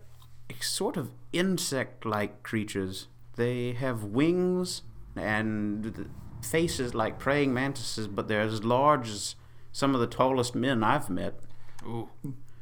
sort 0.60 0.96
of 0.96 1.10
insect 1.32 2.04
like 2.06 2.42
creatures. 2.42 3.08
They 3.36 3.72
have 3.72 4.04
wings 4.04 4.82
and 5.16 6.08
faces 6.42 6.94
like 6.94 7.18
praying 7.18 7.52
mantises, 7.54 8.08
but 8.08 8.28
they're 8.28 8.40
as 8.40 8.62
large 8.64 9.08
as 9.08 9.36
some 9.72 9.94
of 9.94 10.00
the 10.00 10.06
tallest 10.06 10.54
men 10.54 10.82
I've 10.84 11.08
met. 11.10 11.40
Ooh, 11.84 12.08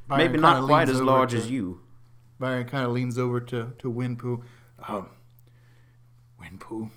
Maybe 0.08 0.38
not 0.38 0.64
quite 0.66 0.88
as 0.88 1.00
large 1.00 1.30
to- 1.32 1.38
as 1.38 1.50
you. 1.50 1.82
Byron 2.38 2.66
kind 2.66 2.84
of 2.86 2.92
leans 2.92 3.18
over 3.18 3.40
to 3.40 3.74
to 3.78 3.92
Wimpu. 3.92 4.42
Um, 4.88 5.08
Wimpu, 6.40 6.90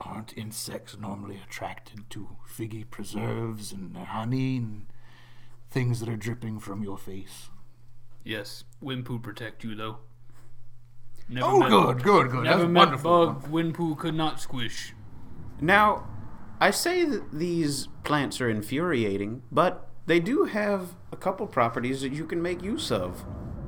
aren't 0.00 0.36
insects 0.36 0.96
normally 0.98 1.40
attracted 1.44 2.08
to 2.10 2.36
figgy 2.48 2.88
preserves 2.88 3.72
and 3.72 3.96
honey 3.96 4.56
and 4.58 4.86
things 5.72 6.00
that 6.00 6.08
are 6.08 6.16
dripping 6.16 6.60
from 6.60 6.82
your 6.82 6.98
face? 6.98 7.48
yes. 8.24 8.64
Wimpu 8.82 9.20
protect 9.22 9.64
you 9.64 9.74
though. 9.74 9.98
Never 11.28 11.46
Oh, 11.46 11.58
met- 11.60 11.70
good, 11.70 12.02
good, 12.02 12.30
good. 12.30 12.44
Never 12.44 12.62
That's 12.62 12.70
met 12.72 12.80
wonderful. 12.86 13.26
bug 13.26 13.50
Wimpu 13.50 13.96
could 13.96 14.14
not 14.14 14.40
squish. 14.40 14.92
Now, 15.60 16.06
I 16.60 16.70
say 16.72 17.04
that 17.04 17.32
these 17.32 17.88
plants 18.04 18.40
are 18.40 18.50
infuriating, 18.50 19.42
but 19.50 19.88
they 20.06 20.18
do 20.20 20.44
have 20.44 20.94
a 21.12 21.16
couple 21.16 21.46
properties 21.46 22.00
that 22.02 22.12
you 22.12 22.26
can 22.26 22.42
make 22.42 22.62
use 22.62 22.90
of. 22.90 23.24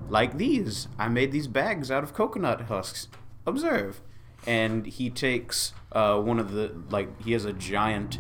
Like 0.09 0.37
these. 0.37 0.89
I 0.99 1.09
made 1.09 1.33
these 1.33 1.47
bags 1.47 1.91
out 1.91 2.03
of 2.05 2.13
coconut 2.13 2.63
husks. 2.63 3.09
Observe. 3.47 4.01
And 4.47 4.85
he 4.87 5.09
takes 5.11 5.73
uh, 5.93 6.21
one 6.21 6.39
of 6.39 6.53
the, 6.53 6.75
like, 6.91 7.23
he 7.23 7.33
has 7.33 7.45
a 7.45 7.53
giant, 7.53 8.19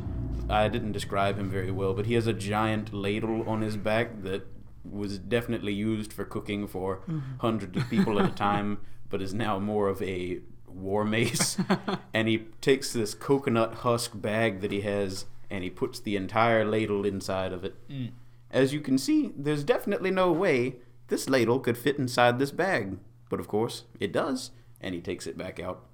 I 0.49 0.69
didn't 0.69 0.93
describe 0.93 1.39
him 1.39 1.51
very 1.51 1.71
well, 1.71 1.95
but 1.95 2.07
he 2.07 2.15
has 2.15 2.27
a 2.27 2.33
giant 2.33 2.93
ladle 2.93 3.49
on 3.49 3.63
his 3.63 3.77
back 3.77 4.23
that 4.23 4.47
was 4.85 5.19
definitely 5.19 5.73
used 5.73 6.13
for 6.13 6.25
cooking 6.25 6.67
for 6.67 6.99
mm-hmm. 6.99 7.39
hundreds 7.39 7.77
of 7.77 7.89
people 7.89 8.19
at 8.21 8.29
a 8.29 8.33
time, 8.35 8.79
but 9.09 9.23
is 9.23 9.33
now 9.33 9.59
more 9.59 9.89
of 9.89 10.03
a 10.03 10.41
war 10.67 11.05
mace. 11.05 11.57
and 12.15 12.29
he 12.29 12.39
takes 12.61 12.93
this 12.93 13.15
coconut 13.15 13.77
husk 13.77 14.13
bag 14.15 14.61
that 14.61 14.73
he 14.73 14.83
has 14.83 15.27
and 15.51 15.63
he 15.63 15.71
puts 15.71 16.01
the 16.01 16.17
entire 16.17 16.65
ladle 16.65 17.05
inside 17.05 17.53
of 17.53 17.65
it. 17.65 17.77
Mm. 17.89 18.11
As 18.51 18.73
you 18.73 18.81
can 18.81 18.99
see, 18.99 19.33
there's 19.37 19.65
definitely 19.65 20.11
no 20.11 20.33
way 20.33 20.77
this 21.09 21.29
ladle 21.29 21.61
could 21.61 21.79
fit 21.79 21.99
inside 21.99 22.39
this 22.39 22.51
bag. 22.51 22.99
But 23.29 23.41
of 23.41 23.49
course, 23.49 23.85
it 24.01 24.13
does, 24.13 24.51
and 24.81 24.95
he 24.95 25.01
takes 25.01 25.27
it 25.27 25.39
back 25.39 25.61
out. 25.61 25.85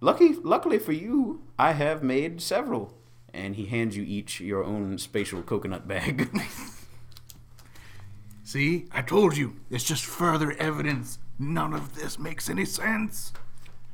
Lucky, 0.00 0.34
luckily 0.42 0.78
for 0.78 0.92
you, 0.92 1.42
I 1.58 1.72
have 1.72 2.02
made 2.02 2.40
several. 2.40 2.94
And 3.32 3.56
he 3.56 3.66
hands 3.66 3.96
you 3.96 4.02
each 4.02 4.40
your 4.40 4.64
own 4.64 4.98
spatial 4.98 5.42
coconut 5.42 5.86
bag. 5.86 6.28
See, 8.44 8.86
I 8.90 9.02
told 9.02 9.36
you. 9.36 9.56
It's 9.70 9.84
just 9.84 10.04
further 10.04 10.52
evidence. 10.52 11.18
None 11.38 11.72
of 11.72 11.94
this 11.94 12.18
makes 12.18 12.50
any 12.50 12.64
sense. 12.64 13.32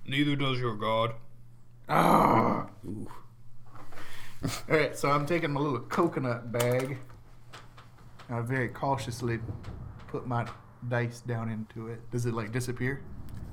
Neither 0.06 0.36
does 0.36 0.58
your 0.58 0.74
god. 0.74 1.14
Ah. 1.88 2.66
All 2.86 3.08
right, 4.68 4.96
so 4.96 5.10
I'm 5.10 5.26
taking 5.26 5.52
my 5.52 5.60
little 5.60 5.80
coconut 5.80 6.52
bag. 6.52 6.98
I 8.28 8.40
very 8.40 8.68
cautiously 8.68 9.40
put 10.08 10.26
my 10.26 10.46
dice 10.88 11.20
down 11.20 11.50
into 11.50 11.88
it. 11.88 12.10
Does 12.10 12.26
it 12.26 12.34
like 12.34 12.52
disappear? 12.52 13.02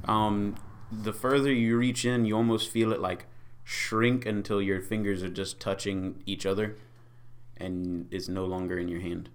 Um, 0.05 0.55
the 0.91 1.13
further 1.13 1.51
you 1.51 1.77
reach 1.77 2.05
in, 2.05 2.25
you 2.25 2.35
almost 2.35 2.69
feel 2.69 2.91
it 2.91 2.99
like 2.99 3.25
shrink 3.63 4.25
until 4.25 4.61
your 4.61 4.81
fingers 4.81 5.23
are 5.23 5.29
just 5.29 5.59
touching 5.59 6.21
each 6.25 6.45
other, 6.45 6.77
and 7.57 8.07
is 8.11 8.27
no 8.27 8.45
longer 8.45 8.77
in 8.77 8.87
your 8.87 9.01
hand. 9.01 9.29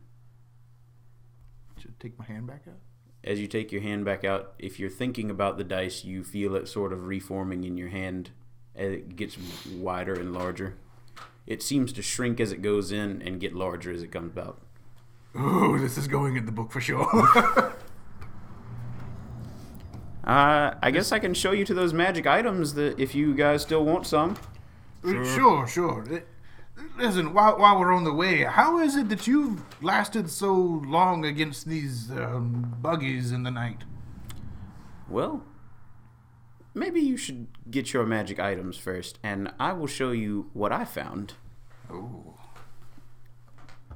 Should 1.79 1.93
I 1.93 2.03
take 2.03 2.18
my 2.18 2.24
hand 2.24 2.47
back 2.47 2.62
out. 2.66 2.79
As 3.24 3.41
you 3.41 3.47
take 3.47 3.72
your 3.72 3.83
hand 3.83 4.05
back 4.05 4.24
out, 4.24 4.55
if 4.59 4.79
you're 4.79 4.91
thinking 4.91 5.31
about 5.31 5.59
the 5.59 5.64
dice, 5.64 6.05
you 6.05 6.22
feel 6.22 6.55
it 6.55 6.68
sort 6.68 6.93
of 6.93 7.07
reforming 7.07 7.64
in 7.64 7.76
your 7.76 7.89
hand 7.89 8.31
as 8.74 8.93
it 8.93 9.16
gets 9.16 9.37
wider 9.66 10.14
and 10.14 10.33
larger. 10.33 10.76
It 11.47 11.62
seems 11.62 11.93
to 11.95 12.03
shrink 12.03 12.41
as 12.41 12.53
it 12.53 12.62
goes 12.62 12.93
in 12.93 13.22
and 13.22 13.41
get 13.41 13.55
larger 13.55 13.93
as 13.93 14.03
it 14.03 14.12
comes 14.12 14.37
out. 14.37 14.61
Ooh, 15.39 15.79
this 15.79 15.99
is 15.99 16.07
going 16.07 16.37
in 16.37 16.47
the 16.47 16.53
book 16.53 16.70
for 16.70 16.81
sure. 16.81 17.74
Uh, 20.29 20.74
I 20.83 20.91
guess 20.91 21.11
I 21.11 21.18
can 21.18 21.33
show 21.33 21.53
you 21.53 21.64
to 21.64 21.72
those 21.74 21.95
magic 21.95 22.26
items 22.26 22.74
that 22.74 22.99
if 23.01 23.14
you 23.14 23.35
guys 23.35 23.62
still 23.62 23.85
want 23.85 24.07
some. 24.07 24.37
sure, 25.03 25.66
sure. 25.66 26.05
Li- 26.09 26.22
Listen, 26.97 27.33
while, 27.35 27.59
while 27.59 27.79
we're 27.81 27.93
on 27.93 28.05
the 28.05 28.12
way, 28.12 28.45
how 28.45 28.79
is 28.79 28.95
it 28.95 29.09
that 29.09 29.26
you've 29.26 29.62
lasted 29.83 30.31
so 30.31 30.53
long 30.55 31.24
against 31.24 31.66
these 31.66 32.11
um, 32.11 32.76
buggies 32.81 33.33
in 33.33 33.43
the 33.43 33.51
night? 33.51 33.79
Well, 35.09 35.45
maybe 36.74 37.01
you 37.01 37.16
should 37.16 37.49
get 37.70 37.93
your 37.93 38.05
magic 38.07 38.39
items 38.39 38.76
first, 38.76 39.18
and 39.24 39.51
I 39.59 39.72
will 39.72 39.87
show 39.89 40.11
you 40.12 40.51
what 40.53 40.70
I 40.70 40.85
found. 40.85 41.35
Oh, 41.91 42.38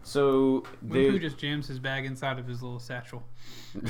So 0.05 0.65
Wimpu 0.87 1.11
there, 1.13 1.19
just 1.19 1.39
jams 1.39 1.69
his 1.69 1.79
bag 1.79 2.05
inside 2.05 2.39
of 2.39 2.47
his 2.47 2.63
little 2.63 2.81
satchel. 2.81 3.23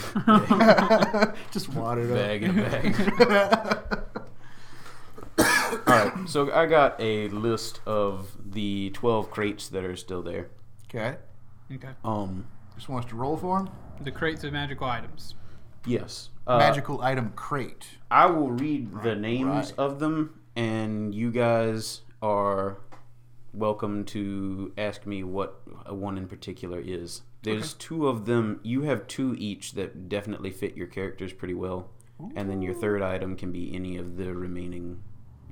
just 1.50 1.68
watered 1.74 2.10
up. 2.10 2.16
bag 2.16 2.42
and 2.42 2.56
bag. 2.56 4.02
All 5.38 5.44
right, 5.86 6.28
so 6.28 6.52
I 6.52 6.66
got 6.66 7.00
a 7.00 7.28
list 7.28 7.80
of 7.86 8.36
the 8.52 8.90
twelve 8.90 9.30
crates 9.30 9.68
that 9.68 9.84
are 9.84 9.96
still 9.96 10.22
there. 10.22 10.48
Okay. 10.88 11.16
Okay. 11.74 11.88
Um, 12.04 12.46
Just 12.76 12.88
wants 12.90 13.08
to 13.08 13.16
roll 13.16 13.36
for 13.36 13.60
him. 13.60 13.70
The 14.02 14.10
crates 14.10 14.44
of 14.44 14.52
magical 14.52 14.86
items. 14.86 15.34
yes. 15.86 16.28
Uh, 16.46 16.58
Magical 16.58 17.00
item 17.02 17.32
crate. 17.36 17.86
I 18.10 18.26
will 18.26 18.50
read 18.50 18.90
the 19.02 19.14
names 19.14 19.70
right. 19.70 19.78
of 19.78 20.00
them, 20.00 20.40
and 20.56 21.14
you 21.14 21.30
guys 21.30 22.00
are 22.20 22.78
welcome 23.52 24.04
to 24.06 24.72
ask 24.78 25.06
me 25.06 25.22
what 25.22 25.60
one 25.92 26.16
in 26.18 26.26
particular 26.28 26.80
is. 26.80 27.22
There's 27.42 27.74
two 27.74 28.06
of 28.06 28.24
them. 28.26 28.60
You 28.62 28.82
have 28.82 29.06
two 29.08 29.34
each 29.38 29.72
that 29.72 30.08
definitely 30.08 30.50
fit 30.50 30.76
your 30.76 30.86
characters 30.86 31.32
pretty 31.32 31.54
well, 31.54 31.90
and 32.36 32.48
then 32.48 32.62
your 32.62 32.74
third 32.74 33.02
item 33.02 33.36
can 33.36 33.50
be 33.50 33.74
any 33.74 33.96
of 33.96 34.16
the 34.16 34.32
remaining 34.32 35.02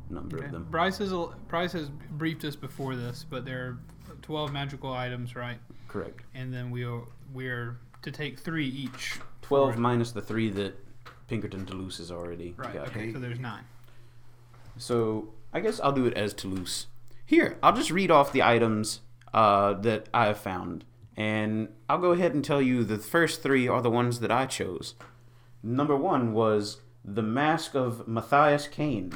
number 0.08 0.36
Okay. 0.38 0.46
of 0.46 0.52
them. 0.52 0.66
Bryce 0.70 0.98
has 0.98 1.12
Bryce 1.48 1.72
has 1.72 1.88
briefed 2.12 2.44
us 2.44 2.54
before 2.56 2.94
this, 2.96 3.24
but 3.28 3.44
there 3.44 3.66
are 3.66 3.78
twelve 4.22 4.52
magical 4.52 4.92
items, 4.92 5.34
right? 5.34 5.58
Correct. 5.88 6.22
And 6.34 6.52
then 6.54 6.70
we'll 6.70 7.08
we're 7.32 7.78
to 8.02 8.10
take 8.12 8.38
three 8.38 8.68
each. 8.68 9.18
Twelve 9.42 9.76
minus 9.76 10.12
the 10.12 10.22
three 10.22 10.48
that 10.50 10.74
Pinkerton 11.26 11.66
Toulouse 11.66 11.98
has 11.98 12.10
already 12.12 12.54
Right. 12.56 12.72
got. 12.74 12.88
Okay. 12.88 13.12
So 13.12 13.18
there's 13.18 13.38
nine. 13.40 13.64
So 14.78 15.32
I 15.52 15.58
guess 15.60 15.80
I'll 15.80 15.92
do 15.92 16.06
it 16.06 16.14
as 16.14 16.32
Toulouse. 16.34 16.86
Here, 17.30 17.58
I'll 17.62 17.76
just 17.76 17.92
read 17.92 18.10
off 18.10 18.32
the 18.32 18.42
items 18.42 19.02
uh, 19.32 19.74
that 19.74 20.08
I 20.12 20.26
have 20.26 20.40
found, 20.40 20.84
and 21.16 21.68
I'll 21.88 22.00
go 22.00 22.10
ahead 22.10 22.34
and 22.34 22.44
tell 22.44 22.60
you 22.60 22.82
the 22.82 22.98
first 22.98 23.40
three 23.40 23.68
are 23.68 23.80
the 23.80 23.88
ones 23.88 24.18
that 24.18 24.32
I 24.32 24.46
chose. 24.46 24.96
Number 25.62 25.94
one 25.94 26.32
was 26.32 26.78
the 27.04 27.22
Mask 27.22 27.76
of 27.76 28.08
Matthias 28.08 28.66
Kane. 28.66 29.12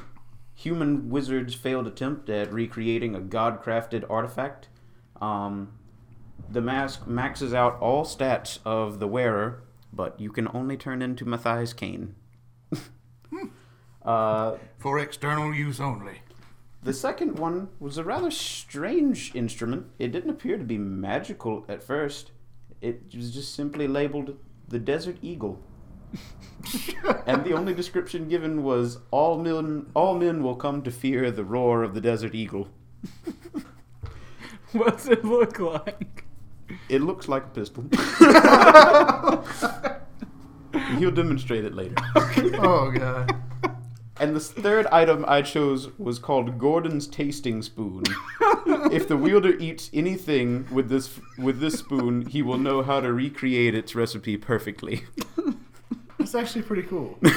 Human 0.54 1.10
wizard's 1.10 1.56
failed 1.56 1.88
attempt 1.88 2.30
at 2.30 2.52
recreating 2.52 3.16
a 3.16 3.20
god-crafted 3.20 4.08
artifact. 4.08 4.68
Um, 5.20 5.72
the 6.48 6.60
mask 6.60 7.08
maxes 7.08 7.52
out 7.52 7.80
all 7.80 8.04
stats 8.04 8.60
of 8.64 9.00
the 9.00 9.08
wearer, 9.08 9.64
but 9.92 10.20
you 10.20 10.30
can 10.30 10.46
only 10.54 10.76
turn 10.76 11.02
into 11.02 11.24
Matthias 11.24 11.72
Kane. 11.72 12.14
uh, 14.04 14.54
For 14.78 15.00
external 15.00 15.52
use 15.52 15.80
only. 15.80 16.20
The 16.85 16.93
second 16.93 17.39
one 17.39 17.68
was 17.80 17.97
a 17.97 18.05
rather 18.05 18.30
strange 18.30 19.35
instrument. 19.35 19.87
It 19.99 20.12
didn't 20.12 20.30
appear 20.30 20.59
to 20.59 20.64
be 20.64 20.76
magical 20.76 21.64
at 21.66 21.82
first. 21.82 22.30
It 22.82 23.05
was 23.16 23.32
just 23.32 23.55
simply 23.55 23.89
labeled 23.89 24.37
the 24.68 24.78
Desert 24.78 25.16
Eagle. 25.22 25.59
and 27.26 27.43
the 27.43 27.55
only 27.55 27.72
description 27.72 28.28
given 28.28 28.62
was 28.62 28.99
all 29.11 29.39
men 29.39 29.87
all 29.95 30.18
men 30.18 30.43
will 30.43 30.55
come 30.55 30.82
to 30.82 30.91
fear 30.91 31.30
the 31.30 31.43
roar 31.43 31.82
of 31.82 31.95
the 31.95 32.03
Desert 32.03 32.35
Eagle. 32.35 32.68
What's 34.72 35.07
it 35.07 35.24
look 35.24 35.59
like? 35.59 36.24
It 36.91 37.01
looks 37.01 37.28
like 37.28 37.45
a 37.45 37.49
pistol. 37.49 37.85
He'll 40.99 41.11
demonstrate 41.11 41.64
it 41.64 41.74
later. 41.74 41.95
oh 42.59 42.93
god. 42.95 43.35
And 44.25 44.35
the 44.35 44.41
third 44.41 44.87
item 44.87 45.22
I 45.29 45.43
chose 45.43 45.91
was 45.99 46.18
called 46.18 46.59
Gordon's 46.59 47.07
tasting 47.07 47.61
spoon. 47.61 48.05
if 48.91 49.07
the 49.07 49.18
wielder 49.18 49.51
eats 49.59 49.91
anything 49.93 50.66
with 50.72 50.89
this 50.89 51.20
with 51.37 51.61
this 51.61 51.75
spoon, 51.81 52.25
he 52.25 52.41
will 52.41 52.57
know 52.57 52.83
how 52.83 53.03
to 53.03 53.12
recreate 53.12 53.75
its 53.75 53.95
recipe 53.95 54.39
perfectly. 54.39 55.05
That's 56.18 56.35
actually 56.35 56.62
pretty 56.62 56.85
cool. 56.85 57.18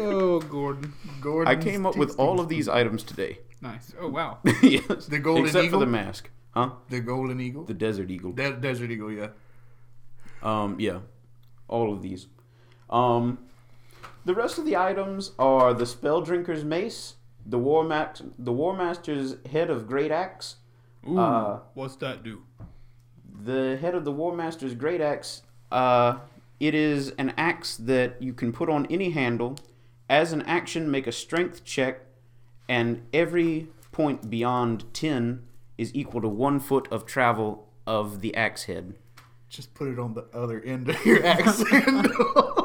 Oh, 0.00 0.38
Gordon. 0.38 0.92
Gordon. 1.20 1.52
I 1.52 1.60
came 1.60 1.84
up 1.84 1.96
with 1.96 2.16
all 2.20 2.38
of 2.38 2.48
these 2.48 2.68
items 2.68 3.02
today. 3.02 3.40
Nice. 3.60 3.92
Oh 4.00 4.06
wow. 4.06 4.38
yes. 4.62 5.06
The 5.06 5.18
golden 5.18 5.46
Except 5.46 5.64
eagle? 5.64 5.80
for 5.80 5.86
the 5.86 5.90
mask. 5.90 6.30
Huh? 6.52 6.70
the 6.88 7.00
golden 7.00 7.40
eagle. 7.40 7.64
The 7.64 7.74
desert 7.74 8.12
eagle. 8.12 8.30
De- 8.30 8.52
desert 8.52 8.92
eagle, 8.92 9.10
yeah. 9.10 9.30
Um, 10.40 10.78
yeah, 10.78 11.00
all 11.66 11.92
of 11.92 12.00
these. 12.00 12.28
Um, 12.88 13.38
the 14.28 14.34
rest 14.34 14.58
of 14.58 14.66
the 14.66 14.76
items 14.76 15.32
are 15.38 15.72
the 15.72 15.86
spell 15.86 16.20
drinker's 16.20 16.62
mace, 16.62 17.14
the 17.46 17.58
war 17.58 17.82
max, 17.82 18.20
the 18.38 18.52
war 18.52 18.76
master's 18.76 19.36
head 19.50 19.70
of 19.70 19.86
great 19.86 20.10
axe. 20.10 20.56
Ooh. 21.08 21.18
Uh, 21.18 21.60
what's 21.72 21.96
that 21.96 22.22
do? 22.22 22.42
The 23.42 23.78
head 23.80 23.94
of 23.94 24.04
the 24.04 24.12
war 24.12 24.36
master's 24.36 24.74
great 24.74 25.00
axe. 25.00 25.40
Uh, 25.72 26.18
it 26.60 26.74
is 26.74 27.14
an 27.16 27.32
axe 27.38 27.78
that 27.78 28.20
you 28.20 28.34
can 28.34 28.52
put 28.52 28.68
on 28.68 28.84
any 28.90 29.12
handle. 29.12 29.56
As 30.10 30.34
an 30.34 30.42
action, 30.42 30.90
make 30.90 31.06
a 31.06 31.12
strength 31.12 31.64
check, 31.64 32.00
and 32.68 33.06
every 33.14 33.68
point 33.92 34.28
beyond 34.28 34.92
ten 34.92 35.42
is 35.78 35.90
equal 35.94 36.20
to 36.20 36.28
one 36.28 36.60
foot 36.60 36.86
of 36.90 37.06
travel 37.06 37.66
of 37.86 38.20
the 38.20 38.36
axe 38.36 38.64
head. 38.64 38.94
Just 39.48 39.72
put 39.72 39.88
it 39.88 39.98
on 39.98 40.12
the 40.12 40.26
other 40.34 40.60
end 40.60 40.90
of 40.90 41.06
your 41.06 41.24
axe 41.24 41.66
handle. 41.70 42.57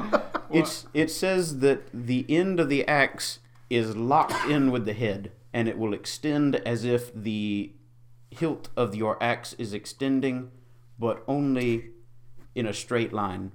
It's 0.54 0.88
it 0.94 1.10
says 1.12 1.60
that 1.60 1.88
the 1.94 2.26
end 2.30 2.60
of 2.60 2.70
the 2.70 2.88
axe 2.88 3.40
is 3.70 3.96
locked 3.96 4.50
in 4.50 4.72
with 4.72 4.86
the 4.86 4.94
head, 4.94 5.32
and 5.54 5.68
it 5.68 5.78
will 5.78 5.94
extend 5.94 6.56
as 6.58 6.84
if 6.84 7.14
the 7.14 7.74
hilt 8.30 8.70
of 8.76 8.96
your 8.96 9.22
axe 9.22 9.54
is 9.54 9.74
extending, 9.74 10.52
but 11.00 11.24
only 11.28 11.92
in 12.56 12.66
a 12.66 12.74
straight 12.74 13.14
line. 13.14 13.52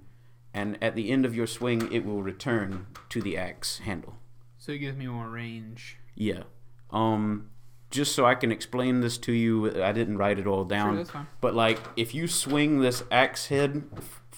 And 0.54 0.78
at 0.82 0.94
the 0.94 1.10
end 1.10 1.24
of 1.24 1.34
your 1.34 1.46
swing, 1.46 1.92
it 1.92 2.04
will 2.04 2.22
return 2.22 2.86
to 3.10 3.20
the 3.20 3.36
axe 3.36 3.78
handle. 3.78 4.16
So 4.56 4.72
it 4.72 4.78
gives 4.78 4.96
me 4.96 5.06
more 5.06 5.28
range. 5.28 5.98
Yeah. 6.14 6.44
Um, 6.90 7.50
just 7.90 8.14
so 8.14 8.26
I 8.26 8.34
can 8.34 8.50
explain 8.50 9.00
this 9.00 9.18
to 9.18 9.32
you, 9.32 9.82
I 9.82 9.92
didn't 9.92 10.18
write 10.18 10.38
it 10.38 10.46
all 10.46 10.64
down. 10.64 11.04
fine. 11.04 11.26
But 11.40 11.54
like, 11.54 11.78
if 11.96 12.14
you 12.14 12.26
swing 12.26 12.80
this 12.80 13.02
axe 13.10 13.46
head, 13.46 13.84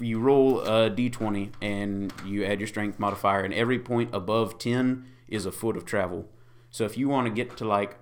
you 0.03 0.19
roll 0.21 0.61
a 0.61 0.91
d20 0.91 1.51
and 1.63 2.13
you 2.25 2.45
add 2.45 2.61
your 2.61 2.67
strength 2.69 2.99
modifier, 2.99 3.41
and 3.41 3.53
every 3.55 3.79
point 3.79 4.11
above 4.13 4.59
10 4.59 5.05
is 5.29 5.47
a 5.47 5.53
foot 5.53 5.77
of 5.77 5.85
travel. 5.85 6.29
So 6.71 6.85
if 6.85 6.97
you 6.99 7.09
want 7.09 7.27
to 7.27 7.33
get 7.33 7.57
to 7.59 7.65
like, 7.65 7.99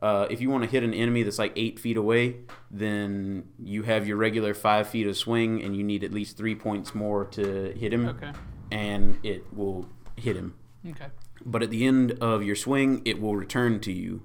uh, 0.00 0.26
if 0.30 0.40
you 0.40 0.48
want 0.50 0.64
to 0.64 0.70
hit 0.70 0.82
an 0.82 0.94
enemy 0.94 1.22
that's 1.22 1.38
like 1.38 1.52
eight 1.56 1.78
feet 1.78 1.96
away, 1.96 2.36
then 2.70 3.48
you 3.58 3.82
have 3.82 4.06
your 4.06 4.16
regular 4.16 4.54
five 4.54 4.88
feet 4.88 5.06
of 5.06 5.16
swing, 5.16 5.62
and 5.62 5.76
you 5.76 5.82
need 5.82 6.04
at 6.04 6.12
least 6.12 6.36
three 6.36 6.54
points 6.54 6.94
more 6.94 7.24
to 7.24 7.72
hit 7.76 7.92
him, 7.92 8.08
Okay. 8.08 8.32
and 8.70 9.18
it 9.24 9.44
will 9.52 9.88
hit 10.16 10.36
him. 10.36 10.54
Okay. 10.88 11.06
But 11.44 11.62
at 11.62 11.70
the 11.70 11.84
end 11.86 12.12
of 12.20 12.42
your 12.42 12.56
swing, 12.56 13.02
it 13.04 13.20
will 13.20 13.36
return 13.36 13.80
to 13.80 13.92
you, 13.92 14.22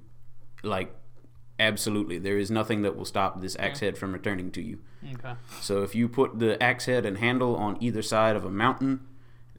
like 0.64 0.96
Absolutely, 1.60 2.18
there 2.18 2.38
is 2.38 2.50
nothing 2.50 2.82
that 2.82 2.96
will 2.96 3.06
stop 3.06 3.40
this 3.40 3.56
axe 3.60 3.80
head 3.80 3.98
from 3.98 4.12
returning 4.12 4.52
to 4.52 4.62
you. 4.62 4.80
Okay. 5.14 5.34
So 5.62 5.84
if 5.84 5.94
you 5.94 6.10
put 6.10 6.40
the 6.40 6.62
axe 6.62 6.86
head 6.86 7.06
and 7.06 7.20
handle 7.20 7.56
on 7.56 7.78
either 7.80 8.02
side 8.02 8.36
of 8.36 8.44
a 8.44 8.50
mountain, 8.50 9.02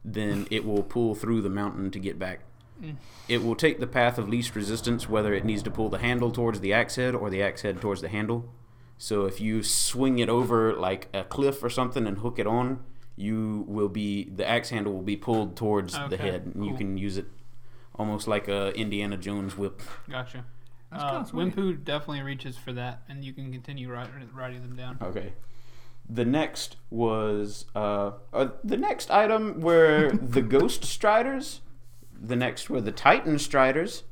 then 0.05 0.47
it 0.51 0.65
will 0.65 0.83
pull 0.83 1.15
through 1.15 1.41
the 1.41 1.51
mountain 1.51 1.91
to 1.93 1.99
get 1.99 2.19
back. 2.19 2.41
Mm. 2.83 2.97
It 3.29 3.45
will 3.45 3.55
take 3.55 3.79
the 3.79 3.87
path 3.87 4.19
of 4.19 4.29
least 4.29 4.57
resistance, 4.57 5.09
whether 5.09 5.33
it 5.33 5.45
needs 5.45 5.63
to 5.63 5.71
pull 5.71 5.89
the 5.89 5.99
handle 5.99 6.31
towards 6.33 6.61
the 6.61 6.73
axe 6.73 6.97
head 6.97 7.15
or 7.15 7.31
the 7.31 7.43
axe 7.43 7.63
head 7.63 7.81
towards 7.81 8.01
the 8.01 8.09
handle. 8.09 8.53
So 8.99 9.25
if 9.25 9.41
you 9.41 9.63
swing 9.63 10.19
it 10.19 10.29
over 10.29 10.75
like 10.75 11.09
a 11.15 11.25
cliff 11.25 11.63
or 11.63 11.71
something 11.71 12.07
and 12.07 12.19
hook 12.19 12.39
it 12.39 12.47
on, 12.47 12.85
you 13.17 13.65
will 13.69 13.89
be 13.89 14.25
the 14.25 14.49
axe 14.49 14.71
handle 14.71 14.93
will 14.93 15.03
be 15.03 15.17
pulled 15.17 15.57
towards 15.57 15.95
the 16.09 16.17
head, 16.17 16.51
and 16.55 16.67
you 16.67 16.75
can 16.75 16.99
use 16.99 17.17
it 17.17 17.27
almost 17.95 18.27
like 18.27 18.49
a 18.49 18.73
Indiana 18.77 19.17
Jones 19.17 19.57
whip. 19.57 19.81
Gotcha. 20.11 20.45
That's 20.95 21.31
Uh, 21.33 21.41
kinda. 21.41 21.57
Wimpu 21.57 21.85
definitely 21.85 22.23
reaches 22.23 22.57
for 22.57 22.73
that, 22.73 23.03
and 23.09 23.25
you 23.25 23.33
can 23.33 23.51
continue 23.53 23.91
write, 23.91 24.09
writing 24.33 24.63
them 24.63 24.77
down. 24.77 24.99
Okay. 25.03 25.33
The 26.09 26.25
next 26.25 26.77
was 26.91 27.65
uh, 27.75 28.13
uh 28.33 28.49
the 28.63 28.77
next 28.77 29.11
item 29.11 29.61
were 29.61 30.11
the 30.23 30.43
Ghost 30.43 30.85
Striders. 30.85 31.61
The 32.13 32.37
next 32.37 32.71
were 32.71 32.81
the 32.81 32.93
Titan 32.93 33.39
Striders, 33.39 34.05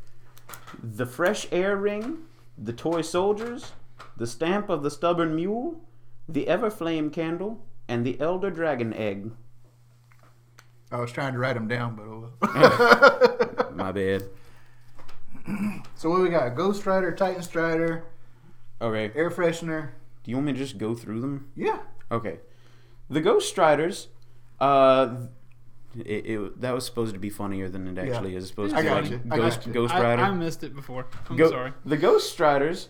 the 0.82 1.06
Fresh 1.06 1.46
Air 1.52 1.76
Ring, 1.76 2.18
the 2.58 2.72
Toy 2.72 3.00
Soldiers, 3.02 3.72
the 4.16 4.26
Stamp 4.26 4.68
of 4.68 4.82
the 4.82 4.90
Stubborn 4.90 5.36
Mule, 5.36 5.80
the 6.28 6.46
Everflame 6.46 7.12
Candle, 7.12 7.64
and 7.88 8.04
the 8.04 8.20
Elder 8.20 8.50
Dragon 8.50 8.92
Egg. 8.92 9.30
I 10.90 10.98
was 10.98 11.12
trying 11.12 11.32
to 11.34 11.38
write 11.38 11.54
them 11.54 11.68
down, 11.68 11.94
but 11.94 12.06
oh 12.06 12.32
well. 12.42 13.72
My 13.74 13.92
bad. 13.92 14.24
so 15.96 16.10
what 16.10 16.20
we 16.20 16.28
got? 16.28 16.50
Ghost 16.56 16.84
Rider, 16.86 17.12
Titan 17.12 17.42
Strider, 17.42 18.04
Okay. 18.80 19.12
Air 19.18 19.30
Freshener. 19.30 19.90
Do 20.24 20.30
you 20.30 20.36
want 20.36 20.46
me 20.46 20.52
to 20.52 20.58
just 20.58 20.78
go 20.78 20.94
through 20.94 21.20
them? 21.20 21.50
Yeah. 21.56 21.78
Okay. 22.10 22.38
The 23.10 23.20
Ghost 23.20 23.48
Striders, 23.48 24.08
uh, 24.60 25.16
it, 25.96 26.26
it, 26.26 26.60
that 26.60 26.74
was 26.74 26.84
supposed 26.86 27.14
to 27.14 27.20
be 27.20 27.30
funnier 27.30 27.68
than 27.68 27.86
it 27.86 27.96
Yeah. 27.96 28.12
actually 28.14 28.34
is. 28.34 28.48
Supposed 28.48 28.74
I 28.74 28.78
to 28.78 28.82
be 28.82 28.88
got 28.88 29.02
like 29.02 29.10
you. 29.10 29.20
I 29.30 29.36
Ghost, 29.36 29.58
got 29.60 29.66
you. 29.66 29.72
Ghost 29.72 29.94
I, 29.94 30.02
Rider. 30.02 30.22
I 30.22 30.30
missed 30.32 30.64
it 30.64 30.74
before. 30.74 31.06
I'm 31.30 31.36
Go- 31.36 31.50
sorry. 31.50 31.72
The 31.84 31.96
Ghost 31.96 32.32
Striders 32.32 32.88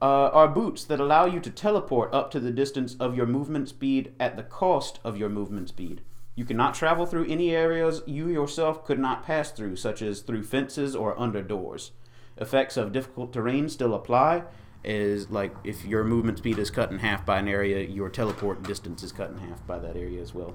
uh, 0.00 0.28
are 0.28 0.48
boots 0.48 0.84
that 0.84 1.00
allow 1.00 1.24
you 1.26 1.40
to 1.40 1.50
teleport 1.50 2.12
up 2.14 2.30
to 2.32 2.40
the 2.40 2.50
distance 2.50 2.96
of 3.00 3.16
your 3.16 3.26
movement 3.26 3.68
speed 3.68 4.12
at 4.20 4.36
the 4.36 4.42
cost 4.42 4.98
of 5.04 5.16
your 5.16 5.28
movement 5.28 5.68
speed. 5.68 6.00
You 6.36 6.44
cannot 6.44 6.74
travel 6.74 7.06
through 7.06 7.26
any 7.28 7.50
areas 7.50 8.02
you 8.06 8.28
yourself 8.28 8.84
could 8.84 8.98
not 8.98 9.24
pass 9.24 9.50
through, 9.52 9.76
such 9.76 10.02
as 10.02 10.20
through 10.20 10.42
fences 10.44 10.96
or 10.96 11.18
under 11.18 11.42
doors. 11.42 11.92
Effects 12.36 12.76
of 12.76 12.92
difficult 12.92 13.32
terrain 13.32 13.68
still 13.68 13.94
apply, 13.94 14.42
is 14.84 15.30
like 15.30 15.54
if 15.64 15.84
your 15.84 16.04
movement 16.04 16.38
speed 16.38 16.58
is 16.58 16.70
cut 16.70 16.90
in 16.90 16.98
half 16.98 17.24
by 17.24 17.38
an 17.38 17.48
area, 17.48 17.82
your 17.84 18.08
teleport 18.08 18.62
distance 18.62 19.02
is 19.02 19.12
cut 19.12 19.30
in 19.30 19.38
half 19.38 19.66
by 19.66 19.78
that 19.78 19.96
area 19.96 20.20
as 20.20 20.34
well. 20.34 20.54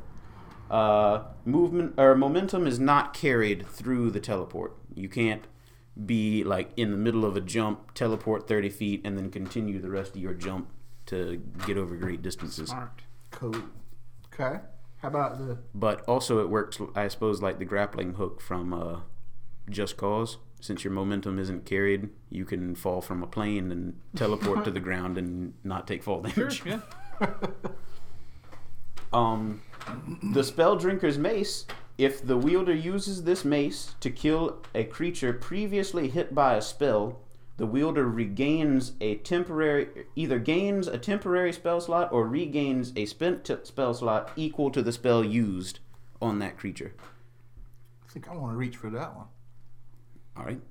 Uh, 0.70 1.24
movement 1.46 1.96
or 1.98 2.16
momentum 2.16 2.68
is 2.68 2.80
not 2.80 3.14
carried 3.14 3.66
through 3.66 4.12
the 4.12 4.20
teleport. 4.20 4.76
You 4.94 5.10
can't 5.10 5.48
be 6.06 6.44
like 6.44 6.72
in 6.78 6.92
the 6.92 6.98
middle 6.98 7.26
of 7.26 7.36
a 7.36 7.42
jump, 7.42 7.94
teleport 7.96 8.48
30 8.48 8.70
feet, 8.70 9.02
and 9.04 9.18
then 9.18 9.32
continue 9.32 9.82
the 9.82 9.90
rest 9.90 10.16
of 10.16 10.22
your 10.22 10.34
jump 10.34 10.70
to 11.08 11.42
get 11.66 11.78
over 11.78 11.96
great 11.96 12.22
distances. 12.22 12.70
Smart. 12.70 13.02
Cool. 13.32 13.56
Okay. 14.32 14.60
How 15.02 15.08
about 15.08 15.38
the? 15.38 15.58
But 15.74 16.02
also, 16.08 16.40
it 16.40 16.50
works, 16.50 16.80
I 16.96 17.08
suppose, 17.08 17.42
like 17.42 17.60
the 17.60 17.66
grappling 17.66 18.14
hook 18.16 18.42
from 18.42 18.74
uh, 18.74 19.00
Just 19.70 19.98
Cause. 19.98 20.38
Since 20.62 20.84
your 20.84 20.92
momentum 20.92 21.40
isn't 21.40 21.66
carried, 21.66 22.10
you 22.30 22.44
can 22.44 22.76
fall 22.76 23.02
from 23.02 23.24
a 23.24 23.28
plane 23.28 23.72
and 23.72 24.00
teleport 24.16 24.66
to 24.66 24.72
the 24.72 24.82
ground 24.82 25.18
and 25.18 25.54
not 25.64 25.88
take 25.88 26.04
fall 26.04 26.24
Sure. 26.28 26.50
damage. 26.50 26.64
Yeah. 26.66 26.80
Um, 29.12 29.62
the 30.22 30.44
spell 30.44 30.76
drinker's 30.76 31.18
mace. 31.18 31.66
If 31.98 32.26
the 32.26 32.38
wielder 32.38 32.74
uses 32.76 33.24
this 33.24 33.44
mace 33.44 33.96
to 34.02 34.10
kill 34.10 34.58
a 34.76 34.84
creature 34.84 35.34
previously 35.34 36.10
hit 36.10 36.34
by 36.36 36.54
a 36.56 36.62
spell, 36.62 37.20
the 37.60 37.66
wielder 37.66 38.08
regains 38.08 38.94
a 39.02 39.16
temporary, 39.16 39.90
either 40.16 40.40
gains 40.40 40.88
a 40.88 40.98
temporary 40.98 41.52
spell 41.52 41.82
slot 41.82 42.10
or 42.14 42.26
regains 42.26 42.94
a 42.96 43.06
spent 43.06 43.44
t- 43.44 43.58
spell 43.64 43.94
slot 43.94 44.32
equal 44.38 44.72
to 44.72 44.82
the 44.82 44.94
spell 44.94 45.26
used 45.26 45.80
on 46.22 46.40
that 46.40 46.58
creature. 46.58 46.94
I 48.08 48.12
think 48.14 48.30
I 48.30 48.36
want 48.36 48.54
to 48.54 48.58
reach 48.58 48.78
for 48.78 48.90
that 48.92 49.14
one. 49.14 49.26
All 50.38 50.46
right. 50.46 50.62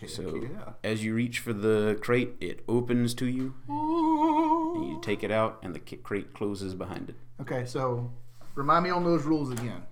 Heck 0.00 0.08
So 0.08 0.36
yeah. 0.36 0.72
as 0.82 1.04
you 1.04 1.12
reach 1.12 1.38
for 1.40 1.52
the 1.52 1.98
crate, 2.00 2.36
it 2.40 2.64
opens 2.66 3.12
to 3.14 3.26
you. 3.26 3.54
And 3.68 4.88
you 4.88 4.98
take 5.02 5.22
it 5.22 5.30
out, 5.30 5.58
and 5.62 5.74
the 5.74 5.80
crate 5.80 6.32
closes 6.32 6.74
behind 6.74 7.10
it. 7.10 7.16
Okay, 7.42 7.66
so 7.66 8.10
remind 8.54 8.84
me 8.84 8.90
on 8.90 9.04
those 9.04 9.24
rules 9.24 9.50
again. 9.50 9.82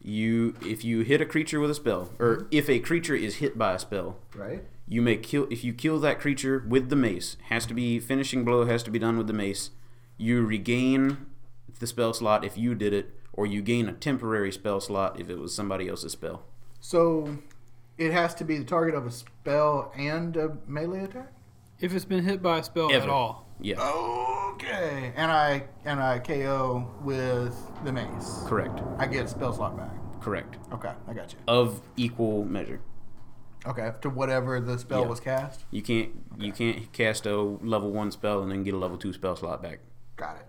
You, 0.00 0.54
if 0.64 0.84
you 0.84 1.00
hit 1.00 1.20
a 1.20 1.26
creature 1.26 1.58
with 1.58 1.70
a 1.72 1.74
spell, 1.74 2.12
or 2.20 2.36
mm-hmm. 2.36 2.46
if 2.52 2.70
a 2.70 2.78
creature 2.78 3.16
is 3.16 3.36
hit 3.36 3.58
by 3.58 3.74
a 3.74 3.78
spell, 3.80 4.18
Right. 4.36 4.62
You 4.88 5.02
may 5.02 5.16
kill. 5.16 5.46
If 5.50 5.64
you 5.64 5.72
kill 5.72 5.98
that 6.00 6.20
creature 6.20 6.64
with 6.68 6.88
the 6.90 6.96
mace, 6.96 7.36
has 7.48 7.66
to 7.66 7.74
be 7.74 7.98
finishing 7.98 8.44
blow 8.44 8.64
has 8.66 8.82
to 8.84 8.90
be 8.90 8.98
done 8.98 9.16
with 9.18 9.26
the 9.26 9.32
mace. 9.32 9.70
You 10.16 10.44
regain 10.46 11.26
the 11.78 11.86
spell 11.86 12.12
slot 12.14 12.44
if 12.44 12.56
you 12.56 12.74
did 12.74 12.92
it, 12.92 13.18
or 13.32 13.46
you 13.46 13.60
gain 13.62 13.88
a 13.88 13.92
temporary 13.92 14.50
spell 14.52 14.80
slot 14.80 15.20
if 15.20 15.28
it 15.28 15.38
was 15.38 15.54
somebody 15.54 15.88
else's 15.88 16.12
spell. 16.12 16.44
So 16.80 17.38
it 17.98 18.12
has 18.12 18.34
to 18.36 18.44
be 18.44 18.58
the 18.58 18.64
target 18.64 18.94
of 18.94 19.06
a 19.06 19.10
spell 19.10 19.92
and 19.96 20.36
a 20.36 20.56
melee 20.66 21.04
attack. 21.04 21.32
If 21.80 21.94
it's 21.94 22.04
been 22.06 22.24
hit 22.24 22.42
by 22.42 22.58
a 22.58 22.62
spell 22.62 22.88
at 22.90 23.02
Ever. 23.02 23.10
all. 23.10 23.46
Yeah, 23.60 23.76
Okay. 24.54 25.12
And 25.16 25.30
I 25.32 25.64
and 25.84 26.00
I 26.00 26.18
KO 26.18 26.90
with 27.02 27.54
the 27.84 27.92
mace. 27.92 28.42
correct, 28.46 28.80
I 28.98 29.06
get 29.06 29.28
spell 29.28 29.52
slot 29.52 29.76
back. 29.76 29.90
correct. 30.20 30.56
Okay, 30.72 30.92
I 31.08 31.12
got 31.12 31.32
you. 31.32 31.38
Of 31.48 31.80
equal 31.96 32.44
measure. 32.44 32.80
Okay, 33.66 33.92
to 34.02 34.10
whatever 34.10 34.60
the 34.60 34.78
spell 34.78 35.02
Yeah. 35.02 35.08
was 35.08 35.20
cast. 35.20 35.64
You 35.70 35.82
can't 35.82 36.10
you 36.38 36.52
can't 36.52 36.92
cast 36.92 37.26
a 37.26 37.36
level 37.36 37.90
one 37.90 38.10
spell 38.10 38.42
and 38.42 38.50
then 38.50 38.62
get 38.62 38.74
a 38.74 38.78
level 38.78 38.96
two 38.96 39.12
spell 39.12 39.34
slot 39.36 39.62
back. 39.62 39.80
Got 40.16 40.36
it. 40.36 40.46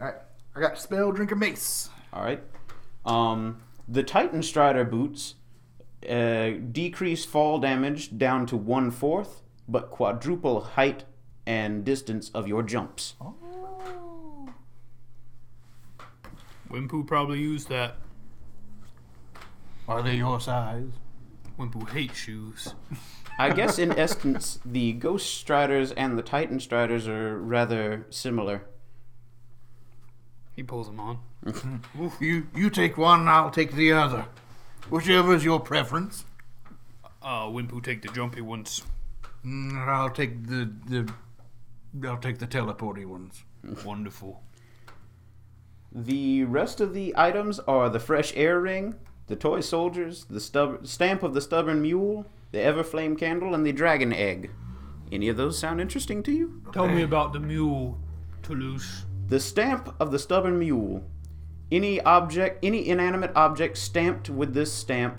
All 0.00 0.06
right, 0.06 0.16
I 0.56 0.60
got 0.60 0.78
spell 0.78 1.12
drinker 1.12 1.36
mace. 1.36 1.90
All 2.12 2.22
right. 2.22 2.42
Um, 3.04 3.58
the 3.86 4.02
Titan 4.02 4.42
Strider 4.42 4.84
boots 4.84 5.34
uh, 6.08 6.50
decrease 6.72 7.24
fall 7.24 7.58
damage 7.58 8.16
down 8.16 8.46
to 8.46 8.56
one 8.56 8.90
fourth, 8.90 9.42
but 9.68 9.90
quadruple 9.90 10.60
height 10.62 11.04
and 11.46 11.84
distance 11.84 12.30
of 12.30 12.48
your 12.48 12.62
jumps. 12.62 13.14
Oh. 13.20 13.34
Wimpu 16.70 17.06
probably 17.06 17.40
used 17.40 17.68
that. 17.68 17.96
Are 19.88 20.02
they 20.02 20.16
your 20.16 20.40
size? 20.40 20.86
Wimpu 21.60 21.88
hates 21.90 22.16
shoes. 22.16 22.74
I 23.38 23.50
guess 23.54 23.78
in 23.78 23.92
essence, 23.92 24.58
the 24.64 24.92
Ghost 24.92 25.34
Striders 25.34 25.92
and 25.92 26.18
the 26.18 26.22
Titan 26.22 26.58
Striders 26.58 27.06
are 27.06 27.38
rather 27.38 28.06
similar. 28.08 28.62
He 30.56 30.62
pulls 30.62 30.86
them 30.86 31.00
on. 31.00 31.18
You 32.20 32.46
you 32.54 32.70
take 32.70 32.98
one, 32.98 33.28
I'll 33.28 33.50
take 33.50 33.72
the 33.72 33.92
other. 33.92 34.26
Whichever 34.88 35.34
is 35.34 35.44
your 35.44 35.60
preference. 35.60 36.24
Uh, 37.22 37.46
Wimpu 37.46 37.82
take 37.82 38.02
the 38.02 38.08
jumpy 38.08 38.40
ones. 38.40 38.82
Mm, 39.44 39.86
I'll 39.86 40.10
take 40.10 40.46
the 40.46 40.70
the 40.86 41.12
I'll 42.08 42.18
take 42.18 42.38
the 42.38 42.46
teleporty 42.46 43.06
ones. 43.06 43.44
Wonderful. 43.84 44.42
The 45.92 46.44
rest 46.44 46.80
of 46.80 46.94
the 46.94 47.14
items 47.16 47.58
are 47.60 47.88
the 47.90 47.98
Fresh 47.98 48.32
Air 48.36 48.60
Ring, 48.60 48.94
the 49.30 49.36
Toy 49.36 49.60
Soldiers, 49.60 50.26
the 50.28 50.40
stub- 50.40 50.86
Stamp 50.86 51.22
of 51.22 51.34
the 51.34 51.40
Stubborn 51.40 51.80
Mule, 51.80 52.26
the 52.50 52.58
Everflame 52.58 53.16
Candle, 53.16 53.54
and 53.54 53.64
the 53.64 53.72
Dragon 53.72 54.12
Egg. 54.12 54.50
Any 55.12 55.28
of 55.28 55.36
those 55.36 55.56
sound 55.56 55.80
interesting 55.80 56.22
to 56.24 56.32
you? 56.32 56.62
Tell 56.72 56.88
me 56.88 57.02
about 57.02 57.32
the 57.32 57.38
mule, 57.38 57.96
Toulouse. 58.42 59.06
The 59.28 59.38
stamp 59.38 59.94
of 60.00 60.10
the 60.10 60.18
stubborn 60.18 60.58
mule. 60.58 61.04
Any 61.70 62.00
object, 62.00 62.64
any 62.64 62.88
inanimate 62.88 63.30
object 63.36 63.78
stamped 63.78 64.28
with 64.28 64.52
this 64.52 64.72
stamp 64.72 65.18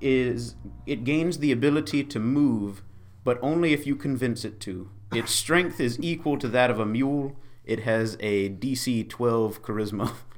is 0.00 0.56
it 0.84 1.04
gains 1.04 1.38
the 1.38 1.52
ability 1.52 2.02
to 2.02 2.18
move, 2.18 2.82
but 3.22 3.38
only 3.42 3.72
if 3.72 3.86
you 3.86 3.94
convince 3.94 4.44
it 4.44 4.58
to. 4.60 4.90
Its 5.12 5.32
strength 5.32 5.78
is 5.78 5.98
equal 6.00 6.36
to 6.38 6.48
that 6.48 6.70
of 6.70 6.80
a 6.80 6.86
mule. 6.86 7.36
It 7.64 7.80
has 7.80 8.16
a 8.18 8.48
DC 8.48 9.08
12 9.08 9.62
charisma. 9.62 10.14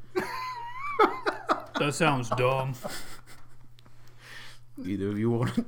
That 1.83 1.95
sounds 1.95 2.29
dumb. 2.31 2.75
Either 4.85 5.09
of 5.09 5.19
you 5.19 5.31
want 5.31 5.59
it? 5.59 5.65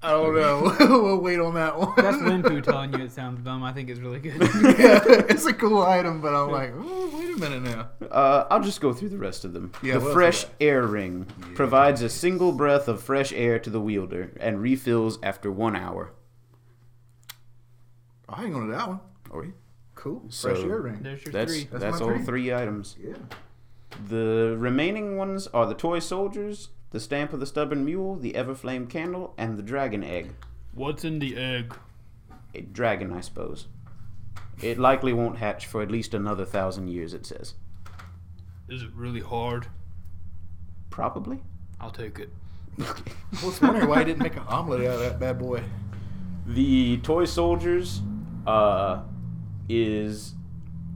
I 0.00 0.10
don't 0.10 0.36
know. 0.36 0.76
we'll 1.02 1.20
wait 1.20 1.40
on 1.40 1.54
that 1.54 1.76
one. 1.76 1.94
That's 1.96 2.18
Wimpu 2.18 2.62
telling 2.62 2.92
you 2.92 3.00
it 3.04 3.10
sounds 3.10 3.40
dumb. 3.40 3.64
I 3.64 3.72
think 3.72 3.88
it's 3.90 3.98
really 3.98 4.20
good. 4.20 4.40
yeah, 4.40 5.00
it's 5.28 5.46
a 5.46 5.52
cool 5.52 5.82
item, 5.82 6.20
but 6.20 6.32
I'm 6.32 6.50
like, 6.50 6.72
oh, 6.76 7.10
wait 7.18 7.34
a 7.34 7.38
minute 7.38 7.62
now. 7.62 7.88
Uh, 8.06 8.46
I'll 8.50 8.62
just 8.62 8.80
go 8.80 8.92
through 8.92 9.08
the 9.08 9.18
rest 9.18 9.44
of 9.44 9.52
them. 9.52 9.72
Yeah, 9.82 9.94
the 9.94 10.00
what 10.00 10.06
else 10.06 10.14
fresh 10.14 10.46
air 10.60 10.86
ring 10.86 11.26
provides 11.54 12.02
a 12.02 12.08
single 12.08 12.52
breath 12.52 12.86
of 12.86 13.02
fresh 13.02 13.32
air 13.32 13.58
to 13.58 13.70
the 13.70 13.80
wielder 13.80 14.30
and 14.38 14.62
refills 14.62 15.18
after 15.24 15.50
one 15.50 15.74
hour. 15.74 16.12
I 18.28 18.42
hang 18.42 18.54
on 18.54 18.66
to 18.66 18.72
that 18.72 18.86
one. 18.86 19.00
Or 19.30 19.46
Cool. 19.96 20.22
So- 20.28 20.54
Fresh 20.54 20.64
air 20.64 20.80
ring. 20.80 20.98
There's 21.02 21.24
your 21.24 21.32
that's 21.32 21.52
three. 21.52 21.64
That's 21.64 21.82
that's, 21.82 22.00
my 22.00 22.06
all 22.06 22.14
three. 22.14 22.24
three 22.24 22.54
items. 22.54 22.96
Yeah. 23.02 23.14
The 24.08 24.56
remaining 24.58 25.16
ones 25.16 25.46
are 25.48 25.66
the 25.66 25.74
toy 25.74 25.98
soldiers, 25.98 26.68
the 26.90 27.00
stamp 27.00 27.32
of 27.32 27.40
the 27.40 27.46
stubborn 27.46 27.84
mule, 27.84 28.16
the 28.16 28.32
everflame 28.32 28.88
candle, 28.88 29.34
and 29.36 29.56
the 29.56 29.62
dragon 29.62 30.04
egg. 30.04 30.32
What's 30.72 31.04
in 31.04 31.18
the 31.18 31.36
egg? 31.36 31.74
A 32.54 32.60
dragon, 32.60 33.12
I 33.12 33.20
suppose. 33.20 33.66
It 34.62 34.78
likely 34.78 35.12
won't 35.12 35.38
hatch 35.38 35.66
for 35.66 35.82
at 35.82 35.90
least 35.90 36.14
another 36.14 36.44
thousand 36.44 36.88
years. 36.88 37.14
It 37.14 37.26
says. 37.26 37.54
Is 38.68 38.82
it 38.82 38.90
really 38.94 39.20
hard? 39.20 39.66
Probably. 40.90 41.42
I'll 41.80 41.90
take 41.90 42.18
it. 42.18 42.30
I 42.80 43.44
was 43.44 43.60
wondering 43.60 43.88
why 43.88 43.96
I 44.00 44.04
didn't 44.04 44.22
make 44.22 44.36
an 44.36 44.44
omelet 44.48 44.80
out 44.80 44.94
of 44.94 45.00
that 45.00 45.20
bad 45.20 45.38
boy. 45.38 45.62
The 46.46 46.98
toy 46.98 47.24
soldiers 47.24 48.02
uh, 48.46 49.02
is 49.68 50.34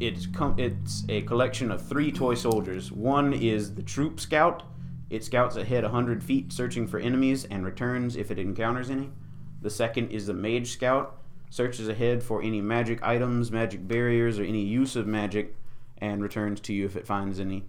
it's 0.00 0.26
com- 0.26 0.58
it's 0.58 1.04
a 1.08 1.22
collection 1.22 1.70
of 1.70 1.86
three 1.86 2.12
toy 2.12 2.34
soldiers. 2.34 2.92
One 2.92 3.32
is 3.32 3.74
the 3.74 3.82
troop 3.82 4.20
scout. 4.20 4.62
It 5.10 5.24
scouts 5.24 5.56
ahead 5.56 5.84
100 5.84 6.22
feet, 6.22 6.52
searching 6.52 6.86
for 6.86 6.98
enemies, 6.98 7.44
and 7.46 7.64
returns 7.64 8.16
if 8.16 8.30
it 8.30 8.38
encounters 8.38 8.90
any. 8.90 9.10
The 9.62 9.70
second 9.70 10.10
is 10.10 10.26
the 10.26 10.34
mage 10.34 10.70
scout. 10.70 11.16
Searches 11.50 11.88
ahead 11.88 12.22
for 12.22 12.42
any 12.42 12.60
magic 12.60 13.02
items, 13.02 13.50
magic 13.50 13.88
barriers, 13.88 14.38
or 14.38 14.44
any 14.44 14.62
use 14.62 14.96
of 14.96 15.06
magic, 15.06 15.56
and 15.96 16.22
returns 16.22 16.60
to 16.60 16.74
you 16.74 16.84
if 16.84 16.94
it 16.94 17.06
finds 17.06 17.40
any. 17.40 17.64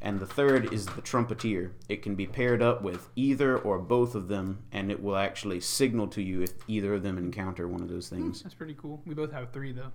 And 0.00 0.18
the 0.18 0.26
third 0.26 0.72
is 0.72 0.86
the 0.86 1.02
trumpeter. 1.02 1.72
It 1.88 2.02
can 2.02 2.14
be 2.14 2.26
paired 2.26 2.62
up 2.62 2.82
with 2.82 3.08
either 3.16 3.58
or 3.58 3.78
both 3.78 4.14
of 4.14 4.28
them, 4.28 4.62
and 4.72 4.90
it 4.90 5.02
will 5.02 5.16
actually 5.16 5.60
signal 5.60 6.06
to 6.08 6.22
you 6.22 6.42
if 6.42 6.52
either 6.68 6.94
of 6.94 7.02
them 7.02 7.18
encounter 7.18 7.68
one 7.68 7.82
of 7.82 7.88
those 7.88 8.08
things. 8.08 8.40
Hmm, 8.40 8.44
that's 8.44 8.54
pretty 8.54 8.74
cool. 8.74 9.02
We 9.04 9.14
both 9.14 9.32
have 9.32 9.52
three 9.52 9.72
though. 9.72 9.92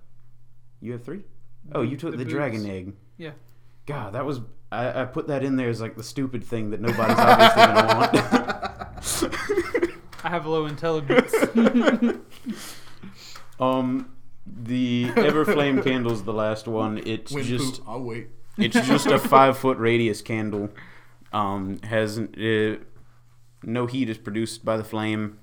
You 0.80 0.92
have 0.92 1.04
three? 1.04 1.24
Oh, 1.72 1.82
you 1.82 1.96
took 1.96 2.12
The 2.12 2.18
the, 2.18 2.24
dragon 2.24 2.66
egg. 2.68 2.92
Yeah. 3.16 3.32
God, 3.86 4.14
that 4.14 4.24
was. 4.24 4.40
I, 4.72 5.02
I 5.02 5.04
put 5.04 5.28
that 5.28 5.44
in 5.44 5.56
there 5.56 5.68
as 5.68 5.80
like 5.80 5.96
the 5.96 6.02
stupid 6.02 6.42
thing 6.44 6.70
that 6.70 6.80
nobody's 6.80 7.16
obviously 7.18 7.62
gonna 7.62 7.86
want. 7.86 8.14
I 10.24 10.30
have 10.30 10.46
low 10.46 10.66
intelligence. 10.66 11.32
um, 13.60 14.10
the 14.46 15.06
Everflame 15.14 15.84
candle's 15.84 16.24
the 16.24 16.32
last 16.32 16.66
one. 16.66 17.00
It's 17.04 17.30
Wind 17.30 17.46
just 17.46 17.78
poop. 17.78 17.88
I'll 17.88 18.02
wait. 18.02 18.28
it's 18.56 18.86
just 18.86 19.06
a 19.06 19.18
five 19.18 19.58
foot 19.58 19.78
radius 19.78 20.22
candle. 20.22 20.70
Um, 21.32 21.78
has 21.82 22.18
uh, 22.18 22.76
no 23.62 23.86
heat 23.86 24.08
is 24.08 24.18
produced 24.18 24.64
by 24.64 24.76
the 24.76 24.84
flame. 24.84 25.38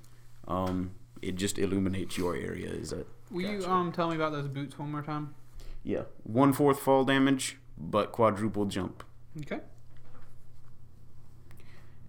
Um, 0.48 0.92
it 1.22 1.36
just 1.36 1.60
illuminates 1.60 2.18
your 2.18 2.36
area. 2.36 2.70
Is 2.70 2.92
it? 2.92 3.08
Will 3.30 3.42
you 3.42 3.66
um 3.66 3.92
tell 3.92 4.10
me 4.10 4.16
about 4.16 4.32
those 4.32 4.48
boots 4.48 4.78
one 4.78 4.92
more 4.92 5.02
time? 5.04 5.36
Yeah, 5.84 6.04
one 6.24 6.54
fourth 6.54 6.80
fall 6.80 7.04
damage, 7.04 7.58
but 7.78 8.12
quadruple 8.12 8.66
jump. 8.66 9.04
Okay. 9.42 9.60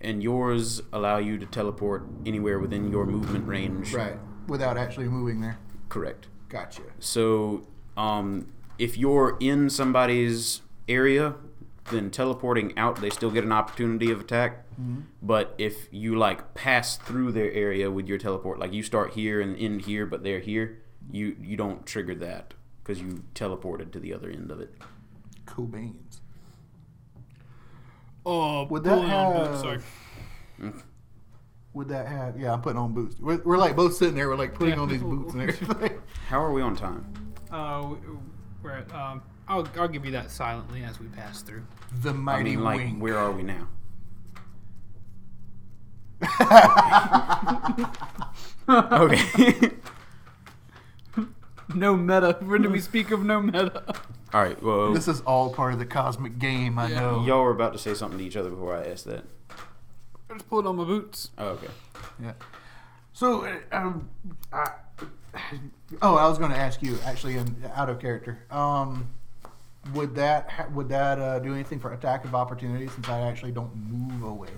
And 0.00 0.22
yours 0.22 0.82
allow 0.92 1.18
you 1.18 1.38
to 1.38 1.46
teleport 1.46 2.06
anywhere 2.26 2.58
within 2.58 2.90
your 2.90 3.06
movement 3.06 3.46
range. 3.46 3.94
Right. 3.94 4.18
Without 4.48 4.76
actually 4.76 5.08
moving 5.08 5.40
there. 5.40 5.58
Correct. 5.88 6.26
Gotcha. 6.48 6.82
So, 6.98 7.66
um, 7.96 8.52
if 8.78 8.98
you're 8.98 9.36
in 9.38 9.70
somebody's 9.70 10.62
area, 10.88 11.36
then 11.90 12.10
teleporting 12.10 12.76
out, 12.76 13.00
they 13.00 13.10
still 13.10 13.30
get 13.30 13.44
an 13.44 13.52
opportunity 13.52 14.10
of 14.10 14.20
attack. 14.20 14.64
But 15.20 15.54
if 15.58 15.86
you 15.92 16.16
like 16.16 16.54
pass 16.54 16.96
through 16.96 17.32
their 17.32 17.52
area 17.52 17.90
with 17.90 18.08
your 18.08 18.18
teleport, 18.18 18.58
like 18.58 18.72
you 18.72 18.82
start 18.82 19.12
here 19.12 19.40
and 19.40 19.56
end 19.56 19.82
here, 19.82 20.06
but 20.06 20.24
they're 20.24 20.40
here, 20.40 20.78
you 21.10 21.36
you 21.40 21.56
don't 21.56 21.86
trigger 21.86 22.14
that 22.16 22.54
because 22.82 23.00
you 23.00 23.22
teleported 23.34 23.92
to 23.92 24.00
the 24.00 24.12
other 24.14 24.28
end 24.30 24.50
of 24.50 24.60
it. 24.60 24.74
Cool 25.46 25.66
beans. 25.66 26.20
Oh, 28.24 28.64
Would 28.66 28.84
that 28.84 28.94
pulling 28.94 29.08
have- 29.08 29.50
boots, 29.50 29.60
sorry. 29.62 29.80
Would 31.74 31.88
that 31.88 32.06
have? 32.06 32.38
Yeah, 32.38 32.52
I'm 32.52 32.60
putting 32.60 32.78
on 32.78 32.92
boots. 32.92 33.16
We're, 33.18 33.40
we're 33.44 33.56
like 33.56 33.74
both 33.74 33.94
sitting 33.94 34.14
there. 34.14 34.28
We're 34.28 34.36
like 34.36 34.54
putting 34.54 34.74
Yeah. 34.74 34.80
on 34.80 34.88
these 34.88 35.02
boots 35.02 35.32
and 35.32 35.42
everything. 35.48 36.00
How 36.28 36.40
are 36.42 36.52
we 36.52 36.60
on 36.62 36.76
time? 36.76 37.06
Uh, 37.50 37.88
we- 37.90 37.98
we're 38.62 38.70
at, 38.72 38.92
um, 38.94 39.22
I'll, 39.48 39.66
I'll 39.76 39.88
give 39.88 40.04
you 40.04 40.12
that 40.12 40.30
silently 40.30 40.84
as 40.84 41.00
we 41.00 41.06
pass 41.08 41.42
through. 41.42 41.64
The 42.02 42.10
I 42.10 42.12
mighty 42.12 42.50
mean, 42.56 42.62
like, 42.62 42.76
wing. 42.78 43.00
where 43.00 43.18
are 43.18 43.32
we 43.32 43.42
now? 43.42 43.66
Okay. 48.68 49.72
No 51.74 51.96
meta. 51.96 52.36
When 52.42 52.62
do 52.62 52.70
we 52.70 52.80
speak 52.80 53.10
of 53.10 53.24
no 53.24 53.40
meta? 53.40 53.82
All 54.34 54.42
right. 54.42 54.60
Well, 54.62 54.92
This 54.92 55.08
is 55.08 55.20
all 55.22 55.52
part 55.52 55.72
of 55.72 55.78
the 55.78 55.86
cosmic 55.86 56.38
game. 56.38 56.78
I 56.78 56.88
Yeah. 56.88 57.00
know. 57.00 57.24
y'all 57.24 57.42
were 57.42 57.50
about 57.50 57.72
to 57.72 57.78
say 57.78 57.94
something 57.94 58.18
to 58.18 58.24
each 58.24 58.36
other 58.36 58.50
before 58.50 58.76
I 58.76 58.84
asked 58.84 59.04
that. 59.06 59.24
I 60.30 60.34
just 60.34 60.48
pulled 60.48 60.66
on 60.66 60.76
my 60.76 60.84
boots. 60.84 61.30
Oh, 61.38 61.48
okay. 61.50 61.68
Yeah. 62.22 62.32
So, 63.12 63.44
uh, 63.44 63.56
um, 63.72 64.08
I, 64.52 64.70
oh, 66.00 66.16
I 66.16 66.26
was 66.28 66.38
going 66.38 66.50
to 66.50 66.56
ask 66.56 66.82
you 66.82 66.98
actually, 67.04 67.36
in, 67.36 67.56
out 67.74 67.90
of 67.90 68.00
character. 68.00 68.38
Um, 68.50 69.08
would 69.94 70.14
that 70.14 70.48
ha- 70.48 70.68
would 70.72 70.88
that 70.90 71.18
uh, 71.18 71.38
do 71.40 71.52
anything 71.52 71.80
for 71.80 71.92
attack 71.92 72.24
of 72.24 72.34
opportunity 72.34 72.86
since 72.88 73.08
I 73.08 73.20
actually 73.22 73.52
don't 73.52 73.74
move 73.76 74.22
away? 74.22 74.48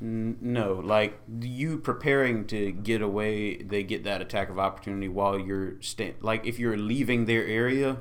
N- 0.00 0.38
No, 0.40 0.74
like 0.74 1.18
you 1.40 1.78
preparing 1.78 2.46
to 2.48 2.72
get 2.72 3.02
away, 3.02 3.56
they 3.58 3.82
get 3.82 4.04
that 4.04 4.20
attack 4.22 4.48
of 4.50 4.58
opportunity 4.58 5.08
while 5.08 5.38
you're 5.38 5.80
sta- 5.80 6.14
like 6.20 6.46
if 6.46 6.58
you're 6.58 6.76
leaving 6.76 7.26
their 7.26 7.44
area, 7.44 7.98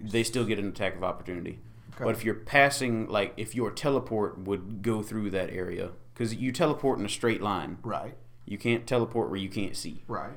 they 0.00 0.22
still 0.24 0.44
get 0.44 0.58
an 0.58 0.68
attack 0.68 0.96
of 0.96 1.04
opportunity. 1.04 1.60
Okay. 1.94 2.04
But 2.04 2.14
if 2.16 2.24
you're 2.24 2.34
passing, 2.34 3.06
like 3.08 3.34
if 3.36 3.54
your 3.54 3.70
teleport 3.70 4.38
would 4.38 4.82
go 4.82 5.02
through 5.02 5.30
that 5.30 5.50
area, 5.50 5.90
because 6.14 6.34
you 6.34 6.50
teleport 6.52 6.98
in 6.98 7.04
a 7.04 7.08
straight 7.08 7.40
line, 7.42 7.78
Right. 7.82 8.14
you 8.44 8.58
can't 8.58 8.86
teleport 8.86 9.28
where 9.30 9.38
you 9.38 9.48
can't 9.48 9.76
see. 9.76 10.02
Right. 10.08 10.32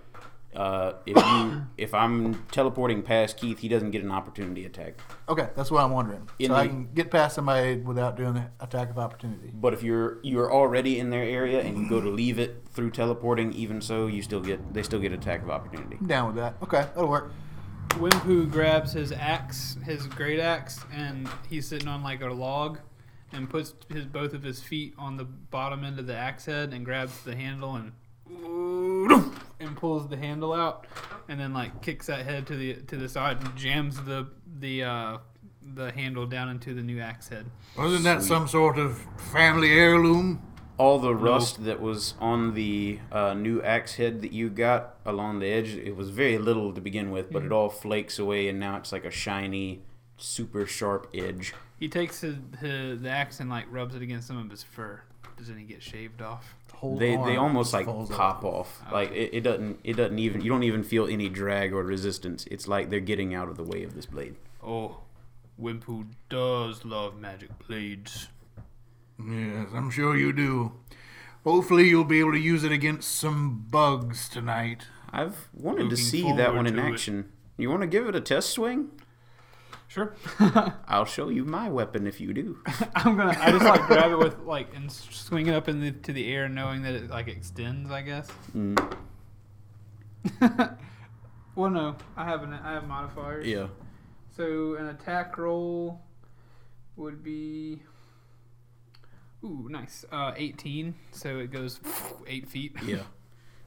Uh, 0.56 0.94
if 1.06 1.16
you 1.16 1.62
if 1.78 1.94
I'm 1.94 2.46
teleporting 2.52 3.02
past 3.02 3.38
Keith, 3.38 3.60
he 3.60 3.68
doesn't 3.68 3.92
get 3.92 4.04
an 4.04 4.12
opportunity 4.12 4.66
attack. 4.66 5.00
Okay, 5.28 5.50
that's 5.56 5.72
what 5.72 5.84
I'm 5.84 5.92
wondering. 5.92 6.28
In 6.40 6.50
so 6.50 6.56
I 6.56 6.68
can 6.68 6.90
get 6.94 7.12
past 7.12 7.36
somebody 7.36 7.78
without 7.78 8.16
doing 8.16 8.34
the 8.34 8.46
attack 8.60 8.90
of 8.90 8.98
opportunity. 8.98 9.52
But 9.54 9.74
if 9.74 9.84
you're 9.84 10.20
you're 10.24 10.52
already 10.52 11.00
in 11.00 11.10
their 11.10 11.24
area 11.24 11.62
and 11.62 11.78
you 11.78 11.90
go 11.90 12.02
to 12.02 12.10
leave 12.10 12.40
it 12.40 12.64
through 12.70 12.92
teleporting, 12.92 13.54
even 13.54 13.82
so, 13.82 14.08
you 14.08 14.22
still 14.22 14.42
get 14.42 14.74
they 14.74 14.84
still 14.84 15.00
get 15.00 15.12
attack 15.12 15.42
of 15.42 15.50
opportunity. 15.50 15.98
I'm 16.00 16.08
down 16.08 16.28
with 16.28 16.36
that. 16.38 16.56
Okay, 16.64 16.86
that'll 16.94 17.08
work. 17.08 17.32
Wimpu 17.90 18.52
grabs 18.52 18.92
his 18.92 19.12
axe, 19.12 19.78
his 19.86 20.06
great 20.08 20.40
axe, 20.40 20.84
and 20.92 21.30
he's 21.50 21.68
sitting 21.68 21.88
on 21.88 22.04
like 22.04 22.22
a 22.22 22.28
log, 22.28 22.80
and 23.32 23.50
puts 23.50 23.74
his 23.90 24.06
both 24.06 24.34
of 24.34 24.44
his 24.44 24.62
feet 24.62 24.94
on 24.98 25.18
the 25.18 25.24
bottom 25.24 25.84
end 25.84 26.00
of 26.00 26.08
the 26.08 26.16
axe 26.16 26.46
head 26.46 26.74
and 26.74 26.84
grabs 26.84 27.24
the 27.24 27.36
handle 27.36 27.76
and 27.76 27.94
and 29.60 29.76
pulls 29.76 30.08
the 30.08 30.18
handle 30.18 30.54
out, 30.54 30.86
and 31.28 31.40
then 31.40 31.54
like 31.54 31.82
kicks 31.82 32.08
that 32.08 32.26
head 32.26 32.48
to 32.48 32.56
the 32.56 32.74
to 32.74 32.98
the 32.98 33.10
side 33.10 33.38
and 33.42 33.56
jams 33.56 34.02
the 34.04 34.28
the 34.60 34.84
uh, 34.84 35.18
the 35.74 35.92
handle 35.92 36.26
down 36.26 36.50
into 36.50 36.74
the 36.74 36.82
new 36.82 37.00
axe 37.00 37.28
head. 37.30 37.46
Wasn't 37.78 38.04
that 38.04 38.22
some 38.22 38.48
sort 38.48 38.78
of 38.78 39.00
family 39.18 39.72
heirloom? 39.72 40.42
All 40.78 41.00
the 41.00 41.16
rust 41.16 41.64
that 41.64 41.80
was 41.80 42.16
on 42.20 42.54
the 42.54 43.00
uh, 43.10 43.34
new 43.34 43.62
axe 43.62 43.96
head 43.96 44.22
that 44.22 44.34
you 44.34 44.50
got 44.50 44.96
along 45.06 45.40
the 45.40 45.48
edge, 45.48 45.70
it 45.70 45.96
was 45.96 46.10
very 46.10 46.38
little 46.38 46.74
to 46.74 46.82
begin 46.82 47.12
with, 47.12 47.32
but 47.32 47.44
it 47.44 47.52
all 47.54 47.70
flakes 47.70 48.20
away, 48.20 48.50
and 48.50 48.60
now 48.60 48.76
it's 48.76 48.92
like 48.92 49.06
a 49.06 49.12
shiny, 49.12 49.84
super 50.18 50.66
sharp 50.66 51.10
edge. 51.14 51.54
He 51.80 51.88
takes 51.88 52.20
his, 52.20 52.36
his 52.60 53.02
the 53.02 53.10
axe 53.10 53.40
and 53.40 53.50
like 53.50 53.68
rubs 53.72 53.96
it 53.96 54.02
against 54.02 54.28
some 54.28 54.38
of 54.38 54.50
his 54.52 54.64
fur. 54.64 55.02
Doesn't 55.38 55.58
he 55.58 55.64
get 55.64 55.82
shaved 55.82 56.22
off? 56.22 56.56
Whole 56.76 56.98
They 56.98 57.16
arm 57.16 57.28
they 57.28 57.38
almost 57.38 57.74
like 57.74 57.86
falls 57.86 58.10
pop 58.10 58.44
off. 58.44 58.82
Like 58.92 59.12
it, 59.12 59.34
it 59.34 59.42
doesn't 59.42 59.80
it 59.84 59.94
doesn't 59.94 60.20
even 60.20 60.42
you 60.42 60.50
don't 60.50 60.64
even 60.64 60.84
feel 60.84 61.08
any 61.08 61.30
drag 61.30 61.74
or 61.74 61.84
resistance. 61.84 62.46
It's 62.52 62.68
like 62.68 62.90
they're 62.90 63.00
getting 63.00 63.34
out 63.34 63.50
of 63.50 63.58
the 63.58 63.64
way 63.64 63.84
of 63.84 63.96
this 63.96 64.06
blade. 64.06 64.36
Oh, 64.64 64.98
Wimpu 65.60 66.08
does 66.30 66.84
love 66.84 67.18
magic 67.18 67.50
blades. 67.66 68.28
Yes, 69.18 69.68
I'm 69.74 69.90
sure 69.90 70.18
you 70.18 70.34
do. 70.34 70.74
Hopefully, 71.46 71.88
you'll 71.88 72.04
be 72.04 72.20
able 72.20 72.34
to 72.34 72.40
use 72.40 72.64
it 72.64 72.72
against 72.72 73.16
some 73.16 73.66
bugs 73.70 74.28
tonight. 74.28 74.88
I've 75.12 75.48
wanted 75.54 75.90
to 75.92 75.98
see 75.98 76.34
that 76.34 76.56
one 76.56 76.68
in 76.68 76.76
to 76.76 76.86
it. 76.86 76.92
action. 76.92 77.32
You 77.58 77.70
want 77.70 77.82
to 77.82 77.88
give 77.88 78.08
it 78.08 78.16
a 78.16 78.22
test 78.22 78.50
swing? 78.50 78.90
Sure. 79.96 80.14
I'll 80.90 81.06
show 81.06 81.30
you 81.30 81.46
my 81.46 81.70
weapon 81.70 82.06
if 82.06 82.20
you 82.20 82.34
do. 82.34 82.58
I'm 82.96 83.16
gonna. 83.16 83.38
I 83.40 83.50
just 83.50 83.64
like 83.64 83.88
grab 83.88 84.12
it 84.12 84.20
with 84.20 84.40
like 84.40 84.76
and 84.76 84.92
swing 84.92 85.48
it 85.48 85.56
up 85.56 85.70
in 85.70 85.80
the, 85.80 85.92
to 85.92 86.12
the 86.12 86.30
air, 86.34 86.50
knowing 86.50 86.82
that 86.82 86.96
it 86.96 87.10
like 87.10 87.30
extends. 87.30 87.90
I 87.90 88.02
guess. 88.02 88.28
Mm, 88.54 88.98
well, 91.56 91.70
no, 91.70 91.96
I 92.18 92.26
have 92.26 92.44
an 92.44 92.52
I 92.52 92.74
have 92.74 92.86
modifiers. 92.90 93.48
yeah. 93.48 93.68
So 94.36 94.76
an 94.76 94.88
attack 94.88 95.38
roll 95.38 96.02
would 96.98 97.24
be. 97.24 97.82
Ooh, 99.46 99.70
nice. 99.70 100.04
Uh, 100.12 100.34
18. 100.36 100.94
So 101.12 101.40
it 101.40 101.52
goes 101.52 101.80
eight 102.28 102.50
feet. 102.50 102.76
Yeah. 102.86 103.04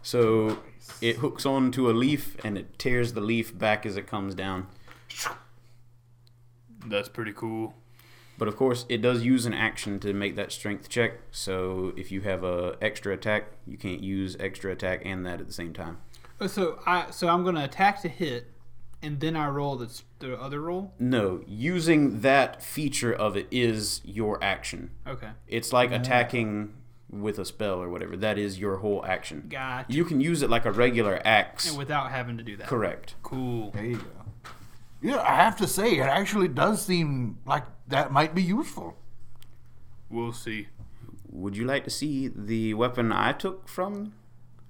So 0.02 0.58
it 1.00 1.16
hooks 1.16 1.46
onto 1.46 1.88
a 1.88 1.92
leaf 1.92 2.36
and 2.44 2.58
it 2.58 2.78
tears 2.78 3.14
the 3.14 3.22
leaf 3.22 3.56
back 3.56 3.86
as 3.86 3.96
it 3.96 4.06
comes 4.06 4.34
down. 4.34 4.66
That's 6.88 7.08
pretty 7.08 7.32
cool. 7.32 7.74
But 8.38 8.46
of 8.46 8.56
course, 8.56 8.86
it 8.88 9.02
does 9.02 9.24
use 9.24 9.46
an 9.46 9.54
action 9.54 9.98
to 10.00 10.12
make 10.12 10.36
that 10.36 10.52
strength 10.52 10.88
check. 10.88 11.14
So 11.32 11.92
if 11.96 12.12
you 12.12 12.20
have 12.20 12.44
a 12.44 12.76
extra 12.80 13.12
attack, 13.12 13.46
you 13.66 13.76
can't 13.76 14.00
use 14.00 14.36
extra 14.38 14.70
attack 14.70 15.02
and 15.04 15.26
that 15.26 15.40
at 15.40 15.46
the 15.48 15.52
same 15.52 15.72
time. 15.72 15.98
Oh, 16.40 16.46
So 16.46 16.78
I 16.86 17.10
so 17.10 17.28
I'm 17.28 17.44
gonna 17.44 17.64
attack 17.64 18.00
to 18.02 18.08
hit, 18.08 18.52
and 19.02 19.18
then 19.18 19.34
I 19.34 19.48
roll 19.48 19.76
the, 19.76 19.90
the 20.20 20.40
other 20.40 20.60
roll. 20.60 20.92
No, 21.00 21.42
using 21.48 22.20
that 22.20 22.62
feature 22.62 23.12
of 23.12 23.36
it 23.36 23.48
is 23.50 24.00
your 24.04 24.42
action. 24.42 24.90
Okay, 25.04 25.30
It's 25.48 25.72
like 25.72 25.90
attacking 25.90 26.74
with 27.10 27.38
a 27.38 27.44
spell 27.44 27.82
or 27.82 27.88
whatever. 27.88 28.16
That 28.16 28.38
is 28.38 28.58
your 28.58 28.76
whole 28.76 29.04
action. 29.04 29.46
got 29.48 29.90
You 29.90 30.04
can 30.04 30.20
use 30.20 30.42
it 30.42 30.50
like 30.50 30.64
a 30.64 30.70
regular 30.70 31.20
axe. 31.24 31.68
And 31.70 31.78
without 31.78 32.10
having 32.10 32.36
to 32.36 32.44
do 32.44 32.56
that. 32.56 32.66
Correct. 32.68 33.14
Cool. 33.22 33.70
There 33.72 33.84
you 33.84 33.96
go. 33.96 34.04
Yeah, 35.00 35.20
I 35.20 35.36
have 35.36 35.56
to 35.58 35.66
say, 35.66 35.92
it 35.98 36.02
actually 36.06 36.48
does 36.48 36.84
seem 36.84 37.38
like 37.46 37.64
that 37.86 38.12
might 38.12 38.34
be 38.34 38.42
useful. 38.42 38.96
We'll 40.10 40.32
see. 40.32 40.68
Would 41.30 41.56
you 41.56 41.64
like 41.64 41.84
to 41.84 41.90
see 41.90 42.28
the 42.28 42.74
weapon 42.74 43.12
I 43.12 43.32
took 43.32 43.68
from 43.68 44.14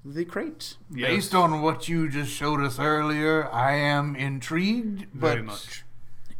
the 0.04 0.24
crate? 0.24 0.76
Yes, 0.94 1.08
Based 1.10 1.34
on 1.34 1.62
what 1.62 1.88
you 1.88 2.08
just 2.08 2.30
showed 2.30 2.60
us 2.60 2.78
earlier, 2.78 3.48
I 3.50 3.74
am 3.74 4.16
intrigued, 4.16 5.06
but 5.14 5.28
very 5.28 5.42
much. 5.42 5.84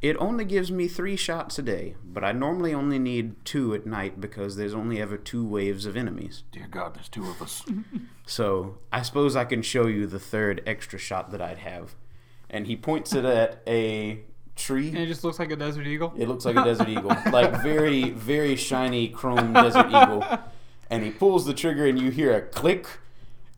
It 0.01 0.17
only 0.21 0.45
gives 0.45 0.71
me 0.71 0.87
three 0.87 1.17
shots 1.17 1.59
a 1.59 1.63
day, 1.63 1.97
but 2.05 2.23
I 2.23 2.31
normally 2.31 2.73
only 2.73 3.01
need 3.01 3.45
two 3.45 3.75
at 3.75 3.85
night 3.85 4.21
because 4.21 4.55
there's 4.55 4.75
only 4.75 5.01
ever 5.01 5.17
two 5.17 5.45
waves 5.45 5.87
of 5.87 5.97
enemies. 5.97 6.45
dear 6.53 6.69
God, 6.71 6.95
there's 6.95 7.09
two 7.09 7.29
of 7.29 7.43
us. 7.43 7.65
So 8.25 8.79
I 8.93 9.03
suppose 9.03 9.35
I 9.35 9.45
can 9.45 9.63
show 9.63 9.87
you 9.89 10.07
the 10.07 10.21
third 10.21 10.63
extra 10.67 11.01
shot 11.01 11.33
that 11.33 11.41
I'd 11.41 11.59
have. 11.59 11.97
And 12.51 12.67
he 12.67 12.77
points 12.77 13.15
it 13.15 13.25
at 13.25 13.63
a 13.67 14.21
tree. 14.57 14.89
And 14.89 14.99
it 14.99 15.07
just 15.07 15.23
looks 15.25 15.39
like 15.39 15.51
a 15.51 15.57
desert 15.57 15.87
eagle. 15.87 16.13
It 16.17 16.29
looks 16.29 16.45
like 16.45 16.57
a 16.57 16.65
desert 16.71 16.89
eagle, 16.89 17.15
like 17.33 17.63
very, 17.63 18.11
very 18.11 18.57
shiny 18.57 19.09
chrome 19.09 19.53
desert 19.53 19.87
eagle. 19.89 20.25
And 20.91 21.05
he 21.05 21.11
pulls 21.11 21.45
the 21.45 21.53
trigger, 21.55 21.87
and 21.87 21.99
you 22.01 22.11
hear 22.11 22.35
a 22.35 22.41
click, 22.41 22.87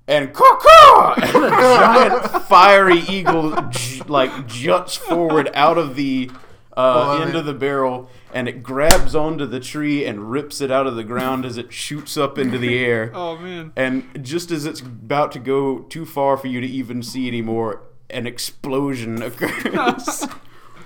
and 0.08 0.32
caw 0.32 1.14
and 1.16 1.44
a 1.44 1.50
giant 1.50 2.42
fiery 2.46 2.98
eagle 3.08 3.54
j- 3.70 4.02
like 4.08 4.48
juts 4.48 4.96
forward 4.96 5.48
out 5.54 5.78
of 5.78 5.94
the 5.94 6.28
uh, 6.76 6.82
Love 6.82 7.20
end 7.22 7.30
it. 7.30 7.36
of 7.36 7.44
the 7.46 7.54
barrel, 7.54 8.10
and 8.34 8.48
it 8.48 8.62
grabs 8.64 9.14
onto 9.14 9.46
the 9.46 9.60
tree 9.60 10.04
and 10.04 10.32
rips 10.32 10.60
it 10.60 10.70
out 10.72 10.88
of 10.88 10.96
the 10.96 11.04
ground 11.04 11.44
as 11.44 11.56
it 11.56 11.72
shoots 11.72 12.16
up 12.16 12.36
into 12.38 12.58
the 12.58 12.76
air. 12.84 13.12
Oh 13.14 13.36
man. 13.38 13.72
And 13.76 14.24
just 14.24 14.50
as 14.50 14.66
it's 14.66 14.80
about 14.80 15.30
to 15.32 15.38
go 15.38 15.80
too 15.80 16.04
far 16.06 16.36
for 16.36 16.48
you 16.48 16.60
to 16.60 16.66
even 16.66 17.02
see 17.04 17.28
anymore, 17.28 17.82
an 18.10 18.26
explosion 18.26 19.22
occurs. 19.22 20.26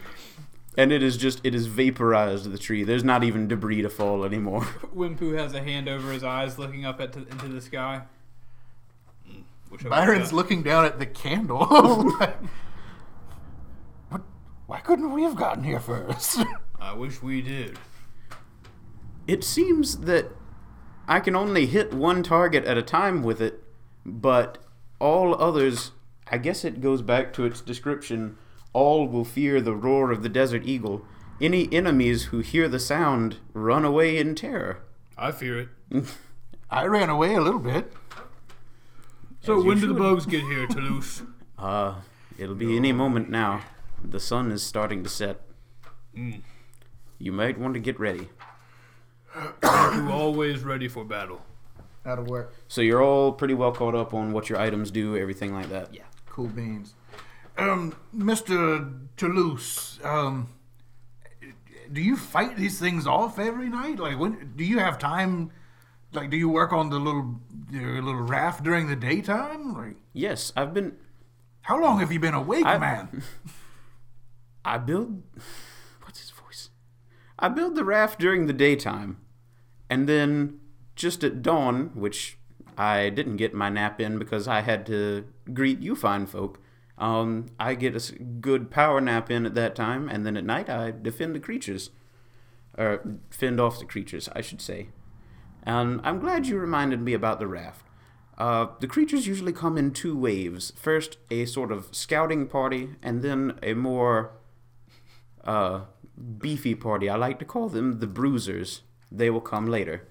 and 0.78 0.92
it 0.92 1.02
is 1.02 1.16
just, 1.16 1.40
it 1.44 1.54
is 1.54 1.66
vaporized 1.66 2.50
the 2.50 2.58
tree. 2.58 2.84
There's 2.84 3.04
not 3.04 3.24
even 3.24 3.48
debris 3.48 3.82
to 3.82 3.90
fall 3.90 4.24
anymore. 4.24 4.62
Wimpu 4.94 5.36
has 5.38 5.54
a 5.54 5.62
hand 5.62 5.88
over 5.88 6.12
his 6.12 6.24
eyes, 6.24 6.58
looking 6.58 6.84
up 6.84 7.00
at 7.00 7.16
into 7.16 7.48
the 7.48 7.60
sky. 7.60 8.02
Mm, 9.28 9.42
wish 9.70 9.84
I 9.84 9.84
would've 9.84 9.90
Byron's 9.90 10.30
got- 10.30 10.36
looking 10.36 10.62
down 10.62 10.84
at 10.84 10.98
the 10.98 11.06
candle. 11.06 11.66
what? 14.08 14.22
Why 14.66 14.80
couldn't 14.80 15.12
we 15.12 15.22
have 15.22 15.36
gotten 15.36 15.64
here 15.64 15.80
first? 15.80 16.40
I 16.80 16.94
wish 16.94 17.22
we 17.22 17.42
did. 17.42 17.78
It 19.26 19.44
seems 19.44 19.98
that 20.00 20.30
I 21.08 21.20
can 21.20 21.36
only 21.36 21.66
hit 21.66 21.92
one 21.92 22.22
target 22.22 22.64
at 22.64 22.78
a 22.78 22.82
time 22.82 23.22
with 23.22 23.40
it, 23.40 23.62
but 24.04 24.58
all 25.00 25.34
others, 25.40 25.92
I 26.30 26.38
guess 26.38 26.64
it 26.64 26.80
goes 26.80 27.02
back 27.02 27.32
to 27.34 27.44
its 27.44 27.60
description, 27.60 28.38
all 28.72 29.06
will 29.06 29.24
fear 29.24 29.60
the 29.60 29.74
roar 29.74 30.10
of 30.10 30.22
the 30.22 30.28
desert 30.28 30.64
eagle. 30.64 31.04
Any 31.40 31.72
enemies 31.72 32.24
who 32.26 32.40
hear 32.40 32.68
the 32.68 32.78
sound 32.78 33.36
run 33.52 33.84
away 33.84 34.18
in 34.18 34.34
terror. 34.34 34.78
I 35.16 35.32
fear 35.32 35.58
it. 35.60 35.68
I 36.70 36.86
ran 36.86 37.08
away 37.08 37.34
a 37.34 37.40
little 37.40 37.60
bit. 37.60 37.92
So 39.40 39.58
As 39.58 39.64
when 39.64 39.80
do 39.80 39.86
the 39.86 39.94
bugs 39.94 40.26
get 40.26 40.42
here, 40.42 40.66
Toulouse? 40.66 41.22
Uh, 41.56 41.94
it'll 42.36 42.56
be 42.56 42.76
any 42.76 42.92
moment 42.92 43.30
now. 43.30 43.60
The 44.02 44.18
sun 44.18 44.50
is 44.50 44.62
starting 44.62 45.04
to 45.04 45.08
set. 45.08 45.40
Mm. 46.14 46.42
You 47.16 47.30
might 47.30 47.58
want 47.58 47.74
to 47.74 47.80
get 47.80 47.98
ready. 47.98 48.28
Who 49.32 50.10
always 50.10 50.62
ready 50.62 50.88
for 50.88 51.04
battle? 51.04 51.42
Out 52.04 52.18
of 52.18 52.26
work. 52.26 52.54
So 52.68 52.80
you're 52.80 53.02
all 53.02 53.32
pretty 53.32 53.54
well 53.54 53.72
caught 53.72 53.94
up 53.94 54.12
on 54.12 54.32
what 54.32 54.50
your 54.50 54.58
items 54.58 54.90
do, 54.90 55.16
everything 55.16 55.54
like 55.54 55.70
that. 55.70 55.94
Yeah. 55.94 56.02
Cool 56.34 56.48
beans. 56.48 56.94
Um, 57.56 57.94
Mr. 58.12 59.06
Toulouse, 59.16 60.00
um, 60.02 60.48
do 61.92 62.00
you 62.00 62.16
fight 62.16 62.56
these 62.56 62.80
things 62.80 63.06
off 63.06 63.38
every 63.38 63.68
night? 63.68 64.00
Like, 64.00 64.18
when 64.18 64.52
do 64.56 64.64
you 64.64 64.80
have 64.80 64.98
time? 64.98 65.52
Like, 66.12 66.30
do 66.30 66.36
you 66.36 66.48
work 66.48 66.72
on 66.72 66.90
the 66.90 66.98
little 66.98 67.38
your 67.70 68.02
little 68.02 68.22
raft 68.22 68.64
during 68.64 68.88
the 68.88 68.96
daytime? 68.96 69.74
Like, 69.74 69.94
Yes, 70.12 70.52
I've 70.56 70.74
been. 70.74 70.96
how 71.62 71.80
long 71.80 72.00
have 72.00 72.10
you 72.10 72.18
been 72.18 72.34
awake, 72.34 72.66
I- 72.66 72.78
man? 72.78 73.22
I 74.64 74.78
build. 74.78 75.22
What's 76.02 76.18
his 76.18 76.30
voice? 76.30 76.70
I 77.38 77.48
build 77.48 77.76
the 77.76 77.84
raft 77.84 78.18
during 78.18 78.46
the 78.46 78.52
daytime, 78.52 79.18
and 79.88 80.08
then 80.08 80.58
just 80.96 81.22
at 81.22 81.42
dawn, 81.42 81.92
which 81.94 82.38
I 82.76 83.08
didn't 83.10 83.36
get 83.36 83.54
my 83.54 83.68
nap 83.68 84.00
in 84.00 84.18
because 84.18 84.48
I 84.48 84.60
had 84.60 84.86
to 84.86 85.24
greet 85.52 85.80
you 85.80 85.94
fine 85.94 86.26
folk. 86.26 86.60
Um, 86.96 87.46
I 87.58 87.74
get 87.74 87.96
a 87.96 88.12
good 88.14 88.70
power 88.70 89.00
nap 89.00 89.30
in 89.30 89.46
at 89.46 89.54
that 89.54 89.74
time, 89.74 90.08
and 90.08 90.24
then 90.24 90.36
at 90.36 90.44
night 90.44 90.70
I 90.70 90.92
defend 90.92 91.34
the 91.34 91.40
creatures, 91.40 91.90
or 92.78 93.18
fend 93.30 93.60
off 93.60 93.78
the 93.78 93.84
creatures, 93.84 94.28
I 94.32 94.40
should 94.40 94.60
say. 94.60 94.88
And 95.64 96.00
I'm 96.04 96.20
glad 96.20 96.46
you 96.46 96.58
reminded 96.58 97.00
me 97.00 97.14
about 97.14 97.40
the 97.40 97.46
raft. 97.46 97.86
Uh, 98.36 98.66
the 98.80 98.86
creatures 98.86 99.26
usually 99.26 99.52
come 99.52 99.78
in 99.78 99.92
two 99.92 100.16
waves. 100.16 100.72
First, 100.76 101.18
a 101.30 101.46
sort 101.46 101.72
of 101.72 101.88
scouting 101.92 102.46
party, 102.46 102.90
and 103.02 103.22
then 103.22 103.58
a 103.62 103.74
more 103.74 104.32
uh, 105.44 105.82
beefy 106.38 106.74
party. 106.74 107.08
I 107.08 107.16
like 107.16 107.38
to 107.40 107.44
call 107.44 107.68
them 107.68 108.00
the 108.00 108.06
bruisers. 108.06 108.82
They 109.10 109.30
will 109.30 109.40
come 109.40 109.66
later. 109.66 110.08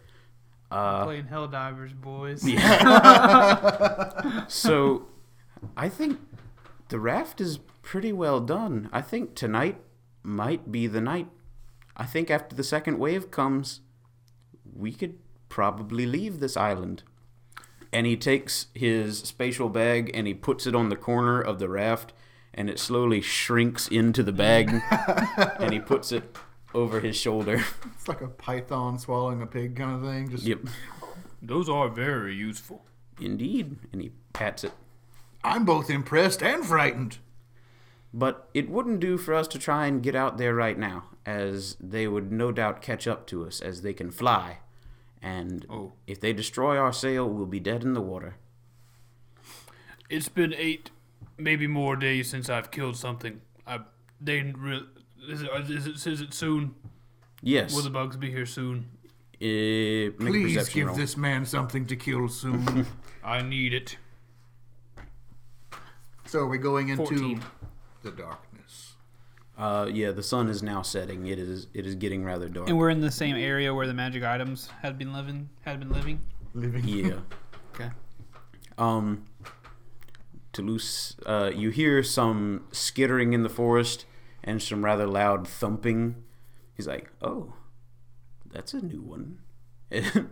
Uh, 0.74 1.06
Playing 1.06 1.26
Helldivers, 1.26 1.94
boys. 1.94 2.48
Yeah. 2.48 4.46
so, 4.48 5.08
I 5.78 5.88
think 5.88 6.20
the 6.90 7.00
raft 7.00 7.40
is 7.40 7.60
pretty 7.84 8.12
well 8.12 8.40
done. 8.40 8.90
I 8.92 9.02
think 9.02 9.36
tonight 9.36 9.80
might 10.24 10.72
be 10.72 10.88
the 10.88 11.02
night. 11.02 11.28
I 11.96 12.06
think 12.06 12.32
after 12.32 12.56
the 12.56 12.64
second 12.64 12.98
wave 12.98 13.30
comes, 13.30 13.82
we 14.76 14.92
could 14.94 15.20
probably 15.48 16.08
leave 16.08 16.40
this 16.40 16.58
island. 16.58 17.04
And 17.92 18.08
he 18.08 18.18
takes 18.18 18.68
his 18.74 19.20
spatial 19.20 19.70
bag 19.70 20.10
and 20.16 20.26
he 20.26 20.34
puts 20.34 20.66
it 20.66 20.74
on 20.74 20.90
the 20.90 20.96
corner 20.96 21.40
of 21.40 21.60
the 21.60 21.70
raft, 21.70 22.14
and 22.52 22.68
it 22.68 22.80
slowly 22.80 23.22
shrinks 23.22 23.88
into 23.88 24.24
the 24.24 24.32
bag, 24.32 24.82
and 25.60 25.72
he 25.72 25.80
puts 25.80 26.12
it 26.12 26.36
over 26.74 27.00
his 27.00 27.16
shoulder. 27.18 27.64
It's 27.94 28.08
like 28.08 28.22
a 28.22 28.28
python 28.28 29.00
swallowing 29.00 29.42
a 29.42 29.46
pig 29.48 29.76
kind 29.78 29.96
of 29.96 30.10
thing. 30.12 30.30
Just 30.30 30.44
yep, 30.44 30.60
Those 31.42 31.70
are 31.70 31.88
very 31.90 32.36
useful. 32.36 32.84
indeed. 33.20 33.78
And 33.94 34.02
he 34.02 34.12
pats 34.34 34.64
it. 34.64 34.74
I'm 35.44 35.64
both 35.66 35.90
impressed 35.90 36.42
and 36.44 36.66
frightened. 36.66 37.18
But 38.14 38.50
it 38.54 38.70
wouldn't 38.70 39.00
do 39.00 39.18
for 39.18 39.34
us 39.34 39.48
to 39.50 39.60
try 39.60 39.88
and 39.88 40.04
get 40.04 40.16
out 40.16 40.38
there 40.38 40.54
right 40.54 40.78
now, 40.78 41.06
as 41.26 41.76
they 41.80 42.08
would 42.08 42.32
no 42.32 42.52
doubt 42.52 42.82
catch 42.82 43.08
up 43.08 43.26
to 43.28 43.46
us 43.46 43.60
as 43.62 43.82
they 43.82 43.94
can 43.94 44.12
fly. 44.12 44.60
And 45.22 45.66
Oh. 45.70 45.94
if 46.06 46.20
they 46.20 46.34
destroy 46.34 46.78
our 46.78 46.94
sail, 46.94 47.28
we'll 47.30 47.46
be 47.46 47.60
dead 47.62 47.84
in 47.84 47.94
the 47.94 48.02
water. 48.02 48.36
It's 50.10 50.30
been 50.30 50.54
eight, 50.54 50.92
maybe 51.38 51.68
more 51.68 51.96
days 51.96 52.30
since 52.30 52.50
I've 52.50 52.70
killed 52.72 52.98
something. 52.98 53.42
I 53.66 53.80
they 54.22 54.38
didn't 54.42 54.58
re- 54.58 54.88
is 55.30 55.42
it, 55.42 55.50
is 55.70 55.88
it 55.88 56.08
is 56.08 56.22
it 56.22 56.34
soon? 56.34 56.76
Yes. 57.42 57.76
Will 57.76 57.84
the 57.84 57.90
bugs 57.90 58.16
be 58.18 58.32
here 58.32 58.46
soon? 58.46 58.90
Make 59.40 59.50
a 59.50 60.12
Please 60.12 60.56
perception 60.56 60.80
give 60.80 60.88
roll. 60.88 60.96
this 60.96 61.18
man 61.18 61.46
something 61.46 61.86
to 61.88 61.96
kill 61.98 62.30
soon. 62.30 62.86
I 63.24 63.42
need 63.42 63.74
it. 63.74 63.98
so 66.26 66.40
are 66.40 66.48
we 66.48 66.58
going 66.58 66.90
into 66.90 67.04
14. 67.06 67.44
the 68.04 68.12
darkness? 68.12 68.94
Uh, 69.58 69.90
yeah, 69.92 70.12
the 70.12 70.24
sun 70.24 70.48
is 70.48 70.64
now 70.64 70.82
setting. 70.82 71.28
It 71.28 71.38
is. 71.40 71.68
It 71.74 71.86
is 71.86 71.96
getting 71.96 72.24
rather 72.24 72.48
dark. 72.48 72.70
And 72.70 72.78
we're 72.78 72.90
in 72.90 73.02
the 73.02 73.12
same 73.12 73.36
area 73.36 73.74
where 73.74 73.86
the 73.86 73.94
magic 73.94 74.24
items 74.24 74.70
had 74.82 74.98
been 74.98 75.14
living. 75.14 75.50
Had 75.66 75.80
been 75.80 75.92
living. 75.92 76.22
Living. 76.54 76.88
yeah. 76.88 77.14
Okay. 77.76 77.90
Um, 78.78 79.26
Toulouse, 80.52 81.16
uh, 81.26 81.50
you 81.56 81.72
hear 81.72 82.04
some 82.04 82.66
skittering 82.72 83.34
in 83.34 83.42
the 83.42 83.50
forest 83.50 84.06
and 84.44 84.62
some 84.62 84.84
rather 84.84 85.06
loud 85.08 85.48
thumping. 85.48 86.24
He's 86.76 86.88
like, 86.88 87.12
"Oh, 87.22 87.54
that's 88.52 88.74
a 88.74 88.82
new 88.82 89.02
one." 89.02 89.40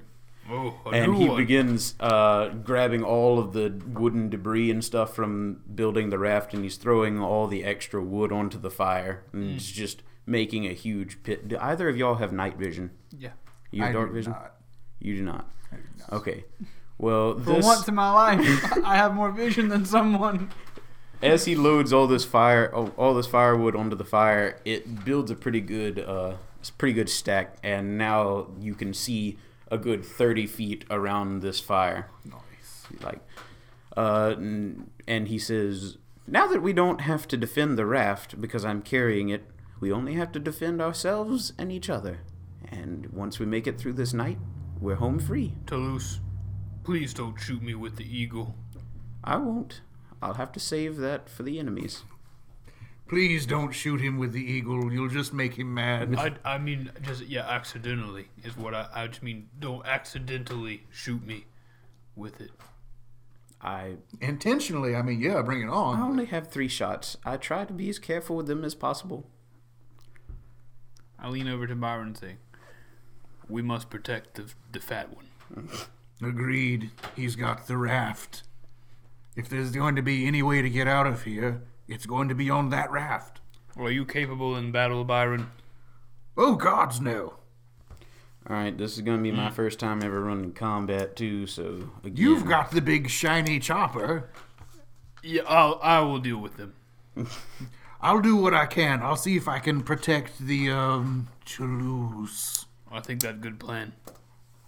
Oh, 0.49 0.75
a 0.87 0.89
and 0.89 1.11
new 1.13 1.17
he 1.19 1.27
one. 1.29 1.37
begins 1.37 1.93
uh, 1.99 2.49
grabbing 2.49 3.03
all 3.03 3.37
of 3.37 3.53
the 3.53 3.79
wooden 3.93 4.27
debris 4.29 4.71
and 4.71 4.83
stuff 4.83 5.15
from 5.15 5.61
building 5.75 6.09
the 6.09 6.17
raft, 6.17 6.53
and 6.53 6.63
he's 6.63 6.77
throwing 6.77 7.19
all 7.21 7.47
the 7.47 7.63
extra 7.63 8.01
wood 8.01 8.31
onto 8.31 8.57
the 8.59 8.71
fire, 8.71 9.23
and 9.31 9.43
Hmm. 9.51 9.55
it's 9.55 9.71
just 9.71 10.01
making 10.25 10.65
a 10.65 10.73
huge 10.73 11.21
pit. 11.23 11.47
Do 11.47 11.57
either 11.61 11.87
of 11.87 11.95
y'all 11.95 12.15
have 12.15 12.33
night 12.33 12.57
vision? 12.57 12.89
Yeah. 13.17 13.29
You 13.69 13.81
have 13.83 13.91
I 13.91 13.93
dark 13.93 14.09
do 14.09 14.15
vision? 14.15 14.31
not. 14.33 14.55
You 14.99 15.15
do 15.17 15.21
not. 15.23 15.47
I 15.71 15.75
do 15.75 15.81
not. 15.99 16.13
Okay. 16.13 16.43
Well, 16.97 17.39
For 17.39 17.59
once 17.59 17.87
in 17.87 17.95
my 17.95 18.11
life, 18.11 18.73
I 18.83 18.95
have 18.97 19.13
more 19.13 19.31
vision 19.31 19.69
than 19.69 19.85
someone. 19.85 20.49
As 21.21 21.45
he 21.45 21.55
loads 21.55 21.93
all 21.93 22.07
this 22.07 22.25
fire, 22.25 22.71
oh, 22.73 22.91
all 22.97 23.13
this 23.13 23.27
firewood 23.27 23.75
onto 23.75 23.95
the 23.95 24.05
fire, 24.05 24.59
it 24.65 25.05
builds 25.05 25.31
a 25.31 25.35
pretty 25.35 25.61
good, 25.61 25.99
uh, 25.99 26.35
pretty 26.77 26.93
good 26.93 27.09
stack, 27.09 27.57
and 27.63 27.97
now 27.97 28.47
you 28.59 28.73
can 28.75 28.93
see 28.93 29.37
a 29.69 29.77
good 29.77 30.03
thirty 30.03 30.45
feet 30.45 30.83
around 30.89 31.41
this 31.41 31.59
fire. 31.59 32.09
Nice. 32.25 33.03
like 33.03 33.21
uh 33.97 34.35
and 35.07 35.27
he 35.27 35.37
says 35.37 35.97
now 36.27 36.47
that 36.47 36.61
we 36.61 36.73
don't 36.73 37.01
have 37.01 37.27
to 37.27 37.37
defend 37.37 37.77
the 37.77 37.85
raft 37.85 38.39
because 38.39 38.63
i'm 38.63 38.81
carrying 38.81 39.29
it 39.29 39.43
we 39.79 39.91
only 39.91 40.13
have 40.13 40.31
to 40.31 40.39
defend 40.39 40.81
ourselves 40.81 41.53
and 41.57 41.71
each 41.71 41.89
other 41.89 42.19
and 42.69 43.07
once 43.07 43.39
we 43.39 43.45
make 43.45 43.67
it 43.67 43.77
through 43.77 43.93
this 43.93 44.13
night 44.13 44.37
we're 44.79 44.95
home 44.95 45.19
free 45.19 45.53
Toulouse, 45.65 46.19
please 46.83 47.13
don't 47.13 47.37
shoot 47.37 47.61
me 47.61 47.75
with 47.75 47.97
the 47.97 48.17
eagle. 48.17 48.55
i 49.23 49.35
won't 49.35 49.81
i'll 50.21 50.35
have 50.35 50.51
to 50.51 50.59
save 50.59 50.97
that 50.97 51.29
for 51.29 51.43
the 51.43 51.59
enemies 51.59 52.03
Please 53.07 53.45
don't 53.45 53.73
shoot 53.73 53.99
him 53.99 54.17
with 54.17 54.31
the 54.31 54.39
eagle. 54.39 54.89
You'll 54.93 55.09
just 55.09 55.33
make 55.33 55.55
him 55.55 55.73
mad. 55.73 56.15
I, 56.17 56.31
I 56.45 56.57
mean, 56.57 56.89
just, 57.01 57.27
yeah, 57.27 57.41
accidentally 57.41 58.29
is 58.41 58.55
what 58.55 58.73
I, 58.73 58.87
I 58.93 59.07
just 59.07 59.21
mean, 59.21 59.49
don't 59.59 59.85
accidentally 59.85 60.83
shoot 60.91 61.27
me 61.27 61.43
with 62.15 62.39
it. 62.39 62.51
i 63.61 63.97
Intentionally, 64.21 64.95
I 64.95 65.01
mean, 65.01 65.19
yeah, 65.19 65.41
bring 65.41 65.61
it 65.61 65.67
on. 65.67 65.99
i 65.99 66.01
only 66.01 66.23
have 66.27 66.47
three 66.47 66.69
shots 66.69 67.17
i 67.25 67.35
try 67.35 67.65
to 67.65 67.73
be 67.73 67.89
as 67.89 67.99
careful 67.99 68.37
with 68.37 68.47
them 68.47 68.63
as 68.63 68.75
possible 68.75 69.25
I 71.19 71.27
lean 71.27 71.49
over 71.49 71.67
to 71.67 71.75
Byron 71.75 72.07
and 72.07 72.17
say, 72.17 72.35
we 73.47 73.61
must 73.61 73.89
protect 73.89 74.35
the, 74.35 74.45
the 74.71 74.79
fat 74.79 75.09
one. 75.13 75.67
Agreed. 76.23 76.91
He's 77.15 77.35
got 77.35 77.67
the 77.67 77.77
raft. 77.77 78.43
If 79.35 79.47
there's 79.49 79.71
going 79.71 79.95
to 79.95 80.01
be 80.01 80.27
any 80.27 80.43
way 80.43 80.61
to 80.61 80.69
get 80.69 80.87
out 80.87 81.07
of 81.07 81.23
here, 81.23 81.61
it's 81.87 82.05
going 82.05 82.27
to 82.29 82.35
be 82.35 82.49
on 82.49 82.69
that 82.69 82.91
raft. 82.91 83.39
Are 83.77 83.91
you 83.91 84.05
capable 84.05 84.55
in 84.57 84.71
battle, 84.71 85.03
Byron? 85.03 85.51
Oh, 86.37 86.55
gods, 86.55 86.99
no. 86.99 87.35
all 88.49 88.55
right 88.55 88.77
this 88.77 88.95
is 88.95 89.01
gonna 89.01 89.21
be 89.21 89.31
my 89.31 89.49
first 89.49 89.79
time 89.79 90.01
ever 90.03 90.21
running 90.21 90.51
combat 90.53 91.15
too 91.15 91.45
so 91.45 91.89
again, 92.03 92.15
You've 92.15 92.47
got 92.47 92.71
the 92.71 92.81
big 92.81 93.09
shiny 93.09 93.59
chopper. 93.59 94.29
Yeah, 95.23 95.43
I'll, 95.45 95.79
I 95.83 95.99
will 95.99 96.19
deal 96.19 96.37
with 96.37 96.57
them. 96.57 96.73
I'll 98.01 98.21
do 98.21 98.35
what 98.35 98.53
I 98.55 98.65
can. 98.65 99.01
I'll 99.03 99.15
see 99.15 99.37
if 99.37 99.47
I 99.47 99.59
can 99.59 99.81
protect 99.81 100.39
the, 100.39 100.71
um, 100.71 101.27
Toulouse. 101.45 102.65
I 102.91 102.99
think 103.01 103.21
that's 103.21 103.35
a 103.35 103.39
good 103.39 103.59
plan. 103.59 103.93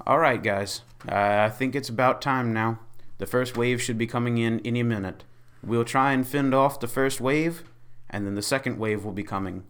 All 0.05 0.20
right, 0.20 0.41
guys. 0.41 0.82
I 1.07 1.45
I 1.45 1.49
think 1.49 1.76
it's 1.76 1.89
about 1.89 2.22
time 2.22 2.53
now. 2.53 2.80
The 3.24 3.28
first 3.28 3.55
wave 3.55 3.82
should 3.82 3.97
be 3.97 4.05
coming 4.05 4.38
in 4.38 4.59
any 4.65 4.84
minute. 4.84 5.24
We'll 5.63 5.86
try 5.86 6.11
and 6.11 6.28
fend 6.28 6.53
off 6.53 6.82
the 6.82 6.89
first 6.89 7.21
wave, 7.21 7.63
and 8.09 8.28
then 8.28 8.36
the 8.36 8.41
second 8.41 8.78
wave 8.78 9.05
will 9.05 9.13
be 9.13 9.24
coming. 9.24 9.63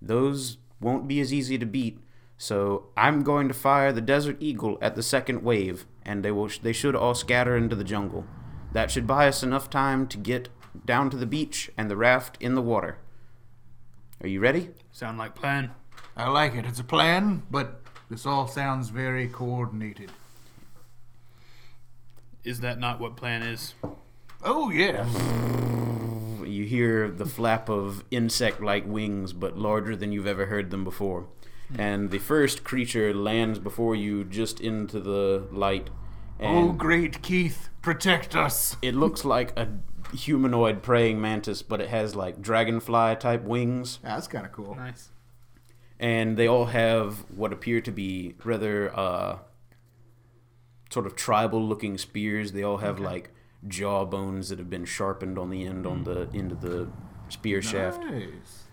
Those 0.00 0.58
won't 0.80 1.08
be 1.08 1.18
as 1.18 1.34
easy 1.34 1.58
to 1.58 1.66
beat, 1.66 1.98
so 2.38 2.90
I'm 2.96 3.24
going 3.24 3.48
to 3.48 3.52
fire 3.52 3.92
the 3.92 4.00
Desert 4.00 4.36
Eagle 4.38 4.78
at 4.80 4.94
the 4.94 5.02
second 5.02 5.42
wave, 5.42 5.86
and 6.04 6.24
they 6.24 6.30
will 6.30 6.48
they 6.62 6.72
should 6.72 6.94
all 6.94 7.16
scatter 7.16 7.56
into 7.56 7.74
the 7.74 7.82
jungle. 7.82 8.26
That 8.74 8.92
should 8.92 9.08
buy 9.08 9.26
us 9.26 9.42
enough 9.42 9.68
time 9.68 10.06
to 10.06 10.16
get 10.16 10.48
down 10.86 11.10
to 11.10 11.16
the 11.16 11.26
beach 11.26 11.68
and 11.76 11.90
the 11.90 11.96
raft 11.96 12.36
in 12.38 12.54
the 12.54 12.62
water. 12.62 12.98
Are 14.22 14.28
you 14.28 14.38
ready? 14.38 14.70
Sound 14.92 15.18
like 15.18 15.34
plan? 15.34 15.72
I 16.16 16.28
like 16.28 16.54
it. 16.54 16.64
It's 16.64 16.78
a 16.78 16.84
plan, 16.84 17.42
but 17.50 17.80
this 18.08 18.24
all 18.24 18.46
sounds 18.46 18.90
very 18.90 19.26
coordinated. 19.26 20.12
Is 22.44 22.60
that 22.60 22.78
not 22.78 23.00
what 23.00 23.16
plan 23.16 23.42
is? 23.42 23.74
Oh, 24.42 24.70
yeah. 24.70 25.06
You 26.46 26.64
hear 26.64 27.08
the 27.08 27.26
flap 27.26 27.68
of 27.68 28.02
insect 28.10 28.60
like 28.60 28.84
wings, 28.84 29.32
but 29.32 29.56
larger 29.56 29.94
than 29.94 30.10
you've 30.10 30.26
ever 30.26 30.46
heard 30.46 30.70
them 30.70 30.82
before. 30.82 31.28
And 31.78 32.10
the 32.10 32.18
first 32.18 32.64
creature 32.64 33.14
lands 33.14 33.60
before 33.60 33.94
you 33.94 34.24
just 34.24 34.60
into 34.60 34.98
the 34.98 35.46
light. 35.52 35.90
Oh, 36.40 36.72
great 36.72 37.22
Keith, 37.22 37.68
protect 37.82 38.34
us. 38.34 38.76
it 38.82 38.96
looks 38.96 39.24
like 39.24 39.56
a 39.56 39.68
humanoid 40.12 40.82
praying 40.82 41.20
mantis, 41.20 41.62
but 41.62 41.80
it 41.80 41.88
has 41.88 42.16
like 42.16 42.42
dragonfly 42.42 43.14
type 43.16 43.44
wings. 43.44 44.00
that's 44.02 44.26
kind 44.26 44.44
of 44.44 44.50
cool. 44.50 44.74
Nice. 44.74 45.10
And 46.00 46.36
they 46.36 46.48
all 46.48 46.66
have 46.66 47.18
what 47.30 47.52
appear 47.52 47.80
to 47.82 47.92
be 47.92 48.34
rather 48.44 48.90
uh, 48.98 49.38
sort 50.90 51.06
of 51.06 51.16
tribal 51.16 51.62
looking 51.62 51.96
spears. 51.98 52.52
They 52.52 52.62
all 52.62 52.78
have 52.78 53.00
like 53.00 53.30
jaw 53.66 54.04
bones 54.04 54.48
that 54.48 54.58
have 54.58 54.70
been 54.70 54.84
sharpened 54.84 55.38
on 55.38 55.50
the 55.50 55.66
end 55.66 55.86
on 55.86 56.04
the 56.04 56.26
hmm. 56.26 56.36
end 56.36 56.52
of 56.52 56.60
the 56.60 56.88
spear 57.28 57.62
shaft. 57.62 58.02
Nice. 58.02 58.64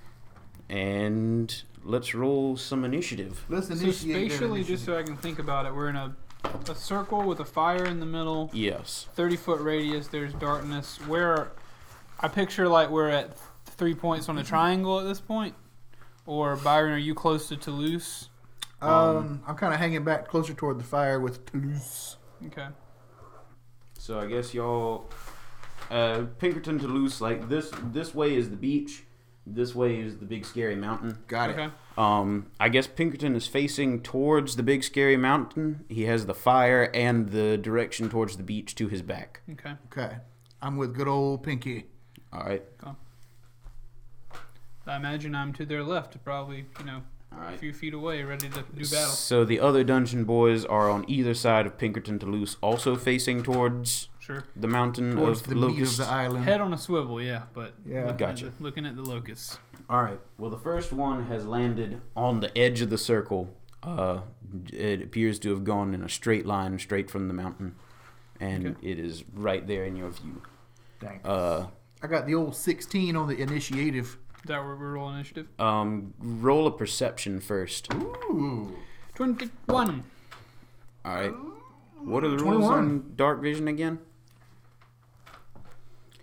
And 0.69 1.63
let's 1.83 2.13
roll 2.13 2.57
some 2.57 2.83
initiative. 2.83 3.45
Let's 3.47 3.67
So 3.67 3.73
initiate 3.73 4.13
their 4.13 4.29
spatially, 4.29 4.63
just 4.63 4.85
so 4.85 4.97
I 4.97 5.03
can 5.03 5.15
think 5.15 5.39
about 5.39 5.65
it, 5.65 5.73
we're 5.73 5.89
in 5.89 5.95
a, 5.95 6.15
a 6.69 6.75
circle 6.75 7.21
with 7.23 7.39
a 7.39 7.45
fire 7.45 7.85
in 7.85 7.99
the 7.99 8.05
middle, 8.05 8.49
Yes. 8.53 9.07
30 9.15 9.37
foot 9.37 9.61
radius, 9.61 10.07
there's 10.07 10.33
darkness. 10.33 10.99
Where 11.07 11.51
I 12.19 12.27
picture 12.27 12.67
like 12.67 12.89
we're 12.89 13.09
at 13.09 13.37
three 13.65 13.93
points 13.93 14.27
on 14.27 14.37
a 14.37 14.43
triangle 14.43 14.99
at 14.99 15.05
this 15.05 15.21
point. 15.21 15.55
Or 16.25 16.57
Byron, 16.57 16.91
are 16.91 16.97
you 16.97 17.15
close 17.15 17.47
to 17.47 17.55
Toulouse? 17.55 18.29
Um, 18.81 19.41
I'm 19.47 19.55
kind 19.55 19.73
of 19.73 19.79
hanging 19.79 20.03
back 20.03 20.27
closer 20.27 20.53
toward 20.53 20.79
the 20.79 20.83
fire 20.83 21.19
with 21.19 21.45
Toulouse. 21.45 22.17
Okay. 22.45 22.67
So 23.97 24.19
I 24.19 24.27
guess 24.27 24.53
y'all, 24.53 25.09
uh, 25.89 26.25
Pinkerton 26.37 26.79
Toulouse, 26.79 27.19
like 27.19 27.49
this. 27.49 27.71
This 27.91 28.13
way 28.13 28.35
is 28.35 28.49
the 28.49 28.55
beach. 28.55 29.03
This 29.45 29.73
way 29.73 29.99
is 29.99 30.17
the 30.17 30.25
big 30.25 30.45
scary 30.45 30.75
mountain. 30.75 31.17
Got 31.27 31.51
Okay. 31.51 31.69
Um, 31.97 32.47
I 32.59 32.69
guess 32.69 32.85
Pinkerton 32.85 33.35
is 33.35 33.47
facing 33.47 34.01
towards 34.01 34.55
the 34.55 34.63
big 34.63 34.83
scary 34.83 35.17
mountain. 35.17 35.85
He 35.89 36.03
has 36.03 36.25
the 36.25 36.35
fire 36.35 36.91
and 36.93 37.29
the 37.29 37.57
direction 37.57 38.09
towards 38.09 38.37
the 38.37 38.43
beach 38.43 38.75
to 38.75 38.87
his 38.87 39.01
back. 39.01 39.41
Okay. 39.53 39.73
Okay. 39.91 40.17
I'm 40.61 40.77
with 40.77 40.93
good 40.93 41.07
old 41.07 41.43
Pinky. 41.43 41.85
All 42.31 42.43
right. 42.43 42.63
I 44.85 44.95
imagine 44.95 45.35
I'm 45.35 45.51
to 45.53 45.65
their 45.65 45.83
left, 45.83 46.23
probably, 46.23 46.65
you 46.79 46.85
know, 46.85 47.01
All 47.31 47.39
a 47.53 47.57
few 47.57 47.73
feet 47.73 47.93
away, 47.93 48.23
ready 48.23 48.49
to 48.49 48.63
do 48.75 48.83
battle. 48.83 49.09
So 49.09 49.45
the 49.45 49.59
other 49.59 49.83
dungeon 49.83 50.23
boys 50.23 50.65
are 50.65 50.89
on 50.89 51.05
either 51.07 51.33
side 51.33 51.65
of 51.65 51.77
Pinkerton 51.77 52.19
Toulouse, 52.19 52.57
also 52.61 52.95
facing 52.95 53.43
towards 53.43 54.09
Sure. 54.19 54.43
the 54.55 54.67
mountain 54.67 55.15
Towards 55.15 55.41
of 55.41 55.47
the 55.47 55.55
meat 55.55 55.81
of 55.81 55.97
the 55.97 56.05
island. 56.05 56.45
Head 56.45 56.61
on 56.61 56.73
a 56.73 56.77
swivel, 56.77 57.21
yeah, 57.21 57.43
but 57.53 57.73
Yeah. 57.85 58.01
looking, 58.05 58.17
Gotcha. 58.17 58.45
at 58.47 58.57
the, 58.57 58.63
looking 58.63 58.85
at 58.85 58.95
the 58.95 59.01
locusts. 59.03 59.59
All 59.89 60.01
right. 60.03 60.19
Well, 60.37 60.49
the 60.49 60.57
first 60.57 60.91
one 60.91 61.27
has 61.27 61.45
landed 61.45 62.01
on 62.15 62.39
the 62.41 62.55
edge 62.57 62.81
of 62.81 62.89
the 62.89 62.97
circle. 62.97 63.53
Uh, 63.83 64.21
it 64.73 65.01
appears 65.01 65.39
to 65.39 65.49
have 65.51 65.63
gone 65.63 65.93
in 65.93 66.01
a 66.03 66.09
straight 66.09 66.45
line 66.45 66.77
straight 66.79 67.09
from 67.09 67.27
the 67.27 67.33
mountain, 67.33 67.75
and 68.39 68.67
Okay. 68.67 68.89
it 68.91 68.99
is 68.99 69.23
right 69.33 69.65
there 69.67 69.85
in 69.85 69.95
your 69.95 70.09
view. 70.09 70.41
Dang. 70.99 71.21
Uh, 71.23 71.67
I 72.01 72.07
got 72.07 72.25
the 72.25 72.35
old 72.35 72.55
16 72.55 73.15
on 73.15 73.27
the 73.27 73.39
initiative. 73.41 74.17
Is 74.47 74.49
that 74.49 74.63
where 74.63 74.77
we 74.77 74.85
roll 74.85 75.09
initiative? 75.09 75.47
um, 75.59 76.13
roll 76.19 76.67
a 76.67 76.71
perception 76.71 77.41
first. 77.41 77.93
Ooh. 77.93 78.73
21. 79.15 80.05
All 81.03 81.13
right. 81.13 81.33
What 81.99 82.23
are 82.23 82.29
the 82.29 82.37
rules 82.37 82.63
21. 82.65 82.73
on 82.77 83.13
dark 83.17 83.41
vision 83.41 83.67
again? 83.67 83.99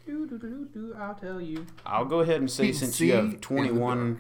Do, 0.07 0.27
do, 0.27 0.39
do, 0.39 0.49
do, 0.49 0.69
do, 0.73 0.97
I'll 0.99 1.15
tell 1.15 1.39
you. 1.39 1.67
I'll 1.85 2.07
go 2.07 2.21
ahead 2.21 2.37
and 2.41 2.51
say 2.51 2.65
He 2.65 2.71
can 2.71 2.79
since 2.79 2.99
you 2.99 3.13
have 3.13 3.43
21 3.43 4.19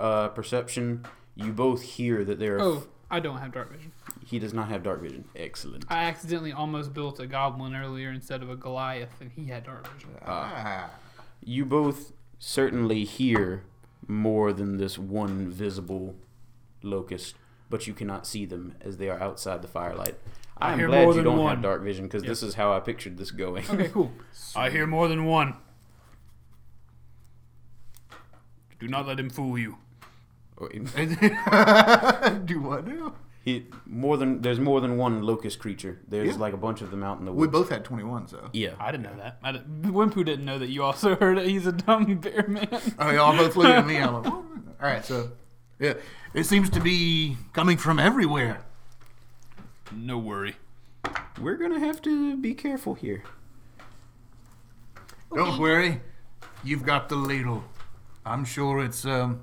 uh, 0.00 0.28
perception, 0.28 1.04
you 1.34 1.52
both 1.52 1.82
hear 1.82 2.24
that 2.24 2.38
there 2.38 2.56
are. 2.56 2.62
Oh, 2.62 2.86
I 3.10 3.20
don't 3.20 3.36
have 3.36 3.52
dark 3.52 3.70
vision. 3.70 3.92
He 4.24 4.38
does 4.38 4.54
not 4.54 4.70
have 4.70 4.82
dark 4.82 5.02
vision. 5.02 5.26
Excellent. 5.36 5.84
I 5.90 6.04
accidentally 6.04 6.52
almost 6.52 6.94
built 6.94 7.20
a 7.20 7.26
goblin 7.26 7.76
earlier 7.76 8.12
instead 8.12 8.42
of 8.42 8.48
a 8.48 8.56
Goliath, 8.56 9.20
and 9.20 9.30
he 9.30 9.48
had 9.48 9.64
dark 9.64 9.86
vision. 9.92 10.08
Ah. 10.26 10.88
You 11.44 11.66
both 11.66 12.12
certainly 12.44 13.04
hear 13.04 13.62
more 14.08 14.52
than 14.52 14.76
this 14.76 14.98
one 14.98 15.48
visible 15.48 16.16
locust, 16.82 17.36
but 17.70 17.86
you 17.86 17.94
cannot 17.94 18.26
see 18.26 18.44
them 18.44 18.74
as 18.80 18.96
they 18.96 19.08
are 19.08 19.20
outside 19.20 19.62
the 19.62 19.68
firelight. 19.68 20.16
I 20.58 20.72
I'm 20.72 20.78
hear 20.80 20.88
glad 20.88 21.04
more 21.04 21.12
you 21.12 21.16
than 21.18 21.24
don't 21.24 21.38
one. 21.38 21.54
have 21.54 21.62
dark 21.62 21.82
vision 21.82 22.06
because 22.06 22.24
this 22.24 22.42
is 22.42 22.54
how 22.54 22.72
I 22.72 22.80
pictured 22.80 23.16
this 23.16 23.30
going. 23.30 23.64
Okay, 23.70 23.88
cool. 23.88 24.10
I 24.56 24.70
hear 24.70 24.88
more 24.88 25.06
than 25.06 25.24
one. 25.24 25.54
Do 28.80 28.88
not 28.88 29.06
let 29.06 29.20
him 29.20 29.30
fool 29.30 29.56
you. 29.56 29.78
Do 30.60 30.66
what 32.60 32.86
now? 32.88 33.14
He 33.44 33.66
more 33.86 34.16
than 34.16 34.40
there's 34.42 34.60
more 34.60 34.80
than 34.80 34.96
one 34.96 35.22
locust 35.22 35.58
creature. 35.58 35.98
There's 36.08 36.34
Yeah. 36.34 36.40
like 36.40 36.54
a 36.54 36.56
bunch 36.56 36.80
of 36.80 36.90
them 36.92 37.02
out 37.02 37.18
in 37.18 37.24
the 37.24 37.32
woods. 37.32 37.40
We 37.52 37.58
woods. 37.58 37.68
both 37.68 37.76
had 37.76 37.84
21, 37.84 38.28
so. 38.28 38.50
yeah. 38.52 38.74
I 38.78 38.92
didn't 38.92 39.04
know 39.04 39.16
that. 39.16 39.38
I 39.42 39.50
didn't, 39.52 39.82
Wimpu 39.82 40.24
didn't 40.24 40.44
know 40.44 40.58
that 40.60 40.68
you 40.68 40.84
also 40.84 41.16
heard 41.20 41.38
it. 41.38 41.48
He's 41.48 41.66
a 41.66 41.72
dumb 41.72 42.16
bear 42.18 42.46
man. 42.46 42.68
Oh, 42.98 43.10
y'all 43.10 43.36
both 43.36 43.56
looking 43.56 43.72
at 43.72 43.86
me. 43.86 43.96
I'm 43.98 44.14
like, 44.14 44.24
"What?" 44.26 44.34
all 44.34 44.44
right, 44.80 45.04
so 45.04 45.32
yeah, 45.80 45.94
it 46.34 46.44
seems 46.44 46.70
to 46.70 46.80
be 46.80 47.36
coming 47.52 47.76
from 47.78 47.98
everywhere. 47.98 48.64
No 49.92 50.18
worry. 50.18 50.54
We're 51.40 51.56
gonna 51.56 51.80
have 51.80 52.00
to 52.02 52.36
be 52.36 52.54
careful 52.54 52.94
here. 52.94 53.24
Don't 55.34 55.58
worry, 55.58 56.00
you've 56.62 56.84
got 56.84 57.08
the 57.08 57.16
ladle. 57.16 57.64
I'm 58.24 58.44
sure 58.44 58.84
it's 58.84 59.04
um 59.04 59.42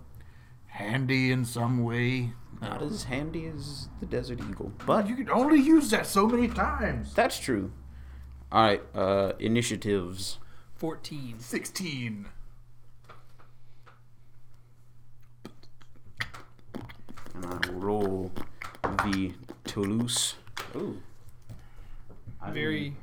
handy 0.67 1.31
in 1.31 1.43
some 1.45 1.83
way. 1.83 2.31
Not 2.61 2.81
as 2.81 3.05
handy 3.05 3.45
as 3.47 3.87
the 3.99 4.05
desert 4.05 4.39
eagle, 4.49 4.71
But 4.79 4.85
but 4.85 5.07
you 5.09 5.15
can 5.15 5.29
only 5.29 5.59
use 5.59 5.89
that 5.91 6.05
so 6.05 6.27
many 6.27 6.47
times. 6.47 7.13
that's 7.13 7.39
true. 7.39 7.71
All 8.51 8.63
right, 8.63 8.81
uh, 8.95 9.33
initiatives. 9.39 10.39
14. 10.75 11.39
16. 11.39 12.25
And 17.35 17.45
I 17.45 17.67
will 17.71 17.79
roll 17.79 18.31
the 19.05 19.33
Toulouse. 19.65 20.35
Ooh. 20.75 21.01
I 22.41 22.51
Very 22.51 22.95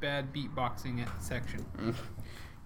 bad 0.00 0.32
beatboxing 0.32 1.00
at 1.02 1.18
the 1.18 1.24
section. 1.24 1.64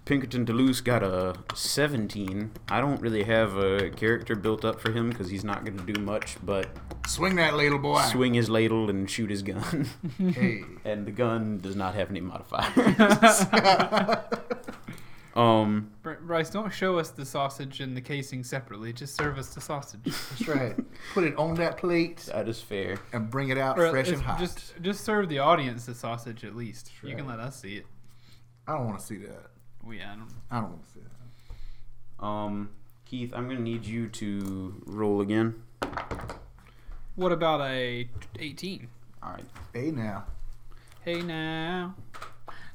Pinkerton 0.05 0.45
Toulouse 0.45 0.83
got 0.83 1.03
a 1.03 1.35
17. 1.55 2.51
I 2.69 2.81
don't 2.81 3.01
really 3.01 3.23
have 3.23 3.57
a 3.57 3.89
character 3.91 4.35
built 4.37 4.63
up 4.65 4.79
for 4.81 4.93
him 4.93 5.09
because 5.09 5.31
he's 5.31 5.45
not 5.45 5.65
going 5.65 5.79
to 5.79 5.93
do 5.93 5.99
much 6.01 6.37
but 6.43 6.69
Swing 7.07 7.37
that 7.37 7.55
ladle, 7.55 7.79
boy. 7.79 8.03
swing 8.03 8.35
his 8.35 8.51
ladle 8.51 8.91
and 8.91 9.11
shoot 9.11 9.31
his 9.31 9.43
gun. 9.43 9.89
Hey. 10.19 10.63
and 10.85 11.07
the 11.07 11.11
gun 11.11 11.59
does 11.59 11.75
not 11.77 11.95
have 11.95 12.11
any 12.11 12.21
modifiers. 12.21 13.47
um, 15.37 15.91
Br- 16.03 16.13
Bryce, 16.21 16.51
don't 16.51 16.73
show 16.73 16.99
us 16.99 17.11
the 17.11 17.25
sausage 17.25 17.81
and 17.81 17.97
the 17.97 18.01
casing 18.01 18.45
separately. 18.45 18.93
Just 18.93 19.17
serve 19.17 19.39
us 19.39 19.55
the 19.55 19.61
sausage. 19.61 20.01
That's 20.05 20.49
right. 20.49 20.77
Put 21.15 21.25
it 21.25 21.37
on 21.37 21.55
that 21.57 21.77
plate 21.79 22.19
that 22.33 22.49
is 22.49 22.61
fair. 22.61 22.99
and 23.13 23.29
bring 23.31 23.49
it 23.49 23.59
out 23.59 23.79
Or 23.79 23.91
fresh 23.91 24.09
and 24.11 24.21
hot. 24.23 24.39
Just, 24.39 24.75
just 24.83 25.03
serve 25.05 25.29
the 25.29 25.39
audience 25.41 25.87
the 25.87 25.95
sausage 25.95 26.45
at 26.45 26.55
least. 26.55 26.91
You 27.03 27.17
can 27.17 27.27
let 27.27 27.41
us 27.41 27.61
see 27.61 27.77
it. 27.77 27.87
I 28.67 28.73
don't 28.73 28.87
want 28.87 28.99
to 28.99 29.05
see 29.05 29.17
that. 29.19 29.47
Well, 29.85 29.95
yeah, 29.95 30.13
I 30.13 30.17
don't. 30.17 30.29
I 30.51 30.61
don't 30.61 30.71
want 30.71 30.87
to 30.87 30.93
see 30.93 31.01
that. 31.01 32.25
Um, 32.25 32.71
Keith, 33.05 33.33
I'm 33.35 33.45
going 33.45 33.59
to 33.59 33.63
need 33.63 33.85
you 33.85 34.09
to 34.09 34.83
roll 34.87 35.21
again. 35.21 35.63
What 37.17 37.33
about 37.33 37.61
a 37.61 38.09
18? 38.39 38.89
All 39.23 39.33
right. 39.33 39.45
Hey 39.73 39.91
now. 39.91 40.25
Hey 41.05 41.21
now, 41.23 41.95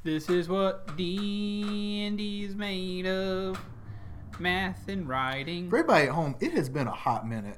this 0.03 0.29
is 0.29 0.47
what 0.47 0.95
D&D 0.95 2.43
is 2.43 2.55
made 2.55 3.07
of. 3.07 3.59
Math 4.39 4.87
and 4.87 5.09
writing. 5.09 5.69
For 5.69 5.77
everybody 5.79 6.07
at 6.07 6.13
home, 6.13 6.35
it 6.39 6.53
has 6.53 6.69
been 6.69 6.87
a 6.87 6.91
hot 6.91 7.27
minute. 7.27 7.57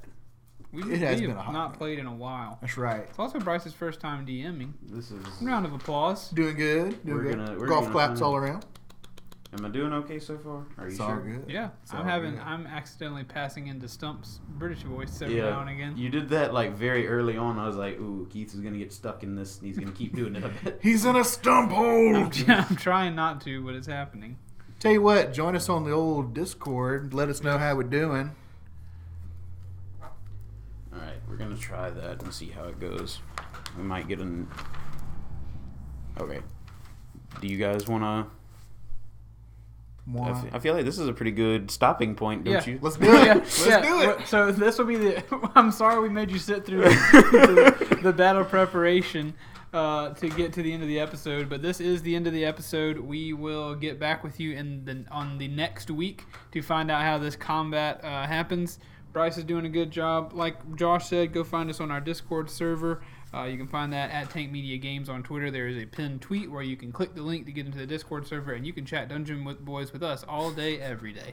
We, 0.72 0.82
it 0.93 0.99
has 1.02 1.20
we 1.22 1.28
been 1.28 1.36
a 1.38 1.41
hot 1.41 1.54
not 1.54 1.66
minute. 1.68 1.78
played 1.78 1.99
in 1.99 2.08
a 2.08 2.16
while. 2.16 2.58
That's 2.62 2.76
right. 2.78 3.02
It's 3.08 3.20
also 3.20 3.38
Bryce's 3.39 3.74
first 3.74 3.99
time 3.99 4.26
DMing. 4.26 4.74
This 4.89 5.12
is. 5.12 5.24
Round 5.41 5.66
of 5.68 5.74
applause. 5.74 6.30
Doing 6.30 6.56
good. 6.56 7.06
Doing 7.06 7.18
We're 7.18 7.24
good. 7.24 7.38
gonna- 7.45 7.60
we're 7.60 7.68
Golf 7.68 7.82
gonna 7.84 7.93
claps 7.93 8.20
find- 8.20 8.24
all 8.24 8.36
around. 8.36 8.66
Am 9.54 9.66
I 9.66 9.70
doing 9.70 9.91
okay 9.91 10.18
so 10.18 10.38
far? 10.38 10.66
Are 10.78 10.86
you 10.86 10.91
It's 10.91 10.99
all 11.02 11.10
sure? 11.10 11.20
good. 11.22 11.45
Yeah, 11.49 11.70
It's 11.84 11.91
I'm 11.91 11.99
all 11.99 12.06
having. 12.06 12.36
good. 12.36 12.39
I'm 12.43 12.66
accidentally 12.66 13.26
passing 13.26 13.68
into 13.68 13.88
Stump's 13.89 14.39
British 14.47 14.84
voice 14.84 15.22
every 15.22 15.36
now 15.41 15.60
and 15.60 15.70
again. 15.70 15.97
You 15.97 16.08
did 16.10 16.30
that 16.30 16.54
like 16.54 16.72
very 16.74 17.06
early 17.08 17.36
on. 17.36 17.60
I 17.60 17.68
was 17.68 17.76
like, 17.76 17.99
ooh, 17.99 18.28
Keith 18.32 18.54
is 18.54 18.62
going 18.62 18.72
to 18.74 18.80
get 18.80 18.93
stuck 18.93 19.24
in 19.24 19.36
this 19.36 19.58
and 19.58 19.68
he's 19.68 19.78
going 19.78 19.91
to 19.91 19.97
keep 19.97 20.16
doing 20.16 20.38
it 20.38 20.43
a 20.45 20.49
bit. 20.64 20.80
He's 20.84 21.04
in 21.04 21.18
a 21.18 21.24
stump 21.26 21.72
hole. 21.74 22.16
I'm, 22.16 22.32
I'm 22.47 22.76
trying 22.78 23.14
not 23.14 23.41
to, 23.41 23.62
but 23.66 23.76
it's 23.76 23.88
happening. 23.88 24.38
Tell 24.80 24.93
you 24.93 25.02
what, 25.02 25.34
join 25.34 25.56
us 25.58 25.68
on 25.68 25.84
the 25.84 25.91
old 25.91 26.34
Discord. 26.34 27.14
Let 27.14 27.28
us 27.28 27.43
know 27.43 27.58
how 27.58 27.76
we're 27.76 27.84
doing. 27.84 28.32
All 30.02 30.99
right, 30.99 31.18
we're 31.30 31.36
gonna 31.36 31.58
try 31.58 31.89
that 31.89 32.22
and 32.24 32.34
see 32.34 32.49
how 32.49 32.64
it 32.64 32.80
goes. 32.80 33.20
We 33.78 33.84
might 33.84 34.08
get 34.08 34.20
an. 34.20 34.47
Okay. 36.20 36.39
Do 37.41 37.47
you 37.47 37.58
guys 37.58 37.88
wanna? 37.88 38.28
I 40.08 40.10
More. 40.12 40.36
fe- 40.36 40.49
I 40.52 40.60
feel 40.60 40.74
like 40.74 40.84
this 40.86 40.97
is 40.97 41.08
a 41.08 41.14
pretty 41.14 41.32
good 41.32 41.70
stopping 41.70 42.16
point, 42.16 42.43
don't 42.43 42.54
Yeah. 42.56 42.66
you? 42.74 42.80
Let's 42.82 42.97
do 42.97 43.06
it. 43.06 43.26
Yeah, 43.26 43.34
Let's 43.36 43.66
yeah. 43.68 43.82
do 43.82 44.10
it. 44.10 44.28
So 44.28 44.52
this 44.52 44.78
will 44.78 44.86
be 44.86 44.97
the. 44.97 45.24
I'm 45.56 45.72
sorry 45.72 46.02
we 46.02 46.10
made 46.10 46.32
you 46.32 46.39
sit 46.39 46.66
through 46.66 46.82
the, 46.82 47.99
the 48.04 48.12
battle 48.12 48.43
preparation 48.43 49.34
uh, 49.74 50.10
to 50.16 50.28
get 50.30 50.54
to 50.54 50.64
the 50.64 50.74
end 50.74 50.82
of 50.82 50.89
the 50.89 50.99
episode, 50.99 51.49
but 51.49 51.62
this 51.62 51.80
is 51.80 52.02
the 52.02 52.16
end 52.16 52.26
of 52.28 52.34
the 52.34 52.43
episode. 52.43 52.97
We 52.99 53.34
will 53.34 53.76
get 53.76 53.99
back 53.99 54.24
with 54.24 54.39
you 54.39 54.54
in 54.54 54.84
the 54.86 55.06
on 55.12 55.38
the 55.38 55.47
next 55.47 55.91
week 55.91 56.26
to 56.52 56.62
find 56.62 56.89
out 56.91 57.04
how 57.04 57.18
this 57.20 57.36
combat 57.36 58.04
uh, 58.04 58.26
happens. 58.26 58.80
Bryce 59.14 59.38
is 59.38 59.43
doing 59.43 59.66
a 59.66 59.70
good 59.70 59.91
job. 59.91 60.32
Like 60.34 60.76
Josh 60.78 61.08
said, 61.10 61.32
go 61.34 61.43
find 61.43 61.70
us 61.70 61.80
on 61.80 61.91
our 61.91 61.99
Discord 62.02 62.49
server. 62.49 63.02
Uh, 63.34 63.43
you 63.43 63.57
can 63.57 63.67
find 63.67 63.93
that 63.93 64.11
at 64.11 64.29
Tank 64.29 64.51
Media 64.51 64.77
Games 64.77 65.07
on 65.07 65.23
Twitter. 65.23 65.49
There 65.51 65.67
is 65.67 65.82
a 65.82 65.86
pinned 65.86 66.21
tweet 66.21 66.51
where 66.51 66.63
you 66.63 66.75
can 66.75 66.91
click 66.91 67.15
the 67.15 67.21
link 67.21 67.45
to 67.45 67.51
get 67.51 67.65
into 67.65 67.77
the 67.77 67.86
Discord 67.86 68.27
server, 68.27 68.53
and 68.53 68.65
you 68.67 68.73
can 68.73 68.86
chat 68.86 69.07
Dungeon 69.07 69.45
with 69.45 69.63
Boys 69.63 69.93
with 69.93 70.03
us 70.03 70.23
all 70.27 70.51
day, 70.51 70.79
every 70.82 71.13
day. 71.13 71.32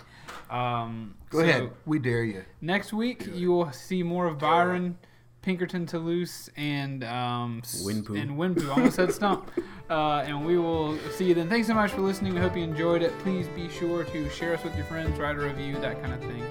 Um, 0.51 1.17
Go 1.31 1.39
so- 1.41 1.45
ahead. 1.45 1.71
We 1.87 1.99
dare 1.99 2.25
you. 2.25 2.45
Next 2.61 2.93
week, 2.93 3.27
you 3.35 3.51
will 3.51 3.73
see 3.73 4.03
more 4.05 4.27
of 4.27 4.39
Byron, 4.39 4.97
Pinkerton 5.43 5.87
Toulouse, 5.87 6.49
and 6.57 7.03
um, 7.03 7.63
s- 7.65 7.83
Wimpu. 7.85 8.21
And 8.21 8.31
Wimpu. 8.39 8.67
I 8.69 8.75
almost 8.75 8.97
said 8.97 9.13
Stump. 9.13 9.51
Uh, 9.89 10.23
and 10.27 10.45
we 10.45 10.59
will 10.59 10.99
see 11.17 11.25
you 11.25 11.33
then. 11.33 11.49
Thanks 11.49 11.67
so 11.67 11.73
much 11.73 11.93
for 11.93 12.03
listening. 12.03 12.35
We 12.35 12.41
hope 12.41 12.55
you 12.55 12.63
enjoyed 12.63 13.01
it. 13.01 13.19
Please 13.21 13.49
be 13.49 13.71
sure 13.71 14.05
to 14.05 14.29
share 14.29 14.53
us 14.53 14.63
with 14.63 14.77
your 14.77 14.85
friends, 14.85 15.19
write 15.19 15.37
a 15.37 15.41
review, 15.41 15.77
that 15.81 16.03
kind 16.03 16.13
of 16.13 16.21
thing. 16.21 16.45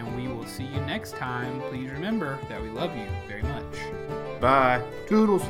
And 0.00 0.16
we 0.16 0.28
will 0.28 0.46
see 0.46 0.64
you 0.64 0.80
next 0.80 1.14
time. 1.16 1.60
Please 1.68 1.90
remember 1.90 2.38
that 2.48 2.62
we 2.62 2.70
love 2.70 2.96
you 2.96 3.06
very 3.28 3.42
much. 3.42 4.40
Bye. 4.40 4.82
Toodles. 5.06 5.42